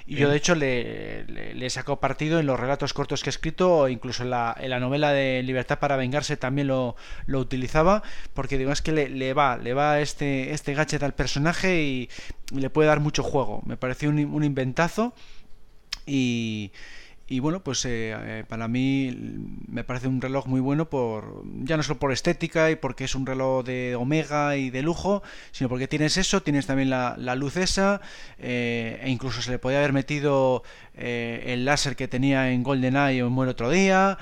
[0.09, 3.31] y yo, de hecho, le, le, he sacado partido en los relatos cortos que he
[3.31, 6.95] escrito, o incluso en la, en la novela de Libertad para Vengarse también lo,
[7.25, 11.13] lo utilizaba, porque digo, es que le, le, va, le va este, este gadget al
[11.13, 12.09] personaje y,
[12.55, 13.61] le puede dar mucho juego.
[13.65, 15.13] Me pareció un, un inventazo.
[16.05, 16.71] Y,
[17.29, 19.13] y bueno, pues eh, eh, para mí
[19.67, 23.15] me parece un reloj muy bueno por ya no solo por estética y porque es
[23.15, 27.35] un reloj de omega y de lujo, sino porque tienes eso, tienes también la, la
[27.35, 27.99] luz esa
[28.39, 30.63] eh, e incluso se le podía haber metido
[30.95, 34.17] el láser que tenía en GoldenEye o en Otro Día.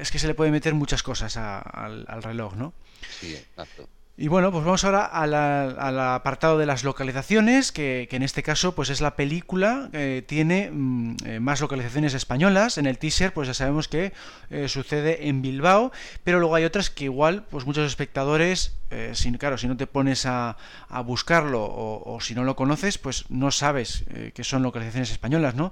[0.00, 2.72] es que se le puede meter muchas cosas al, al, reloj, ¿no?
[3.18, 3.88] Sí, exacto.
[4.20, 8.90] Y bueno, pues vamos ahora al apartado de las localizaciones, que, en este caso pues
[8.90, 12.78] es la película que tiene mm, eh, más localizaciones españolas.
[12.78, 14.12] En el teaser pues ya sabemos que
[14.50, 15.92] eh, sucede en Bilbao,
[16.24, 19.86] pero luego hay otras que igual pues muchos espectadores, eh, sin, claro, si no te
[19.86, 20.56] pones a,
[21.04, 24.04] buscarlo o, si no lo conoces, pues no sabes
[24.34, 25.70] que son localizaciones españolas, ¿no?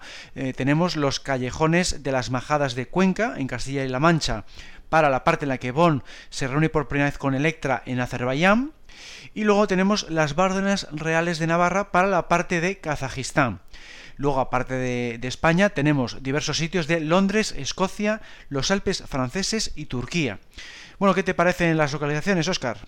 [0.57, 4.45] tenemos los callejones de las Majadas de Cuenca, en Castilla y La Mancha
[4.89, 8.01] para la parte en la que Bond se reúne por primera vez con Electra en
[8.01, 8.73] Azerbaiyán.
[9.35, 13.61] Y luego tenemos las Bárdenas Reales de Navarra para la parte de Kazajistán.
[14.17, 20.39] Luego, aparte de, España, tenemos diversos sitios de Londres, Escocia, los Alpes franceses y Turquía.
[20.99, 22.79] Bueno, ¿qué te parecen las localizaciones, Oscar?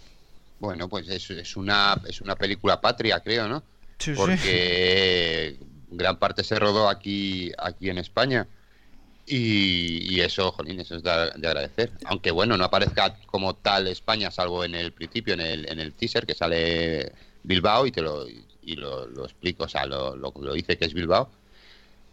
[0.58, 3.62] Bueno, pues es, es, una, es una película patria, creo, ¿no?
[3.98, 5.58] Sí, Porque
[5.90, 8.46] gran parte se rodó aquí, aquí en España.
[9.30, 11.92] Y, eso, jolín, eso es de, agradecer.
[12.06, 15.92] Aunque bueno, no aparezca como tal España, salvo en el principio, en el, en el
[15.94, 20.78] teaser, que sale Bilbao y te lo, y lo, explico, o sea, lo, lo, dice
[20.78, 21.30] que es Bilbao.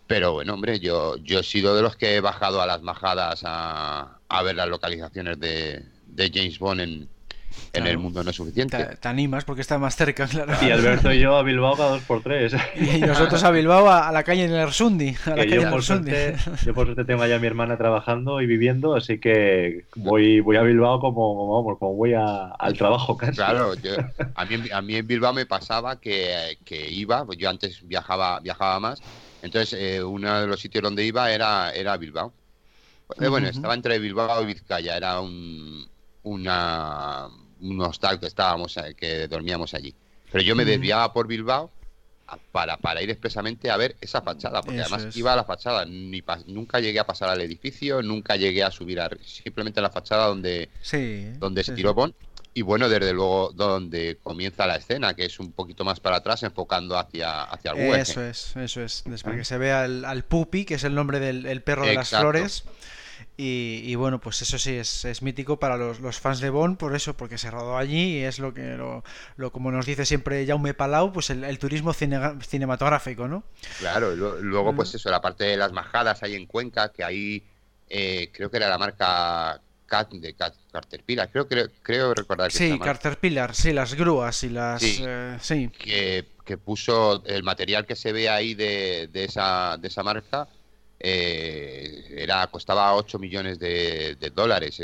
[0.08, 3.42] Pero bueno, hombre, yo, yo he sido de los que he bajado a las majadas
[3.44, 7.10] a, a ver las localizaciones de, de James Bond en,
[7.73, 8.77] en el mundo no es suficiente.
[8.99, 10.53] Te, animas porque está más cerca, claro.
[10.61, 12.53] Y Alberto y yo a Bilbao cada dos por tres.
[12.76, 15.15] Y nosotros a Bilbao a, la calle en el Ersundi.
[15.49, 19.19] yo, por suerte, yo por suerte tengo allá a mi hermana trabajando y viviendo, así
[19.19, 23.34] que voy, voy a Bilbao como, vamos, como voy al trabajo casi.
[23.34, 23.73] Claro,
[24.36, 28.40] a, mí, a mí en Bilbao me pasaba que, que iba, pues yo antes viajaba,
[28.40, 29.02] viajaba más,
[29.41, 32.34] entonces eh, uno de los sitios donde iba era, era Bilbao.
[33.19, 35.88] Eh, bueno, estaba entre Bilbao y Vizcaya, era un,
[36.23, 37.27] una
[37.70, 39.94] un hostal que estábamos, eh, que dormíamos allí.
[40.32, 41.72] Pero yo me desviaba por Bilbao
[42.52, 46.24] para, para ir expresamente a ver esa fachada, porque además iba a la fachada, ni
[46.48, 50.28] nunca llegué a pasar al edificio, nunca llegué a subir a, simplemente a la fachada
[50.28, 50.70] donde,
[51.40, 52.14] donde se tiró Bond.
[52.58, 56.42] Y bueno, desde luego donde comienza la escena, que es un poquito más para atrás,
[56.44, 57.96] enfocando hacia, hacia el hueco.
[57.96, 59.04] Eso es, eso es.
[59.06, 62.10] Después que se ve al, al Pupi, que es el nombre del perro de las
[62.10, 62.64] flores.
[63.38, 67.38] Y, bueno, pues eso sí es, mítico para los, fans de Bond, por eso, porque
[67.38, 71.30] se rodó allí y es lo que, lo, como nos dice siempre Jaume Palau, pues
[71.30, 73.44] el, turismo cinematográfico, ¿no?
[73.80, 74.98] Claro, luego pues mm.
[74.98, 77.44] eso, la parte de las majadas ahí en Cuenca, que ahí
[77.90, 82.80] eh, creo que era la marca Cat, de Caterpillar, creo, creo, creo recordar que Sí,
[82.80, 84.82] Caterpillar, sí, las grúas y las...
[84.82, 89.90] Sí, eh, Que, que, puso el material que se ve ahí de, de, esa, de
[89.90, 90.48] esa marca
[91.00, 94.82] eh, era costaba 8 millones de, dólares.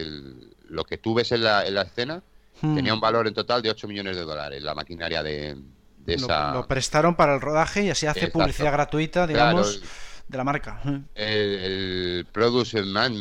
[0.68, 2.22] lo que tú ves en la, en la escena
[2.62, 2.76] hmm.
[2.76, 5.58] tenía un valor en total de 8 millones de dólares, la maquinaria de,
[6.06, 6.54] esa...
[6.54, 9.82] Lo, prestaron para el rodaje y así hace publicidad gratuita, digamos...
[10.28, 10.82] de la marca.
[11.14, 13.14] El, Produce Man,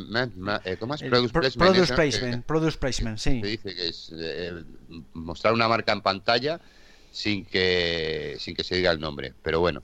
[0.65, 1.03] eh, ¿cómo es?
[1.03, 3.43] Produce, placement, produce, placement, sí.
[3.43, 4.63] dice que es eh,
[5.15, 6.61] mostrar una marca en pantalla
[7.11, 9.35] sin que sin que se diga el nombre.
[9.43, 9.83] Pero bueno,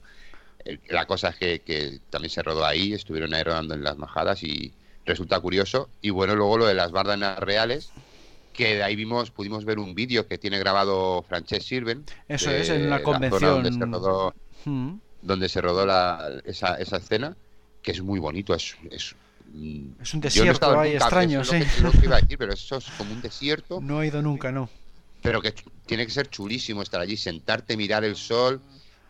[0.89, 4.73] la cosa es que, también se rodó ahí, estuvieron ahí rodando en las majadas y
[5.05, 5.89] resulta curioso.
[6.01, 7.91] Y bueno, luego lo de las bárdanas reales,
[8.53, 12.05] que de ahí vimos, pudimos ver un vídeo que tiene grabado Francesc Sirven.
[12.27, 13.63] Eso es, en una convención.
[13.63, 14.35] Donde se rodó,
[14.65, 14.93] mm.
[15.21, 17.35] donde se rodó la, esa, esa escena,
[17.81, 19.15] que es muy bonito, es, es
[20.01, 21.57] es un desierto ahí extraño, sí.
[21.81, 23.79] Lo que, iba a decir, pero eso es como un desierto.
[23.81, 24.69] No he ido nunca, no.
[25.21, 25.53] Pero que
[25.85, 28.61] tiene que ser chulísimo estar allí, sentarte, mirar el sol,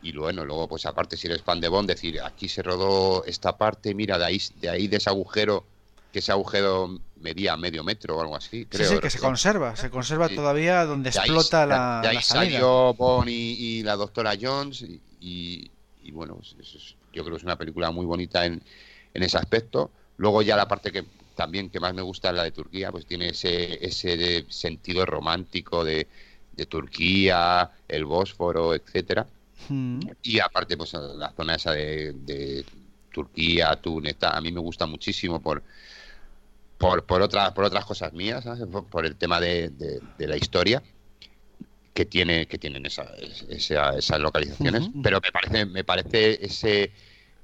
[0.02, 3.58] y bueno, luego pues aparte si eres fan de Bond, decir, aquí se rodó esta
[3.58, 5.66] parte, mira, de ahí de, ahí de ese agujero,
[6.12, 8.66] que ese agujero medía medio metro o algo así.
[8.66, 12.94] Creo, sí, sí, que se conserva, se conserva todavía donde explota la, de ahí salió
[12.94, 14.86] Bond y, la doctora Jones
[15.20, 15.72] y,
[16.12, 16.40] bueno,
[17.12, 18.62] yo creo que es una película muy bonita en,
[19.14, 19.92] en ese aspecto.
[20.18, 21.06] Luego ya la parte que
[21.36, 25.84] también que más me gusta es la de Turquía, pues tiene ese, ese sentido romántico
[25.84, 26.08] de,
[26.54, 29.28] de Turquía, el Bósforo, etcétera
[30.24, 32.66] y aparte, pues la zona esa de,
[33.12, 35.64] Turquía, Túnez, a mí me gusta muchísimo por,
[36.78, 38.46] por, por, otras, por otras cosas mías,
[38.92, 39.72] por, el tema de,
[40.20, 40.84] la historia
[41.94, 43.08] que tiene que tienen esa,
[43.50, 44.90] esas localizaciones.
[45.02, 46.92] Pero me parece me parece ese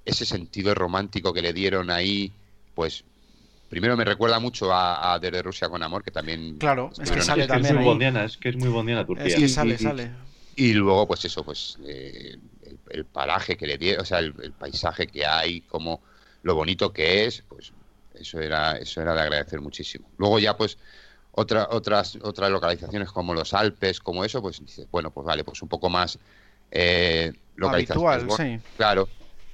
[0.06, 2.32] ese sentido romántico que le dieron ahí
[2.76, 3.04] pues
[3.70, 7.46] primero me recuerda mucho a, Desde Rusia con amor que también claro es que sale
[7.46, 9.26] es muy bondiana es que es muy bondiana Turquía.
[9.26, 10.12] Es que sale sale
[10.56, 12.38] y luego, pues eso, pues eh,
[12.90, 16.02] el, paraje que le dieron, o sea, el, paisaje que hay, como
[16.44, 17.74] lo bonito que es, pues
[18.14, 20.10] eso era, eso era de agradecer muchísimo.
[20.18, 20.78] Luego ya, pues,
[21.32, 25.62] otra, otras, otras localizaciones como los Alpes, como eso, pues dices, bueno, pues vale, pues
[25.62, 26.20] un poco más
[26.70, 28.62] eh, localizaciones.
[28.78, 29.10] Claro,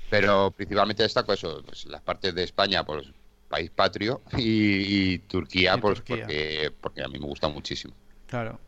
[0.10, 3.08] pero principalmente destaco eso, pues las partes de España, pues
[3.48, 7.94] país patrio, y, Turquía, pues Porque, porque a mí me gusta muchísimo.
[8.28, 8.60] Claro.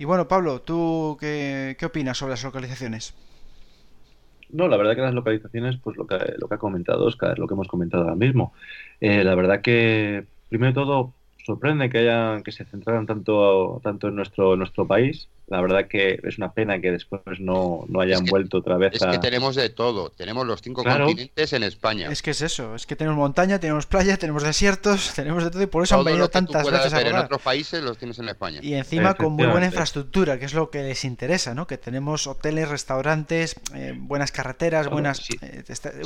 [0.00, 3.14] Y bueno, Pablo, ¿tú qué, qué opinas sobre las localizaciones?
[4.48, 7.46] No, la verdad que las localizaciones, pues lo que, lo que ha comentado Oscar, lo
[7.46, 8.52] que hemos comentado ahora mismo.
[8.98, 14.08] Eh, la verdad que, primero de todo, sorprende que hayan, que se centraran tanto, tanto
[14.08, 15.30] en nuestro, nuestro país.
[15.50, 19.02] La verdad que es una pena que después no, no hayan vuelto otra vez es
[19.02, 19.10] a...
[19.10, 22.08] que tenemos de todo, tenemos los cinco continentes en España.
[22.08, 25.60] Es que es eso, es que tenemos montaña, tenemos playa, tenemos desiertos, tenemos de todo
[25.60, 28.60] y por eso han venido tantas veces a en otros países los tienes en España.
[28.62, 31.66] Y encima con muy buena infraestructura, que es lo que les interesa, ¿no?
[31.66, 35.64] Que tenemos hoteles, restaurantes, eh, buenas carreteras, buenas eh,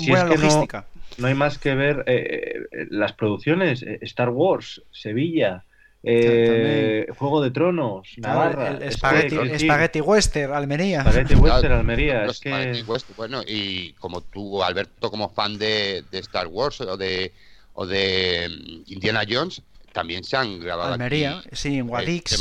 [0.08, 0.86] buena logística.
[1.18, 5.64] No, hay más que ver eh, las producciones, Star Wars, Sevilla,
[6.04, 8.78] eh, Juego de Tronos, Navarra.
[8.80, 11.02] El, Spaghetti, Western, Almería.
[11.02, 12.26] Spaghetti Western, Almería.
[12.26, 12.84] es que...
[13.16, 17.32] bueno, y como tú, Alberto, como fan de, de, Star Wars o de,
[17.72, 19.62] o de mm, Indiana Jones,
[19.92, 22.36] también se han grabado Almería, sí, en Guadix.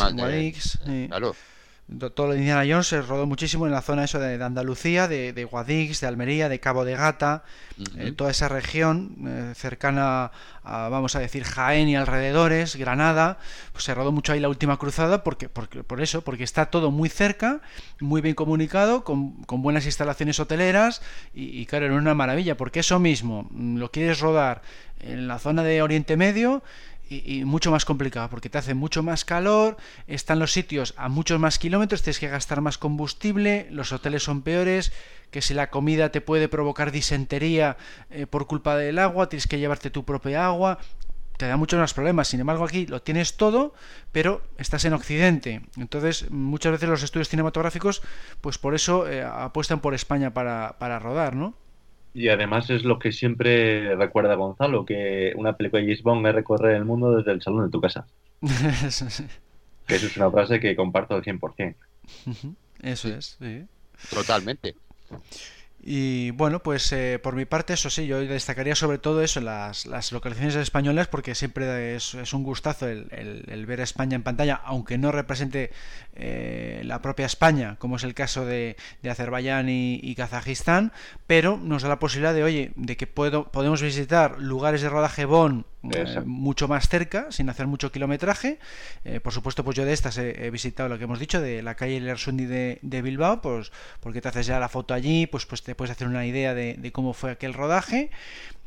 [1.07, 1.35] Claro
[2.13, 5.33] todo lo de Indiana Jones se rodó muchísimo en la zona eso de, Andalucía, de,
[5.33, 7.43] de, Guadix, de Almería, de Cabo de Gata,
[7.97, 10.31] eh, toda esa región eh, cercana
[10.63, 13.37] a, vamos a decir, Jaén y alrededores, Granada,
[13.71, 16.91] pues se rodó mucho ahí la última cruzada porque, porque por eso, porque está todo
[16.91, 17.61] muy cerca,
[17.99, 21.01] muy bien comunicado, con, con buenas instalaciones hoteleras
[21.33, 24.61] y, y claro, era una maravilla, porque eso mismo mm, lo quieres rodar
[24.99, 26.63] en la zona de Oriente Medio
[27.09, 29.77] y, mucho más complicado porque te hace mucho más calor,
[30.07, 34.41] están los sitios a muchos más kilómetros, tienes que gastar más combustible, los hoteles son
[34.41, 34.93] peores,
[35.31, 37.77] que si la comida te puede provocar disentería
[38.09, 40.79] eh, por culpa del agua, tienes que llevarte tu propia agua,
[41.37, 42.27] te da muchos más problemas.
[42.27, 43.73] Sin embargo, aquí lo tienes todo,
[44.11, 45.61] pero estás en Occidente.
[45.77, 48.01] Entonces, muchas veces los estudios cinematográficos,
[48.41, 51.55] pues por eso eh, apuestan por España para, para rodar, ¿no?
[52.13, 56.35] Y además es lo que siempre recuerda Gonzalo, que una película de James Bond es
[56.35, 58.05] recorrer el mundo desde el salón de tu casa.
[58.41, 61.75] que eso es una frase que comparto al 100%.
[62.81, 63.65] Eso es, sí.
[64.13, 64.75] Totalmente.
[65.85, 69.85] Y bueno, pues eh, por mi parte, eso sí, yo destacaría sobre todo eso, las,
[69.85, 74.97] las localizaciones españolas, porque siempre es, un gustazo el, ver a España en pantalla, aunque
[74.97, 75.71] no represente
[76.15, 80.93] eh, la propia España, como es el caso de, de Azerbaiyán y, Kazajistán,
[81.27, 85.25] pero nos da la posibilidad de, oye, de que puedo, podemos visitar lugares de rodaje
[85.25, 88.59] Bon eh, mucho más cerca, sin hacer mucho kilometraje.
[89.23, 91.99] por supuesto, pues yo de estas he, visitado lo que hemos dicho, de la calle
[91.99, 95.75] Lersundi de, de Bilbao, pues porque te haces ya la foto allí, pues, pues te
[95.75, 98.09] puedes hacer una idea de, cómo fue aquel rodaje.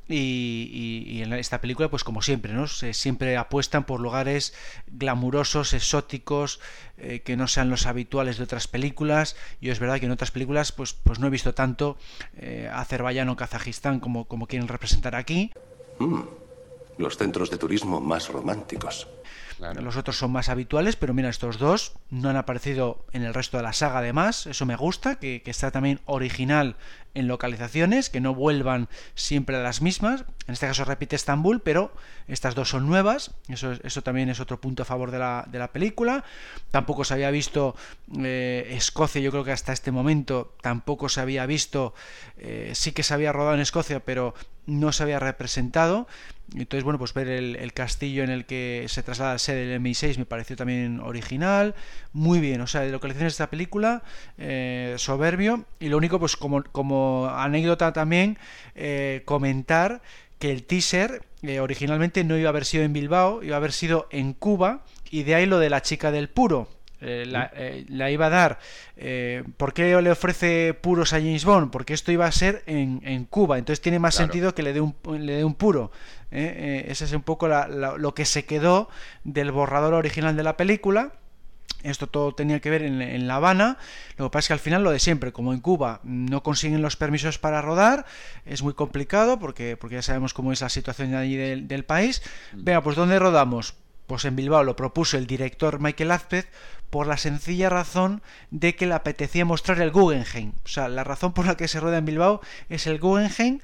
[0.09, 2.69] Y, en esta película, pues como siempre, ¿no?
[2.69, 4.55] Se, siempre apuestan por lugares
[4.87, 6.61] glamurosos, exóticos,
[6.99, 9.35] eh, que no sean los habituales de otras películas.
[9.61, 11.99] Y es verdad que en otras películas, pues, pues no he visto tanto
[12.37, 15.51] eh, Azerbaiyán o Kazajistán como, como quieren representar aquí.
[15.99, 16.21] Mm,
[16.99, 19.09] los centros de turismo más románticos.
[19.59, 23.57] Los otros son más habituales, pero mira, estos dos no han aparecido en el resto
[23.57, 24.47] de la saga además.
[24.47, 26.77] Eso me gusta, que, está también original
[27.15, 30.27] en localizaciones, que no vuelvan siempre a las mismas.
[30.47, 31.91] En este caso repite Estambul, pero
[32.29, 33.31] estas dos son nuevas.
[33.49, 36.25] Eso, eso también es otro punto a favor de la, de la película.
[36.71, 37.75] Tampoco se había visto
[38.19, 41.95] eh, Escocia, yo creo que hasta este momento tampoco se había visto,
[42.37, 44.35] eh, sí que se había rodado en Escocia, pero
[44.67, 46.07] no se había representado.
[46.55, 50.19] Entonces, bueno, pues ver el, castillo en el que se traslada la sede del MI6
[50.19, 51.75] me pareció también original.
[52.13, 54.03] Muy bien, o sea, de localizaciones de esta película,
[54.39, 55.65] eh, soberbio.
[55.81, 58.39] Y lo único, pues como, como anécdota también,
[58.75, 60.03] eh, comentar
[60.39, 63.73] que el teaser eh, originalmente no iba a haber sido en Bilbao, iba a haber
[63.73, 66.69] sido en Cuba, y de ahí lo de la chica del puro.
[67.01, 68.59] Eh, eh, la, iba a dar.
[68.97, 71.71] Eh, ¿Por qué le ofrece puros a James Bond?
[71.71, 74.95] Porque esto iba a ser en, Cuba, entonces tiene más sentido que le dé un,
[75.05, 75.91] le dé un puro.
[76.31, 78.89] ese es un poco lo que se quedó
[79.25, 81.13] del borrador original de la película.
[81.83, 83.79] Esto todo tenía que ver en, La Habana.
[84.17, 86.83] Lo que pasa es que al final lo de siempre, como en Cuba no consiguen
[86.83, 88.07] los permisos para rodar,
[88.45, 92.23] es muy complicado porque, porque ya sabemos cómo es la situación allí del, del país.
[92.55, 92.65] Mm.
[92.65, 93.75] Venga, pues ¿dónde rodamos?
[94.07, 96.49] Pues en Bilbao lo propuso el director Michael Azpez
[96.91, 100.53] por la sencilla razón de que le apetecía mostrar el Guggenheim.
[100.65, 103.61] O sea, la razón por la que se rueda en Bilbao es el Guggenheim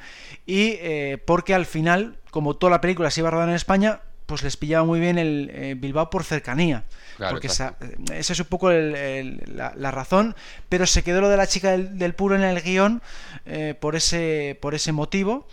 [0.47, 4.01] y eh, porque al final, como toda la película se iba a rodar en España,
[4.27, 6.85] pues les pillaba muy bien el eh, Bilbao por cercanía.
[7.19, 7.77] porque esa,
[8.13, 10.35] es un poco la, razón,
[10.69, 13.03] pero se quedó lo de la chica del, puro en el guion
[13.47, 15.47] eh, por, ese, por ese motivo.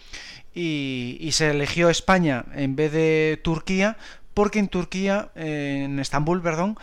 [0.54, 3.98] Y, y, se eligió España en vez de Turquía
[4.34, 6.78] porque en Turquía, en Estambul, perdón,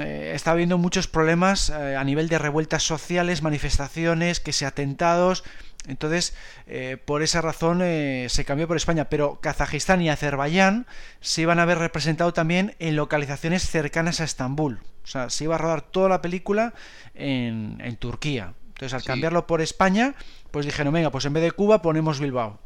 [0.00, 5.44] eh, está habiendo muchos problemas eh, a nivel de revueltas sociales, manifestaciones, que se atentados,
[5.86, 6.34] Entonces,
[6.66, 10.86] eh, por esa razón eh, se cambió por España, pero Kazajistán y Azerbaiyán
[11.20, 14.80] se iban a haber representado también en localizaciones cercanas a Estambul.
[15.02, 16.72] O sea, se iba a rodar toda la película
[17.14, 18.54] en, Turquía.
[18.68, 20.14] Entonces, al cambiarlo por España,
[20.50, 22.58] pues dijeron, venga, pues en vez de Cuba ponemos Bilbao.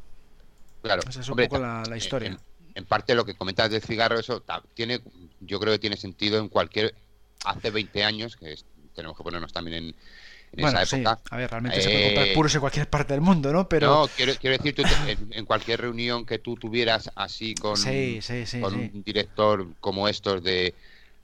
[0.82, 2.38] Claro, esa es un poco la, historia.
[2.74, 4.44] En, parte lo que comentas del cigarro, eso
[4.74, 5.00] tiene,
[5.40, 6.94] yo creo que tiene sentido en cualquier,
[7.44, 8.56] hace 20 años, que
[8.94, 9.94] tenemos que ponernos también en,
[10.62, 11.20] bueno, esa época.
[11.30, 13.68] A ver, realmente se puede comprar eh, puros en cualquier parte del mundo, ¿no?
[13.68, 13.86] Pero...
[13.86, 14.74] No, quiero, decir,
[15.30, 17.76] en, cualquier reunión que tú tuvieras así con,
[18.60, 20.74] con un director como estos de,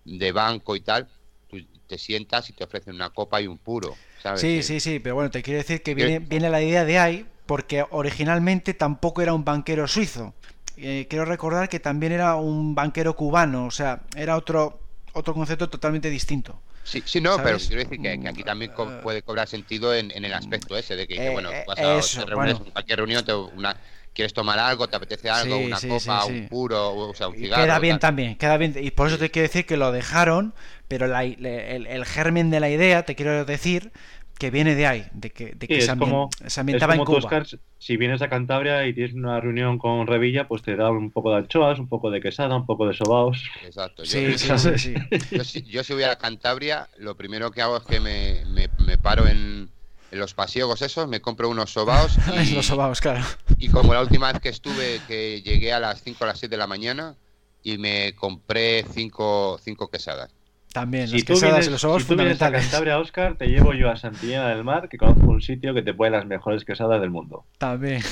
[0.04, 1.08] de banco y tal,
[1.48, 3.96] tú te sientas y te ofrecen una copa y un puro.
[4.22, 4.40] ¿sabes?
[4.40, 7.26] Sí, sí, sí, pero bueno, te quiero decir que viene, viene la idea de ahí
[7.46, 10.34] porque originalmente tampoco era un banquero suizo.
[10.76, 14.80] Eh, quiero recordar que también era un banquero cubano, o sea, era otro,
[15.14, 16.60] otro concepto totalmente distinto.
[16.82, 20.34] Sí, sí, no, pero quiero decir que, aquí también mm, puede cobrar sentido en, el
[20.34, 23.24] aspecto ese de que, bueno, vas a eso, en cualquier reunión,
[23.56, 23.76] una,
[24.14, 27.62] quieres tomar algo, te apetece algo, una copa, un puro, o sea, un cigarro.
[27.64, 28.74] Queda bien también, queda bien.
[28.80, 30.54] Y por eso te quiero decir que lo dejaron,
[30.88, 33.92] pero el, germen de la idea, te quiero decir,
[34.38, 37.44] que viene de ahí, de que, de que se, ambientaba en Cuba.
[37.78, 41.30] si vienes a Cantabria y tienes una reunión con Revilla, pues te da un poco
[41.30, 43.42] de anchoas, un poco de quesada, un poco de sobaos.
[43.64, 44.02] Exacto.
[44.02, 48.00] Yo, sí, sí, sí, yo, si voy a Cantabria, lo primero que hago es que
[48.00, 49.70] me, me, paro en,
[50.10, 52.16] en, los pasiegos esos, me compro unos sobaos.
[52.44, 53.24] Y, los sobaos, claro.
[53.58, 56.50] Y como la última vez que estuve, que llegué a las 5 o las 6
[56.50, 57.16] de la mañana
[57.62, 60.30] y me compré cinco, cinco quesadas.
[60.74, 63.74] También, si las quesadas y los ojos si tú vienes a Cantabria, Oscar, te llevo
[63.74, 67.00] yo a Santillana del Mar, que conozco un sitio que te pone las mejores quesadas
[67.00, 67.44] del mundo.
[67.58, 68.02] También.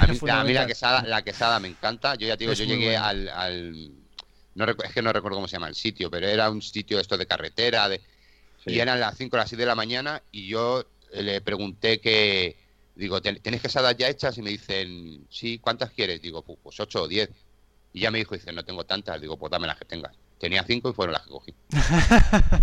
[0.00, 2.16] A mí, la, quesada, la quesada me encanta.
[2.16, 3.92] Yo ya te digo, yo llegué al...
[4.56, 7.16] no, es que no recuerdo cómo se llama el sitio, pero era un sitio esto
[7.16, 8.00] de carretera, de,
[8.66, 10.84] y eran las 5 o las 6 de la mañana, y yo
[11.14, 12.56] le pregunté que...
[12.96, 14.36] Digo, ¿tienes quesadas ya hechas?
[14.36, 16.20] Y me dicen, sí, ¿cuántas quieres?
[16.20, 17.30] Digo, pues 8 o 10.
[17.92, 19.20] Y ya me dijo, dice, no tengo tantas.
[19.20, 20.16] Digo, pues dame las que tengas.
[20.40, 21.54] Tenía cinco y fueron las que cogí.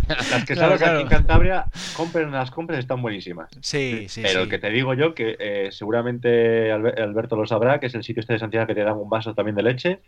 [0.07, 3.51] las que claro, aquí en Cantabria, compren las compras, están buenísimas.
[3.61, 4.23] Sí, sí.
[4.23, 8.21] Pero que te digo yo, que eh, seguramente Alberto lo sabrá, que es el sitio
[8.21, 9.99] este de Santiago que te da un vaso también de leche.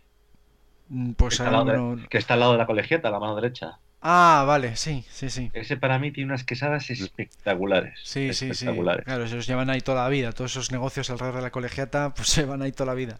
[0.88, 1.64] Mm, pues que, está
[2.10, 3.78] que está al lado de la colegiata, a la mano derecha.
[4.02, 5.50] Ah, vale, sí, sí, sí.
[5.52, 8.00] Ese para mí tiene unas quesadas espectaculares.
[8.02, 8.66] Sí, sí, sí.
[9.04, 10.32] Claro, se los llevan ahí toda la vida.
[10.32, 13.18] Todos esos negocios alrededor de la colegiata, pues se van ahí toda la vida.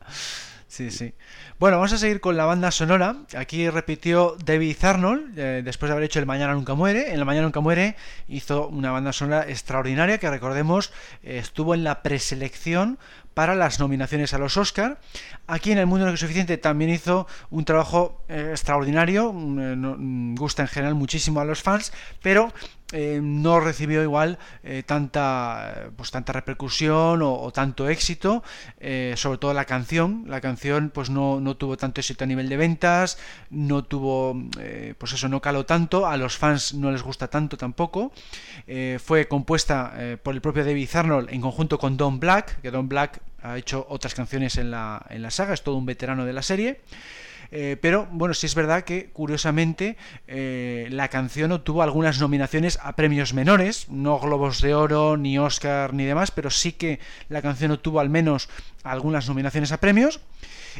[0.70, 1.14] Sí, sí.
[1.58, 3.16] Bueno, vamos a seguir con la banda sonora.
[3.36, 7.08] Aquí repitió David Arnold, eh, después de haber hecho El Mañana Nunca Muere.
[7.08, 7.96] En El Mañana Nunca Muere
[8.28, 10.92] hizo una banda sonora extraordinaria que recordemos
[11.24, 13.00] estuvo en la preselección
[13.40, 15.00] para las nominaciones a los Oscar.
[15.46, 19.76] Aquí en El Mundo No es Suficiente también hizo un trabajo eh, extraordinario, mm, eh,
[19.76, 21.90] mm, gusta en general muchísimo a los fans,
[22.22, 22.52] pero
[22.92, 24.38] eh, no recibió igual
[24.84, 28.42] tanta pues tanta repercusión o, tanto éxito
[29.14, 32.56] sobre todo la canción la canción pues no, no, tuvo tanto éxito a nivel de
[32.56, 33.16] ventas
[33.48, 34.36] no tuvo
[34.98, 38.10] pues eso no caló tanto a los fans no les gusta tanto tampoco
[38.98, 39.94] fue compuesta
[40.24, 43.86] por el propio David Arnold en conjunto con Don Black que Don Black ha hecho
[43.88, 46.80] otras canciones en la, en la saga, es todo un veterano de la serie.
[47.52, 49.96] Eh, pero bueno, sí es verdad que curiosamente
[50.28, 55.92] eh, la canción obtuvo algunas nominaciones a premios menores, no Globos de Oro, ni Oscar,
[55.92, 58.48] ni demás, pero sí que la canción obtuvo al menos
[58.84, 60.20] algunas nominaciones a premios.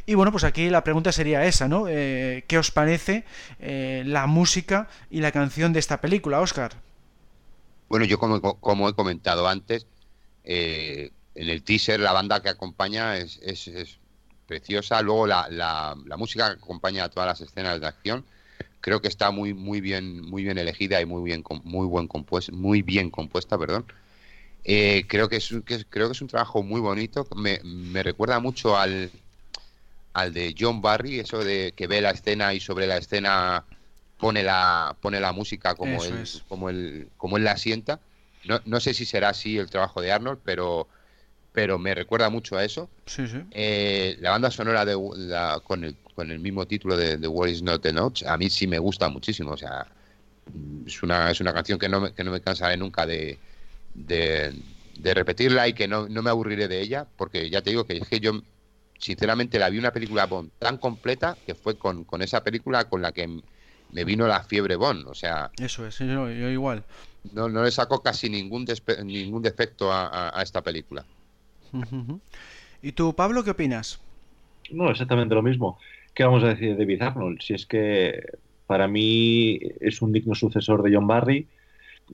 [0.07, 1.87] Y bueno, pues aquí la pregunta sería esa, ¿no?
[1.89, 3.25] Eh, ¿Qué os parece
[3.59, 6.75] la música y la canción de esta película, Oscar?
[7.89, 9.89] Bueno, yo como, como he comentado antes,
[11.35, 13.99] en el teaser la banda que acompaña es, es,
[14.47, 15.01] preciosa.
[15.01, 18.25] Luego la, la, música que acompaña a todas las escenas de acción
[18.81, 22.51] creo que está muy muy bien muy bien elegida y muy bien muy buen compuesta
[22.53, 23.87] muy bien compuesta perdón.
[24.65, 25.55] Eh, creo que es,
[25.89, 27.27] creo que es un trabajo muy bonito.
[27.35, 29.11] Me, me, recuerda mucho al
[30.13, 33.65] al de John Barry eso de que ve la escena y sobre la escena
[34.19, 38.01] pone la pone la música como él como él como él la sienta.
[38.45, 40.89] No, no sé si será así el trabajo de Arnold pero
[41.53, 42.89] pero me recuerda mucho a eso.
[43.07, 43.39] Sí, sí.
[43.51, 44.95] Eh, la banda sonora de,
[45.65, 48.67] con, el, con el mismo título de The What Is Not Enough, a mí sí
[48.67, 49.53] me gusta muchísimo.
[49.53, 49.87] O sea,
[50.87, 53.39] es una, es una canción que no me, que no me cansaré nunca de,
[53.95, 54.53] de,
[55.15, 58.09] repetirla y que no, no, me aburriré de ella, porque ya te digo que es
[58.09, 58.41] que yo,
[58.99, 63.03] sinceramente, la vi una película Bond tan completa que fue con, con esa película con
[63.03, 63.29] la que
[63.91, 65.09] me vino la fiebre Bond.
[65.09, 66.85] O sea, eso es, yo, igual.
[67.33, 68.67] No, no le saco casi ningún,
[69.05, 71.05] ningún defecto a, a esta película.
[72.83, 74.01] ¿Y tú, Pablo, qué opinas?
[74.71, 75.79] No, exactamente lo mismo.
[76.15, 77.41] ¿Qué vamos a decir de David Arnold?
[77.41, 78.25] Si es que
[78.67, 81.47] para mí es un digno sucesor de John Barry.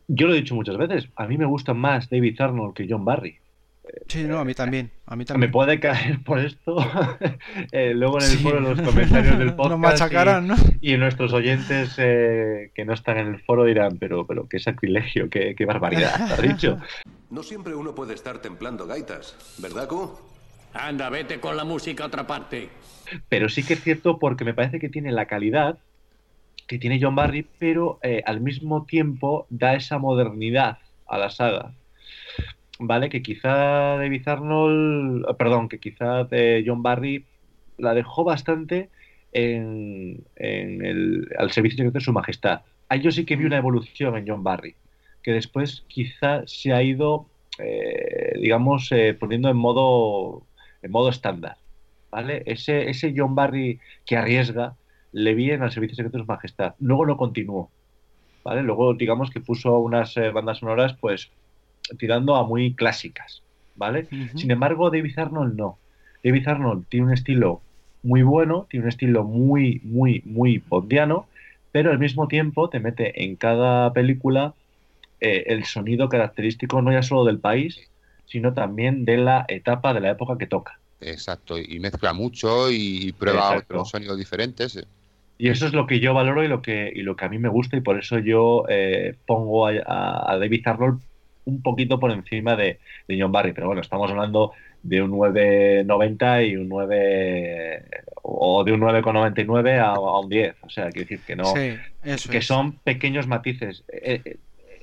[0.09, 3.05] Yo lo he dicho muchas veces, a mí me gusta más David Arnold que John
[3.05, 3.39] Barry.
[4.09, 4.91] Sí, no, a mí también.
[5.07, 5.49] A mí también.
[5.49, 6.77] Me puede caer por esto.
[7.73, 9.81] Eh, luego en el foro, en los comentarios del podcast.
[9.81, 10.57] machacarán, y, ¿no?
[10.81, 15.29] y nuestros oyentes eh, que no están en el foro dirán, pero, pero qué sacrilegio,
[15.29, 16.79] qué, qué barbaridad, has dicho.
[17.31, 20.11] No siempre uno puede estar templando gaitas, ¿verdad, Q?
[20.73, 22.69] Anda, vete con la música a otra parte.
[23.29, 25.79] Pero sí que es cierto porque me parece que tiene la calidad
[26.67, 31.73] que tiene John Barry, pero eh, al mismo tiempo da esa modernidad a la saga.
[32.79, 33.09] ¿Vale?
[33.09, 37.25] Que quizá David Arnold, perdón, que quizá de John Barry
[37.79, 38.91] la dejó bastante
[39.33, 42.63] en, en el, al servicio de su majestad.
[42.89, 44.75] Ahí yo sí que vi una evolución en John Barry,
[45.27, 47.27] que después quizá se ha ido,
[47.59, 50.45] eh, digamos, eh, poniendo en modo,
[50.83, 51.57] en modo estándar.
[52.13, 52.45] ¿Vale?
[52.47, 54.77] Ese, ese John Barry que arriesga,
[55.11, 56.77] le vi en el servicio secreto de su majestad.
[56.79, 57.71] Luego no continuó.
[58.45, 58.63] ¿Vale?
[58.63, 61.29] Luego, digamos que puso unas eh, bandas sonoras, pues,
[61.99, 63.43] tirando a muy clásicas.
[63.75, 64.07] ¿Vale?
[64.37, 65.77] Sin embargo, David Arnold no.
[66.23, 67.63] David Arnold tiene un estilo
[68.05, 71.27] muy bueno, tiene un estilo muy, muy, muy bondiano,
[71.73, 74.55] pero al mismo tiempo te mete en cada película
[75.21, 77.79] eh, el sonido característico no ya solo del país,
[78.25, 80.81] sino también de la etapa, de la época que toca.
[81.01, 83.75] Exacto, y mezcla mucho y prueba Exacto.
[83.75, 84.79] otros sonidos diferentes.
[85.39, 87.39] Y eso es lo que yo valoro y lo que, y lo que a mí
[87.39, 91.03] me gusta y por eso yo eh, pongo a, a- a David Arnold
[91.45, 93.53] un poquito por encima de, de John Barry.
[93.53, 94.53] Pero bueno, estamos hablando
[94.83, 97.85] de un 9.90 y un 9
[98.23, 100.57] o de un 9.99 a, a un 10.
[100.63, 102.47] O sea, quiero decir que no, Sí, eso que es.
[102.47, 103.85] son pequeños matices.
[103.89, 104.37] eh, eh,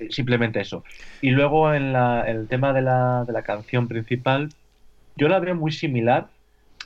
[0.09, 0.83] simplemente eso.
[1.21, 4.49] Y luego en, la- en el tema de la, de la canción principal,
[5.15, 6.27] yo la veo muy similar.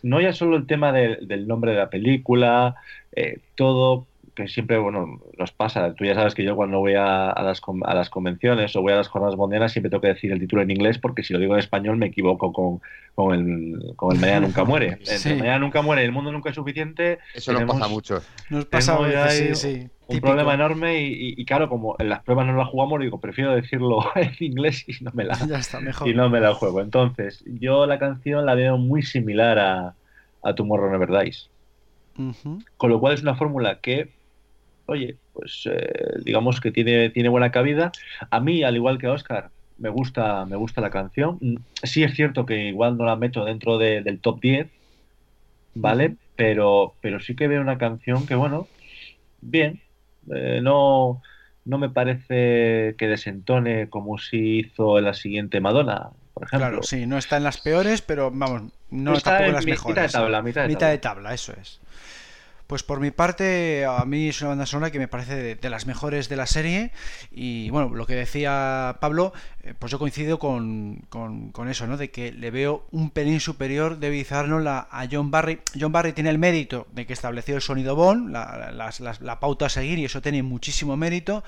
[0.04, 2.76] No ya solo el tema de- del nombre de la película,
[3.16, 5.96] eh, todo que siempre, bueno, nos pasa.
[5.96, 8.94] Tú ya sabes que yo cuando voy a, a las, a las convenciones o voy
[8.94, 11.40] a las jornadas mundianas siempre tengo que decir el título en inglés porque si lo
[11.40, 12.80] digo en español me equivoco con,
[13.16, 15.00] con el, con el Mañana Nunca Muere.
[15.06, 15.30] Sí.
[15.34, 17.18] Mañana Nunca Muere y El Mundo Nunca es Suficiente.
[17.34, 18.22] Eso nos pasa mucho.
[18.52, 19.90] Nos pasa a veces, sí, sí.
[20.08, 23.20] Un problema enorme y, y- y claro, como en las pruebas no las jugamos, digo,
[23.20, 26.08] prefiero decirlo en inglés y no me la, Ya está, mejor.
[26.10, 26.82] y no me la juego.
[26.82, 29.96] Entonces, yo la canción la veo muy similar a,
[30.44, 31.52] a Tomorrow Never Dies.
[32.18, 32.60] Ujú.
[32.78, 34.16] Con lo cual es una fórmula que,
[34.88, 37.92] oye, pues eh, digamos que tiene, tiene buena cabida.
[38.32, 41.40] A mí, al igual que a Oscar, me gusta, me gusta la canción.
[41.84, 44.72] Sí es cierto que igual no la meto dentro de- del top 10,
[45.74, 46.18] ¿vale?
[46.36, 48.68] Pero, pero sí que veo una canción que, bueno,
[49.42, 49.82] bien.
[50.34, 51.22] Eh, no,
[51.66, 56.68] no me parece que desentone como si hizo la siguiente Madonna, por ejemplo.
[56.70, 59.66] Claro, sí, no está en las peores, pero vamos, no Está tampoco en en las
[59.66, 59.96] mi- mejores.
[59.96, 60.92] mitad de tabla, mitad de Mitad tabla.
[60.92, 61.80] de tabla, eso es.
[62.68, 65.86] Pues por mi parte, a mí es una banda sonora que me parece de, las
[65.86, 66.92] mejores de la serie.
[67.32, 69.32] Y bueno, lo que decía Pablo,
[69.64, 71.96] eh, pues yo coincido con, con- con eso, ¿no?
[71.96, 75.62] De que le veo un pelín superior de Arnold a, John Barry.
[75.80, 78.92] John Barry tiene el mérito de que estableció el sonido Bond, la,
[79.22, 81.46] la pauta a seguir, y eso tiene muchísimo mérito.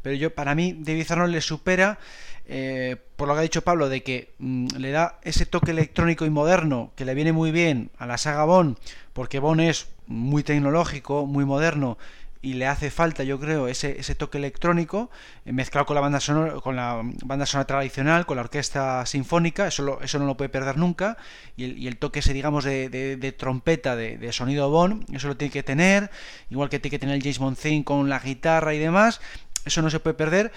[0.00, 1.98] Pero yo, para mí, David Arnold le supera
[2.46, 6.24] eh, por lo que ha dicho Pablo, de que mm, le da ese toque electrónico
[6.24, 8.76] y moderno que le viene muy bien a la saga Bond,
[9.12, 11.98] porque Bond es muy tecnológico, muy moderno
[12.44, 15.10] y le hace falta, yo creo, ese, ese toque electrónico
[15.44, 19.68] eh, mezclado con la banda sonora, con la banda sonora tradicional, con la orquesta sinfónica,
[19.68, 21.16] eso, lo- eso no lo puede perder nunca,
[21.56, 25.52] y el, el toque ese, digamos, de, de- trompeta, de, sonido Bond, eso lo tiene
[25.52, 26.10] que tener,
[26.50, 29.20] igual que tiene que tener el James theme con la guitarra y demás,
[29.64, 30.50] eso no se puede perder,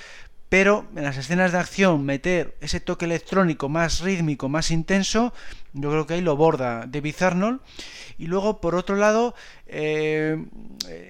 [0.50, 5.34] pero en las escenas de acción meter ese toque electrónico más rítmico, más intenso,
[5.74, 7.60] yo creo que ahí lo borda David Arnold.
[8.18, 9.36] Y luego, por otro lado,
[9.68, 10.42] eh,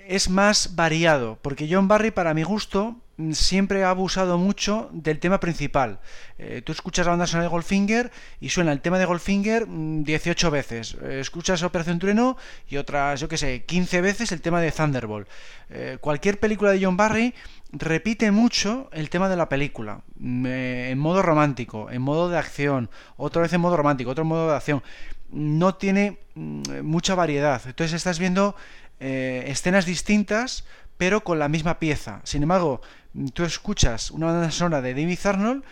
[0.08, 2.96] es más variado, porque John Barry, para mi gusto,
[3.32, 6.00] siempre ha abusado mucho del tema principal.
[6.38, 8.12] Eh, tú escuchas la banda sonora de Goldfinger
[8.42, 10.98] y suena el tema de Goldfinger mm, 18 veces.
[11.02, 12.38] Eh, escuchas Operación Trueno
[12.68, 15.30] y otras, yo qué sé, 15 veces el tema de Thunderbolt.
[15.70, 17.34] Eh, cualquier película de John Barry
[17.72, 22.90] repite mucho el tema de la película, mm, en modo romántico, en modo de acción,
[23.16, 24.84] otra vez en modo romántico, otro modo de acción.
[25.32, 27.62] No tiene mm, mucha variedad.
[27.66, 28.56] Entonces estás viendo
[28.98, 30.64] escenas distintas,
[30.98, 32.22] pero con la misma pieza.
[32.24, 35.64] Sin embargo, mm, tú escuchas una banda sonora de David Arnold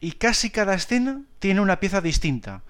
[0.00, 2.62] y casi cada escena tiene una pieza distinta.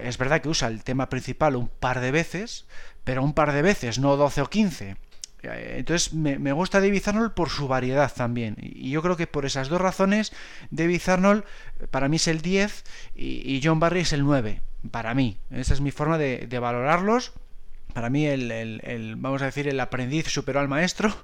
[0.00, 2.66] Es verdad que usa el tema principal un par de veces,
[3.04, 4.96] pero un par de veces, no 12 o 15.
[5.42, 8.56] Eh, Entonces me, me gusta David Arnold por su variedad también.
[8.60, 10.32] Y yo creo que por esas dos razones,
[10.70, 11.44] David Arnold
[11.80, 12.84] eh, para mí es el 10
[13.14, 14.62] y, John Barry es el 9.
[14.90, 15.38] Para mí.
[15.50, 17.32] Esa es mi forma de valorarlos.
[17.92, 21.14] Para mí el, el- vamos a decir, el aprendiz superó al maestro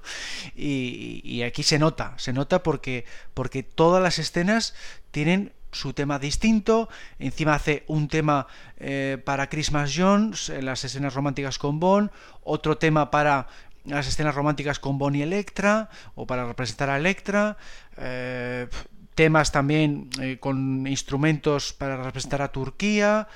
[0.55, 4.75] y, y aquí se nota, se nota porque, porque todas las escenas
[5.11, 6.89] tienen su tema distinto,
[7.19, 8.47] encima hace un tema
[8.77, 12.09] eh, para Christmas Jones, en las escenas románticas con Bond,
[12.43, 13.47] otro tema para
[13.85, 17.57] las escenas románticas con Bond y Electra, o para representar a Electra,
[17.97, 18.67] eh,
[19.15, 23.27] temas también eh, con instrumentos para representar a Turquía,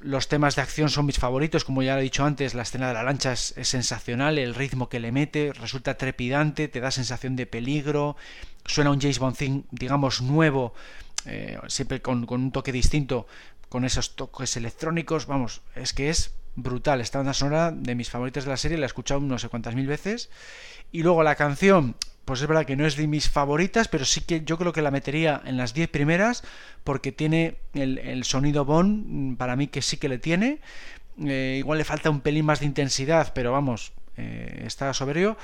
[0.00, 2.94] los temas de acción son mis favoritos, como ya he dicho antes, la escena de
[2.94, 7.46] la lancha es, sensacional, el ritmo que le mete resulta trepidante, te da sensación de
[7.46, 8.16] peligro,
[8.64, 10.74] suena un James Bond thing, digamos, nuevo,
[11.26, 13.26] eh, siempre con, un toque distinto,
[13.68, 18.44] con esos toques electrónicos, vamos, es que es brutal, esta banda sonora de mis favoritas
[18.44, 20.30] de la serie, la he escuchado no sé cuántas mil veces,
[20.92, 21.96] y luego la canción,
[22.30, 24.82] pues es verdad que no es de mis favoritas, pero sí que yo creo que
[24.82, 26.44] la metería en las 10 primeras,
[26.84, 30.60] porque tiene el, sonido Bond, mm, para mí que sí que le tiene,
[31.26, 35.36] eh, igual le falta un pelín más de intensidad, pero vamos, eh, está soberbio.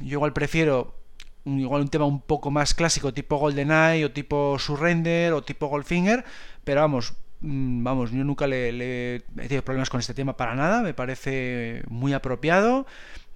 [0.00, 0.96] Yo igual prefiero
[1.44, 6.24] igual un tema un poco más clásico, tipo GoldenEye, o tipo Surrender, o tipo Goldfinger,
[6.64, 10.82] pero vamos, mm, vamos, yo nunca le, he tenido problemas con este tema para nada,
[10.82, 12.84] me parece muy apropiado.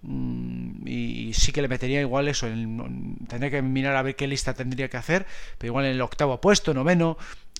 [0.02, 2.46] Mm, y, sí que le metería igual eso.
[2.46, 5.26] tendría que mirar a ver qué lista tendría que hacer,
[5.58, 7.16] pero igual en el octavo puesto, noveno,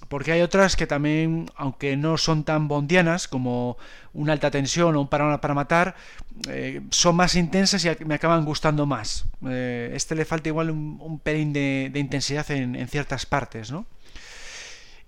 [0.09, 3.77] porque hay otras que también, aunque no son tan bondianas como
[4.13, 5.97] una alta tensión o un para, para matar,
[6.49, 9.25] eh, son más intensas y me acaban gustando más.
[9.49, 13.87] Eh, este le falta igual un, pelín de, intensidad en, ciertas partes, ¿no?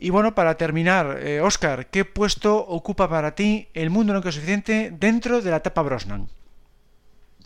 [0.00, 4.34] Y bueno, para terminar, Oscar, eh, ¿qué puesto ocupa para ti el mundo no es
[4.34, 6.28] suficiente dentro de la etapa Brosnan?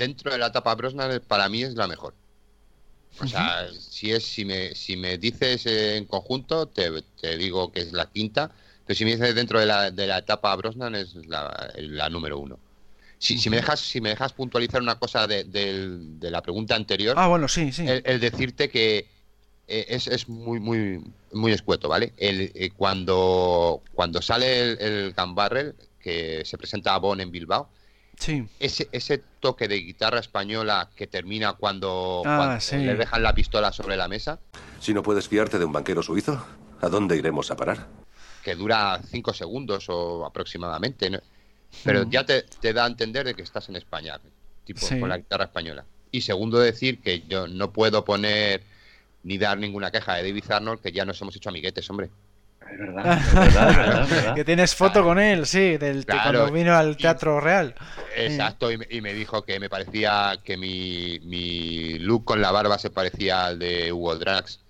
[0.02, 2.12] Dentro de la etapa Brosnan para mí es la mejor.
[3.20, 6.90] O sea, si es si me si me dices en conjunto te,
[7.36, 8.50] digo que es la quinta,
[8.84, 12.58] pero si me dices dentro de la, de la etapa Brosnan es la, número uno.
[13.18, 15.44] Si, si, me dejas si me dejas puntualizar una cosa de,
[16.20, 19.06] la pregunta anterior, ah bueno sí sí, el, decirte que
[19.68, 22.12] eh, es, es, muy muy muy escueto, ¿vale?
[22.16, 27.68] El, eh, cuando cuando sale el, el Barrel que se presenta a Bon en Bilbao
[28.58, 33.96] ese, ese toque de guitarra española que termina cuando, ah, le dejan la pistola sobre
[33.96, 34.38] la mesa.
[34.80, 36.44] Si no puedes fiarte de un banquero suizo,
[36.80, 37.86] ¿a dónde iremos a parar?
[38.44, 41.10] Que dura cinco segundos o aproximadamente.
[41.84, 44.20] Pero ya te, da a entender de que estás en España,
[44.64, 45.84] tipo con la guitarra española.
[46.10, 48.62] Y segundo, decir que yo no puedo poner
[49.22, 52.10] ni dar ninguna queja de David Arnold, que ya nos hemos hecho amiguetes, hombre.
[52.72, 53.34] Es verdad, es
[53.76, 57.74] verdad, que tienes foto con él, sí, del cuando vino al Teatro Real.
[58.16, 62.90] Exacto, y, me dijo que me parecía que mi, mi look con la barba se
[62.90, 64.60] parecía al de Hugo Drax.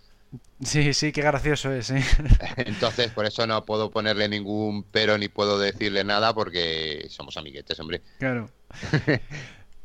[0.64, 1.90] Sí, sí, qué gracioso es,
[2.56, 7.78] Entonces, por eso no puedo ponerle ningún pero ni puedo decirle nada porque somos amiguetes,
[7.80, 8.02] hombre.
[8.18, 8.48] Claro.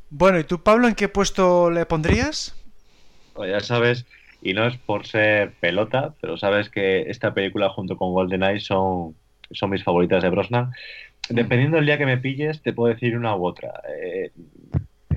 [0.10, 2.56] bueno, ¿y tú, Pablo, en qué puesto le pondrías?
[3.34, 4.06] Pues ya sabes
[4.41, 9.15] y no es por ser pelota, pero sabes que esta película junto con GoldenEye son,
[9.51, 10.72] son mis favoritas de Brosnan.
[11.30, 13.81] Dependiendo del día que me pilles, te puedo decir una u otra.
[13.89, 14.31] Eh,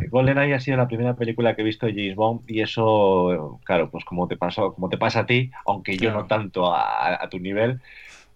[0.09, 3.91] GoldenEye ha sido la primera película que he visto de James Bond y eso, claro,
[3.91, 7.39] pues como te pasó, como te pasa a ti, aunque yo no tanto a, tu
[7.39, 7.81] nivel,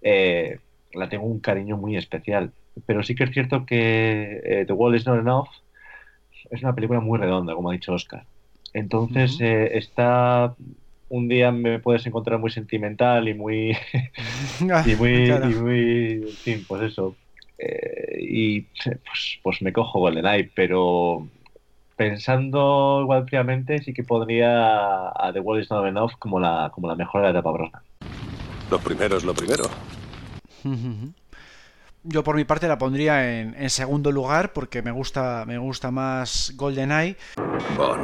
[0.03, 0.59] eh,
[0.93, 2.53] la tengo un cariño muy especial.
[2.87, 5.49] Pero sí que es cierto que eh, The World is Not Enough
[6.51, 8.25] es una película muy redonda, como ha dicho Oscar.
[8.75, 10.55] Entonces, eh, está.
[11.09, 13.77] Un día me puedes encontrar muy sentimental y muy.
[14.61, 15.31] y muy.
[15.31, 16.13] Y muy.
[16.29, 17.17] En fin, pues eso.
[17.57, 21.29] Eh, y pues, pues me cojo GoldenEye, pero
[21.97, 26.89] pensando igual fríamente, sí que podría a The World is Not Enough como la, como
[26.89, 27.83] la mejor de la etapa Brosnan.
[28.71, 29.65] Lo primero es lo primero.
[32.03, 36.53] Yo por mi parte la pondría en, segundo lugar porque me gusta, me gusta más
[36.57, 37.17] GoldenEye.
[37.77, 38.01] Bon,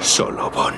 [0.00, 0.74] solo Bon.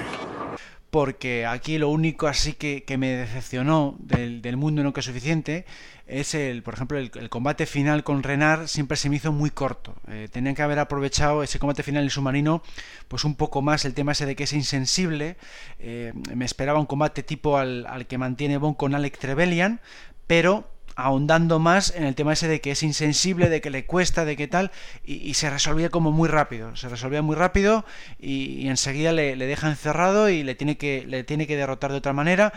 [0.91, 5.65] Porque aquí lo único así que, me decepcionó del, mundo no que es suficiente
[6.07, 9.97] es el, por ejemplo, el, combate final con Renard siempre se me hizo muy corto.
[10.07, 12.63] Eh, tenían que haber aprovechado ese combate final en submarino,
[13.09, 15.37] pues un poco más el tema ese de que es insensible.
[15.81, 19.81] Eh, me esperaba un combate tipo al, al que mantiene Bon con Alec Trevelyan,
[20.27, 24.25] pero ahondando más en el tema ese de que es insensible, de que le cuesta,
[24.25, 24.71] de qué tal,
[25.05, 27.85] y, se resolvía como muy rápido, se resolvía muy rápido
[28.19, 32.13] y, enseguida le, deja encerrado y le tiene, que, le tiene que derrotar de otra
[32.13, 32.53] manera.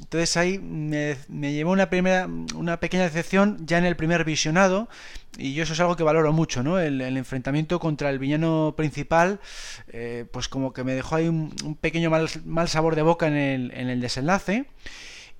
[0.00, 1.16] Entonces ahí me,
[1.52, 4.88] llevó una, primera, una pequeña decepción ya en el primer visionado,
[5.38, 6.78] y yo eso es algo que valoro mucho, ¿no?
[6.78, 9.40] El, enfrentamiento contra el villano principal,
[9.88, 13.36] eh, pues como que me dejó ahí un, pequeño mal, mal, sabor de boca en
[13.36, 14.66] el, en el desenlace.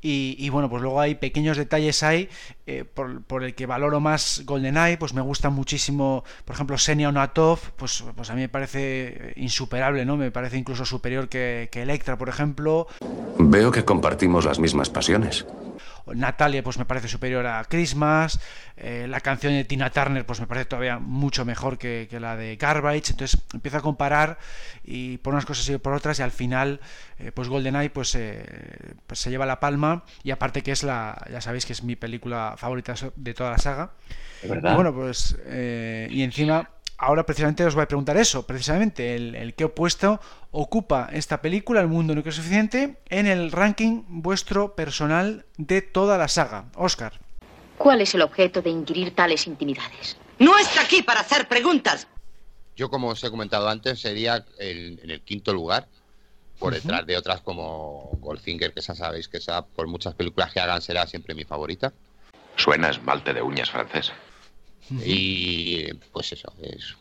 [0.04, 2.28] Y, bueno, pues luego hay pequeños detalles ahí
[2.66, 7.60] eh, por, el que valoro más GoldenEye, pues me gusta muchísimo, por ejemplo, Senia Onatov,
[7.76, 10.16] pues, pues a mí me parece insuperable, ¿no?
[10.16, 12.88] Me parece incluso superior que, que Electra, por ejemplo.
[13.38, 15.46] Veo que compartimos las mismas pasiones.
[16.06, 18.40] Natalia pues me parece superior a Christmas,
[18.76, 22.56] eh, la canción de Tina Turner pues me parece todavía mucho mejor que, la de
[22.56, 24.38] Garbage, entonces empiezo a comparar
[24.84, 26.80] y por unas cosas y por otras y al final
[27.18, 28.44] eh, pues GoldenEye pues, eh,
[29.06, 30.04] pues, se lleva la palma.
[30.22, 33.58] Y aparte que es la, ya sabéis que es mi película favorita de toda la
[33.58, 33.92] saga.
[34.42, 36.68] Y bueno pues y encima
[37.02, 40.20] ahora precisamente os voy a preguntar eso, precisamente el, qué opuesto
[40.52, 46.16] ocupa esta película, El mundo no es suficiente, en el ranking vuestro personal de toda
[46.16, 46.66] la saga.
[46.76, 47.20] Oscar.
[47.76, 50.16] ¿Cuál es el objeto de inquirir tales intimidades?
[50.38, 52.06] No está aquí para hacer preguntas.
[52.76, 55.88] Yo, como os he comentado antes, sería en el quinto lugar,
[56.58, 60.60] por detrás de otras como Goldfinger, que ya sabéis que esa, por muchas películas que
[60.60, 61.92] hagan, será siempre mi favorita.
[62.56, 64.12] Suena esmalte de uñas francés.
[64.90, 66.94] Y pues eso, es,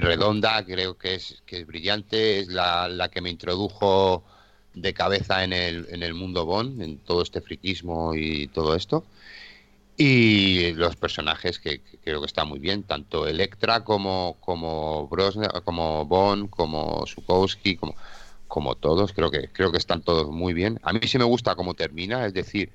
[0.00, 4.24] redonda, creo que es, que es brillante, es la, la, que me introdujo
[4.74, 9.04] de cabeza en el, en el mundo Bond, en todo este friquismo y todo esto.
[9.96, 15.10] Y los personajes que, creo que están muy bien, tanto Electra como, como,
[15.64, 17.94] como Bond, como Sukowski, como,
[18.48, 20.80] como todos, creo que, creo que están todos muy bien.
[20.82, 22.72] A mí sí me gusta cómo termina, es decir,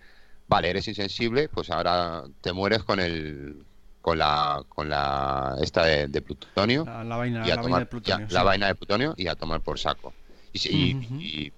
[0.47, 3.65] vale, eres insensible, pues ahora te mueres con el
[4.01, 9.15] con la con la esta de, plutonio la, vaina, de plutonio, la vaina de plutonio
[9.17, 10.13] y a tomar por saco.
[10.53, 11.51] Y,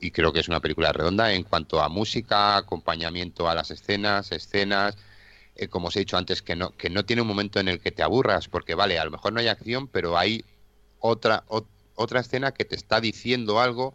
[0.00, 4.32] y, creo que es una película redonda en cuanto a música acompañamiento a las escenas
[4.32, 4.96] escenas
[5.54, 7.80] eh, como os he dicho antes que no que no tiene un momento en el
[7.80, 10.42] que te aburras porque vale a lo mejor no hay acción pero hay
[10.98, 11.44] otra
[11.94, 13.94] otra escena que te está diciendo algo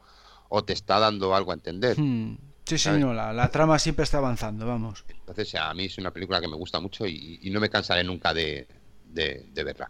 [0.49, 1.99] o te está dando algo a entender.
[1.99, 2.37] Hmm.
[2.65, 5.05] Sí, señor, la, trama siempre está avanzando, vamos.
[5.07, 8.33] Entonces, a mí es una película que me gusta mucho y, no me cansaré nunca
[8.33, 8.67] de,
[9.53, 9.89] verla.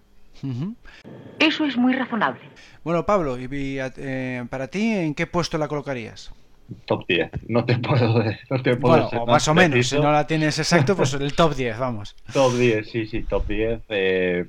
[1.39, 2.41] Eso es muy razonable.
[2.83, 3.47] Bueno, Pablo, y,
[3.79, 6.31] eh, para ti, ¿en qué puesto la colocarías?
[6.85, 7.29] Top 10.
[7.47, 9.87] No te puedo, no te puedo bueno, más, o menos.
[9.87, 12.15] Si no la tienes exacto, pues el top 10, vamos.
[12.33, 13.81] Top 10, sí, sí, top 10.
[13.89, 14.45] Eh,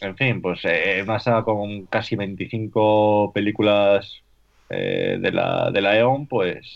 [0.00, 4.22] en fin, pues eh, una saga con casi 25 películas
[4.70, 6.66] eh, de, la, de la EON, pues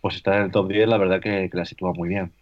[0.00, 2.32] pues estar en el top 10 la verdad que, la sitúa muy bien.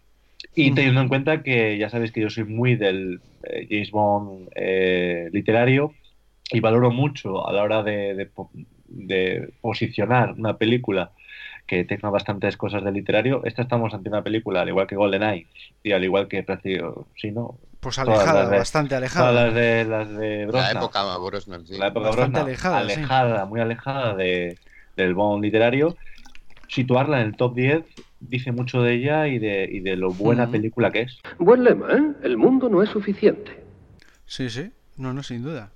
[0.55, 4.49] Y teniendo en cuenta que ya sabéis que yo soy muy del eh, James Bond
[4.55, 5.93] eh, literario
[6.51, 8.29] y valoro mucho a la hora de,
[9.61, 11.11] posicionar una película
[11.65, 13.41] que tenga bastantes cosas de literario.
[13.43, 15.47] Esta estamos ante una película, al igual que GoldenEye
[15.83, 16.45] y al igual que
[17.15, 17.57] sí, ¿no?
[17.79, 19.31] Pues alejada, bastante alejada.
[19.31, 21.77] las de, las de La época Brosnan, sí.
[21.77, 24.57] La época bastante alejada, alejada muy alejada de,
[24.95, 25.95] del Bond literario
[26.67, 27.83] situarla en el top 10
[28.19, 31.19] dice mucho de ella y de, y de lo buena película que es.
[31.37, 32.13] Buen lema, ¿eh?
[32.23, 33.63] El mundo no es suficiente.
[34.25, 35.71] Sí, sí, no, no, sin duda.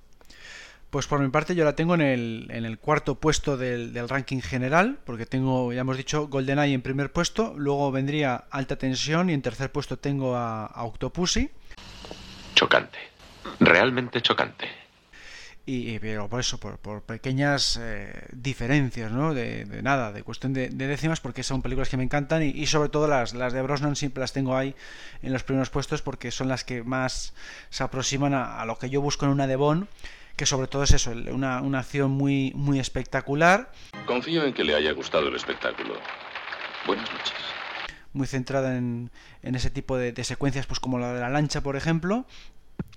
[0.90, 4.40] Pues por mi parte yo la tengo en el, en el cuarto puesto del, ranking
[4.40, 9.32] general, porque tengo, ya hemos dicho, GoldenEye en primer puesto, luego vendría Alta Tensión y
[9.32, 11.48] en tercer puesto tengo a, a Octopussy.
[12.54, 12.98] Chocante,
[13.58, 14.81] realmente chocante
[15.64, 20.68] y pero por eso por, por pequeñas eh, diferencias no de, nada de cuestión de,
[20.68, 24.20] décimas porque son películas que me encantan y, sobre todo las, las de Brosnan siempre
[24.20, 24.74] las tengo ahí
[25.22, 27.32] en los primeros puestos porque son las que más
[27.70, 29.86] se aproximan a, lo que yo busco en una de Bond
[30.36, 33.70] que sobre todo es eso una, una acción muy muy espectacular.
[34.06, 35.94] Confío en que le haya gustado el espectáculo.
[36.86, 37.34] Buenas noches.
[38.14, 39.10] Muy centrada en,
[39.42, 42.26] en ese tipo de, de, secuencias pues como la de la lancha por ejemplo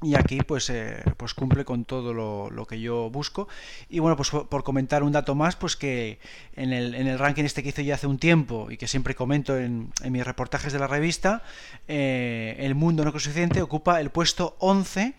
[0.01, 3.47] y aquí pues, eh, pues cumple con todo lo, que yo busco.
[3.89, 6.19] Y bueno pues por, comentar un dato más pues que
[6.55, 9.15] en el, en el ranking este que hice ya hace un tiempo y que siempre
[9.15, 11.43] comento en, mis reportajes de la revista
[11.87, 15.13] eh, el mundo no suficiente ocupa el puesto 11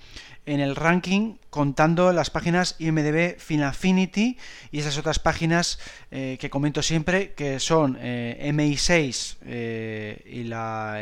[0.46, 4.38] en el ranking contando las páginas IMDB Finaffinity
[4.70, 5.78] y esas otras páginas
[6.10, 9.36] eh, que comento siempre que son MI6
[10.26, 11.00] y la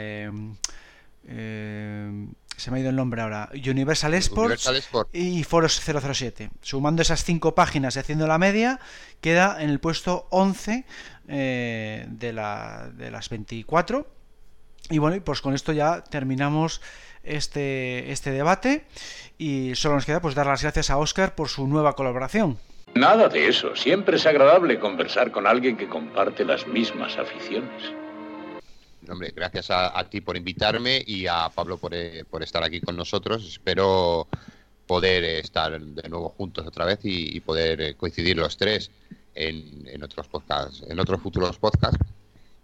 [2.56, 4.70] se me ha ido el nombre ahora, Universal Sports,
[5.12, 6.50] y Foros 007.
[6.60, 8.80] Sumando esas cinco páginas y haciendo la media,
[9.20, 10.84] queda en el puesto 11
[11.28, 14.06] eh, de, la, de las 24.
[14.90, 16.80] Y bueno, pues con esto ya terminamos
[17.22, 18.84] este, este debate
[19.38, 22.58] y solo nos queda pues dar las gracias a Oscar por su nueva colaboración.
[22.94, 28.03] Nada de eso, siempre es agradable conversar con alguien que comparte las mismas aficiones.
[29.08, 33.46] Hombre, gracias a, ti por invitarme y a Pablo eh, por, estar aquí con nosotros.
[33.46, 34.28] Espero
[34.86, 38.90] poder estar de nuevo juntos otra vez y, poder eh, coincidir los tres
[39.34, 41.98] en, otros podcasts, en otros futuros podcasts.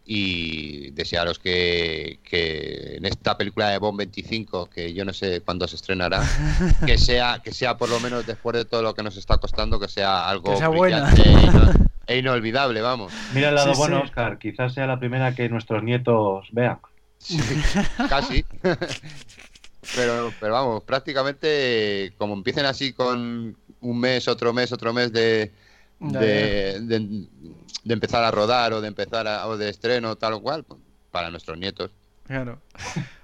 [0.05, 5.69] Y desearos que, que, en esta película de Bond 25, que yo no sé cuándo
[5.69, 6.23] se estrenará,
[6.87, 9.79] que sea, que sea por lo menos después de todo lo que nos está costando,
[9.79, 10.55] que sea algo
[12.07, 13.13] E, inolvidable, vamos.
[13.35, 16.81] Mira el lado bueno, Oscar, quizás sea la primera que nuestros nietos vean.
[18.09, 18.45] casi.
[19.95, 25.53] pero, pero vamos, prácticamente como empiecen así con un mes, otro mes, otro mes de,
[26.01, 27.29] de,
[27.85, 31.31] empezar a rodar o de empezar a, o de estreno tal o cual, pues, para
[31.31, 31.91] nuestros nietos.
[32.27, 32.61] Claro.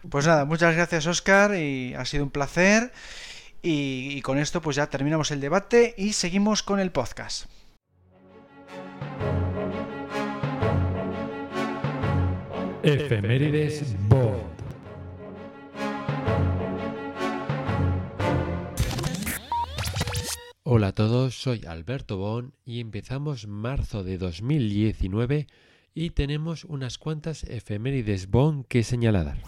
[0.09, 2.93] Pues nada, muchas gracias Oscar y ha sido un placer.
[3.63, 7.47] Y, y con esto pues ya terminamos el debate y seguimos con el podcast.
[12.83, 14.56] Efemérides Bond.
[20.69, 25.47] Hola a todos, soy Alberto Bon y empezamos marzo de 2019
[25.95, 29.39] y tenemos unas cuantas efemérides Bon que señalar.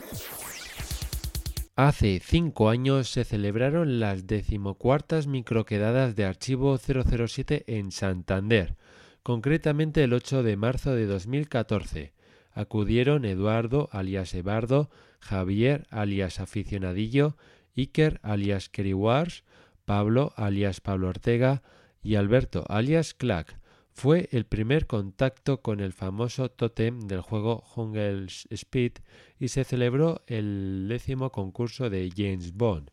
[1.75, 8.77] Hace cinco años se celebraron las decimocuartas microquedadas de archivo 007 en Santander,
[9.25, 12.13] concretamente el 8 de marzo de 2014.
[12.53, 14.89] Acudieron Eduardo alias Ebardo,
[15.19, 17.37] Javier alias Aficionadillo,
[17.77, 19.43] Iker alias Keriwars,
[19.89, 21.63] Pablo, alias Pablo Ortega,
[22.03, 23.59] y Alberto, alias Clack,
[23.91, 28.93] fue el primer contacto con el famoso tótem del juego Jungle Speed
[29.41, 32.91] y se celebró el décimo concurso de James Bond,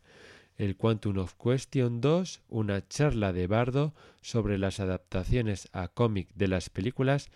[0.56, 3.92] el Quantum of Question 2, una charla de Bardo
[4.22, 7.28] sobre las adaptaciones a cómic de las películas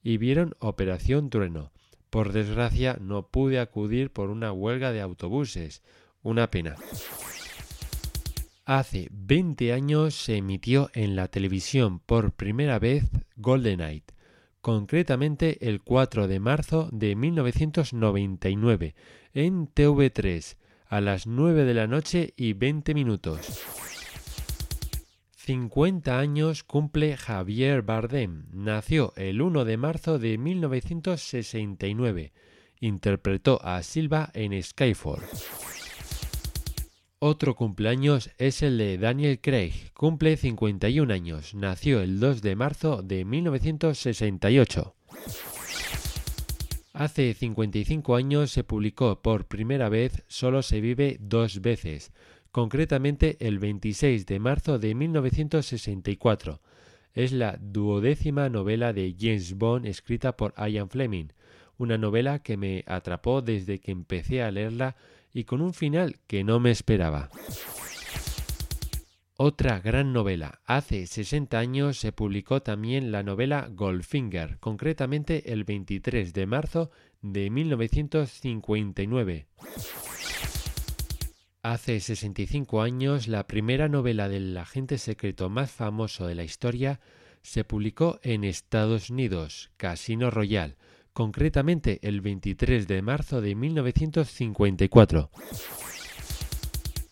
[0.00, 1.72] y vieron Operación Trueno.
[2.08, 5.82] Por desgracia no pude acudir por una huelga de autobuses.
[6.22, 6.76] Una pena.
[8.68, 13.04] Hace 20 años se emitió en la televisión por primera vez
[13.36, 14.12] Golden Night,
[14.60, 18.94] concretamente el 4 de marzo de 1999,
[19.32, 23.58] en TV3, a las 9 de la noche y 20 minutos.
[25.36, 28.48] 50 años cumple Javier Bardem.
[28.52, 32.34] Nació el 1 de marzo de 1969.
[32.80, 35.22] Interpretó a Silva en Skyfall.
[37.20, 43.02] Otro cumpleaños es el de Daniel Craig, cumple 51 años, nació el 2 de marzo
[43.02, 44.94] de 1968.
[46.92, 52.12] Hace 55 años se publicó por primera vez Solo se vive dos veces,
[52.52, 56.60] concretamente el 26 de marzo de 1964.
[57.14, 61.30] Es la duodécima novela de James Bond escrita por Ian Fleming,
[61.78, 64.94] una novela que me atrapó desde que empecé a leerla
[65.38, 67.30] y con un final que no me esperaba.
[69.36, 70.58] Otra gran novela.
[70.64, 76.90] Hace 60 años se publicó también la novela Goldfinger, concretamente el 23 de marzo
[77.22, 79.46] de 1959.
[81.62, 86.98] Hace 65 años la primera novela del agente secreto más famoso de la historia
[87.42, 90.74] se publicó en Estados Unidos, Casino Royale,
[91.18, 95.30] concretamente el 23 de marzo de 1954.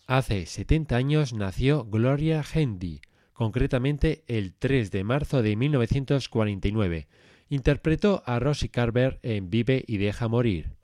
[0.06, 3.00] Hace 70 años nació Gloria Handy,
[3.32, 7.08] concretamente el 3 de marzo de 1949.
[7.48, 10.76] Interpretó a Rosie Carver en Vive y deja morir.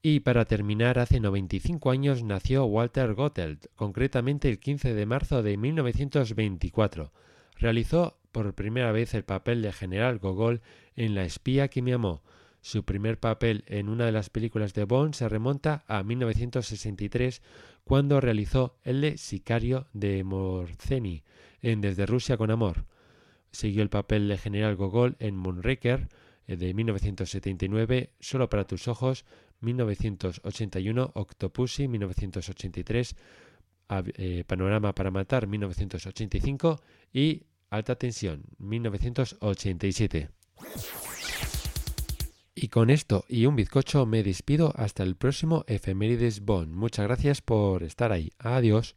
[0.00, 5.58] Y para terminar, hace 95 años nació Walter Gotteld, concretamente el 15 de marzo de
[5.58, 7.12] 1924.
[7.60, 10.62] Realizó por primera vez el papel de General Gogol
[10.96, 12.22] en La espía que me amó.
[12.62, 17.42] Su primer papel en una de las películas de Bond se remonta a 1963
[17.84, 21.22] cuando realizó el de Sicario de Morzeni
[21.60, 22.86] en Desde Rusia con Amor.
[23.52, 26.08] Siguió el papel de General Gogol en Moonraker
[26.46, 29.26] eh, de 1979, Solo para tus ojos,
[29.60, 33.16] 1981, Octopussy, 1983,
[33.90, 36.80] eh, Panorama para matar, 1985
[37.12, 40.28] y Alta Tensión, 1987.
[42.56, 46.74] Y con esto y un bizcocho me despido hasta el próximo Efemérides Bond.
[46.74, 48.32] Muchas gracias por estar ahí.
[48.38, 48.96] Adiós.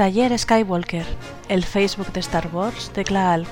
[0.00, 1.04] Taller Skywalker,
[1.50, 3.46] el Facebook de Star Wars de Klaalk.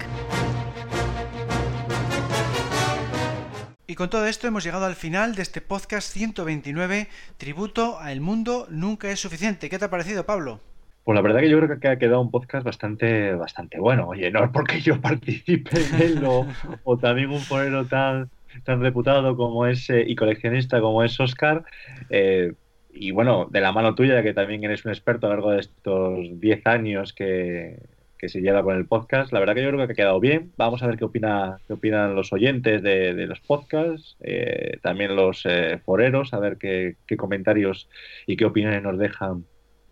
[3.87, 8.23] Y con todo esto hemos llegado al final de este podcast 129, tributo a El
[8.23, 9.69] Mundo Nunca es Suficiente.
[9.69, 10.59] ¿Qué te ha parecido, Pablo?
[11.05, 14.09] Pues la verdad que yo creo que ha quedado un podcast bastante, bastante bueno.
[14.09, 18.31] Oye, no es porque yo participe en él o, también un ponero tan,
[18.65, 21.63] tan reputado como es y coleccionista como es Oscar.
[22.09, 22.55] Eh,
[23.01, 25.61] y bueno, de la mano tuya, que también eres un experto a lo largo de
[25.61, 27.79] estos 10 años que,
[28.21, 30.53] se lleva con el podcast, la verdad que yo creo que ha quedado bien.
[30.57, 35.47] Vamos a ver qué, opina, qué opinan los oyentes de, los podcasts, eh, también los
[35.47, 37.89] eh, foreros, a ver qué, comentarios
[38.27, 39.45] y qué opiniones nos dejan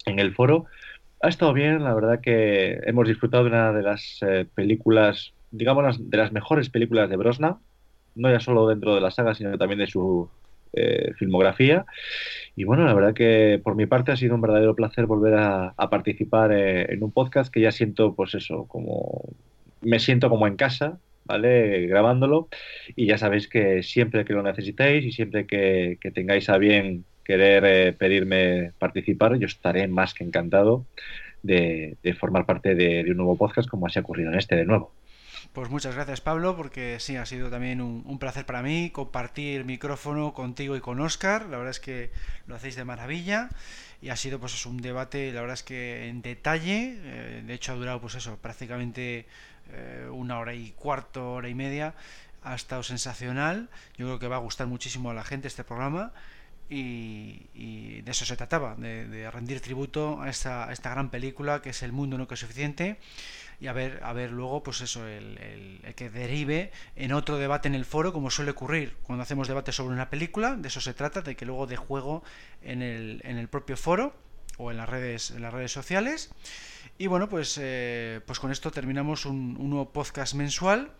[0.06, 0.66] en el foro.
[1.22, 6.10] Ha estado bien, la verdad que hemos disfrutado de una de las eh, películas, digamos,
[6.10, 7.58] de las mejores películas de Brosna,
[8.16, 10.28] no ya solo dentro de la saga, sino también de su
[10.72, 11.86] eh, filmografía.
[12.54, 15.74] Y bueno, la verdad que por mi parte ha sido un verdadero placer volver a,
[15.90, 19.24] participar eh, en un podcast que ya siento, pues eso, como
[19.82, 21.86] me siento como en casa, ¿vale?
[21.86, 22.48] Grabándolo.
[22.94, 27.64] Y ya sabéis que siempre que lo necesitéis y siempre que, tengáis a bien querer
[27.66, 30.86] eh, pedirme participar, yo estaré más que encantado
[31.42, 34.64] de, formar parte de, de un nuevo podcast como así ha ocurrido en este de
[34.64, 34.92] nuevo.
[35.52, 40.34] Pues muchas gracias Pablo, porque sí, ha sido también un, placer para mí compartir micrófono
[40.34, 41.46] contigo y con Oscar.
[41.46, 42.10] La verdad es que
[42.46, 43.48] lo hacéis de maravilla
[44.02, 47.72] y ha sido pues un debate, la verdad es que en detalle, eh, de hecho
[47.72, 49.26] ha durado pues eso, prácticamente
[49.72, 51.94] eh, una hora y cuarto, hora y media,
[52.42, 53.68] ha estado sensacional.
[53.96, 56.12] Yo creo que va a gustar muchísimo a la gente este programa.
[56.68, 61.82] Y, de eso se trataba, de, rendir tributo a esta, esta gran película que es
[61.82, 62.98] El Mundo No Que es Suficiente
[63.60, 65.38] y a ver, a ver luego, pues eso, el,
[65.82, 69.72] el, que derive en otro debate en el foro, como suele ocurrir cuando hacemos debate
[69.72, 72.22] sobre una película, de eso se trata, de que luego de juego
[72.62, 74.14] en el, en el propio foro
[74.58, 76.30] o en las redes, en las redes sociales.
[76.98, 80.92] Y bueno, pues, eh, pues con esto terminamos un, un nuevo podcast mensual.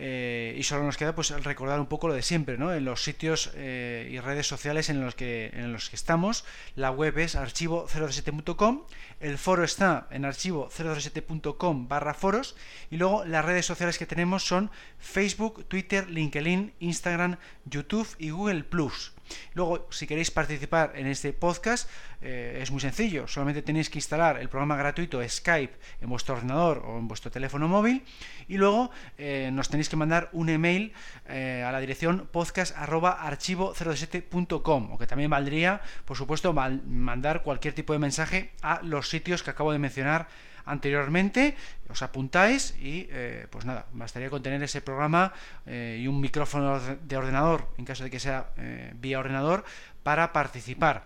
[0.00, 2.72] Eh, y solo nos queda pues recordar un poco lo de siempre, ¿no?
[2.72, 6.44] En los sitios eh, y redes sociales en los que en los que estamos,
[6.76, 8.84] la web es archivo037.com,
[9.18, 12.54] el foro está en archivo037.com barra foros
[12.92, 14.70] y luego las redes sociales que tenemos son
[15.00, 19.12] Facebook, Twitter, LinkedIn, Instagram, YouTube y Google Plus.
[19.54, 21.88] Luego, si queréis participar en este podcast,
[22.20, 23.26] eh, es muy sencillo.
[23.28, 27.68] Solamente tenéis que instalar el programa gratuito Skype en vuestro ordenador o en vuestro teléfono
[27.68, 28.04] móvil.
[28.48, 30.92] Y luego eh, nos tenéis que mandar un email
[31.28, 34.92] eh, a la dirección podcast.archivo07.com.
[34.92, 39.50] O que también valdría, por supuesto, mandar cualquier tipo de mensaje a los sitios que
[39.50, 40.28] acabo de mencionar
[40.68, 41.56] anteriormente,
[41.88, 43.08] os apuntáis y
[43.50, 45.32] pues nada, bastaría con tener ese programa
[45.66, 48.52] y un micrófono de ordenador, en caso de que sea
[48.94, 49.64] vía ordenador,
[50.02, 51.04] para participar.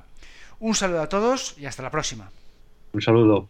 [0.59, 2.31] Un saludo a todos y hasta la próxima.
[2.93, 3.49] Un saludo.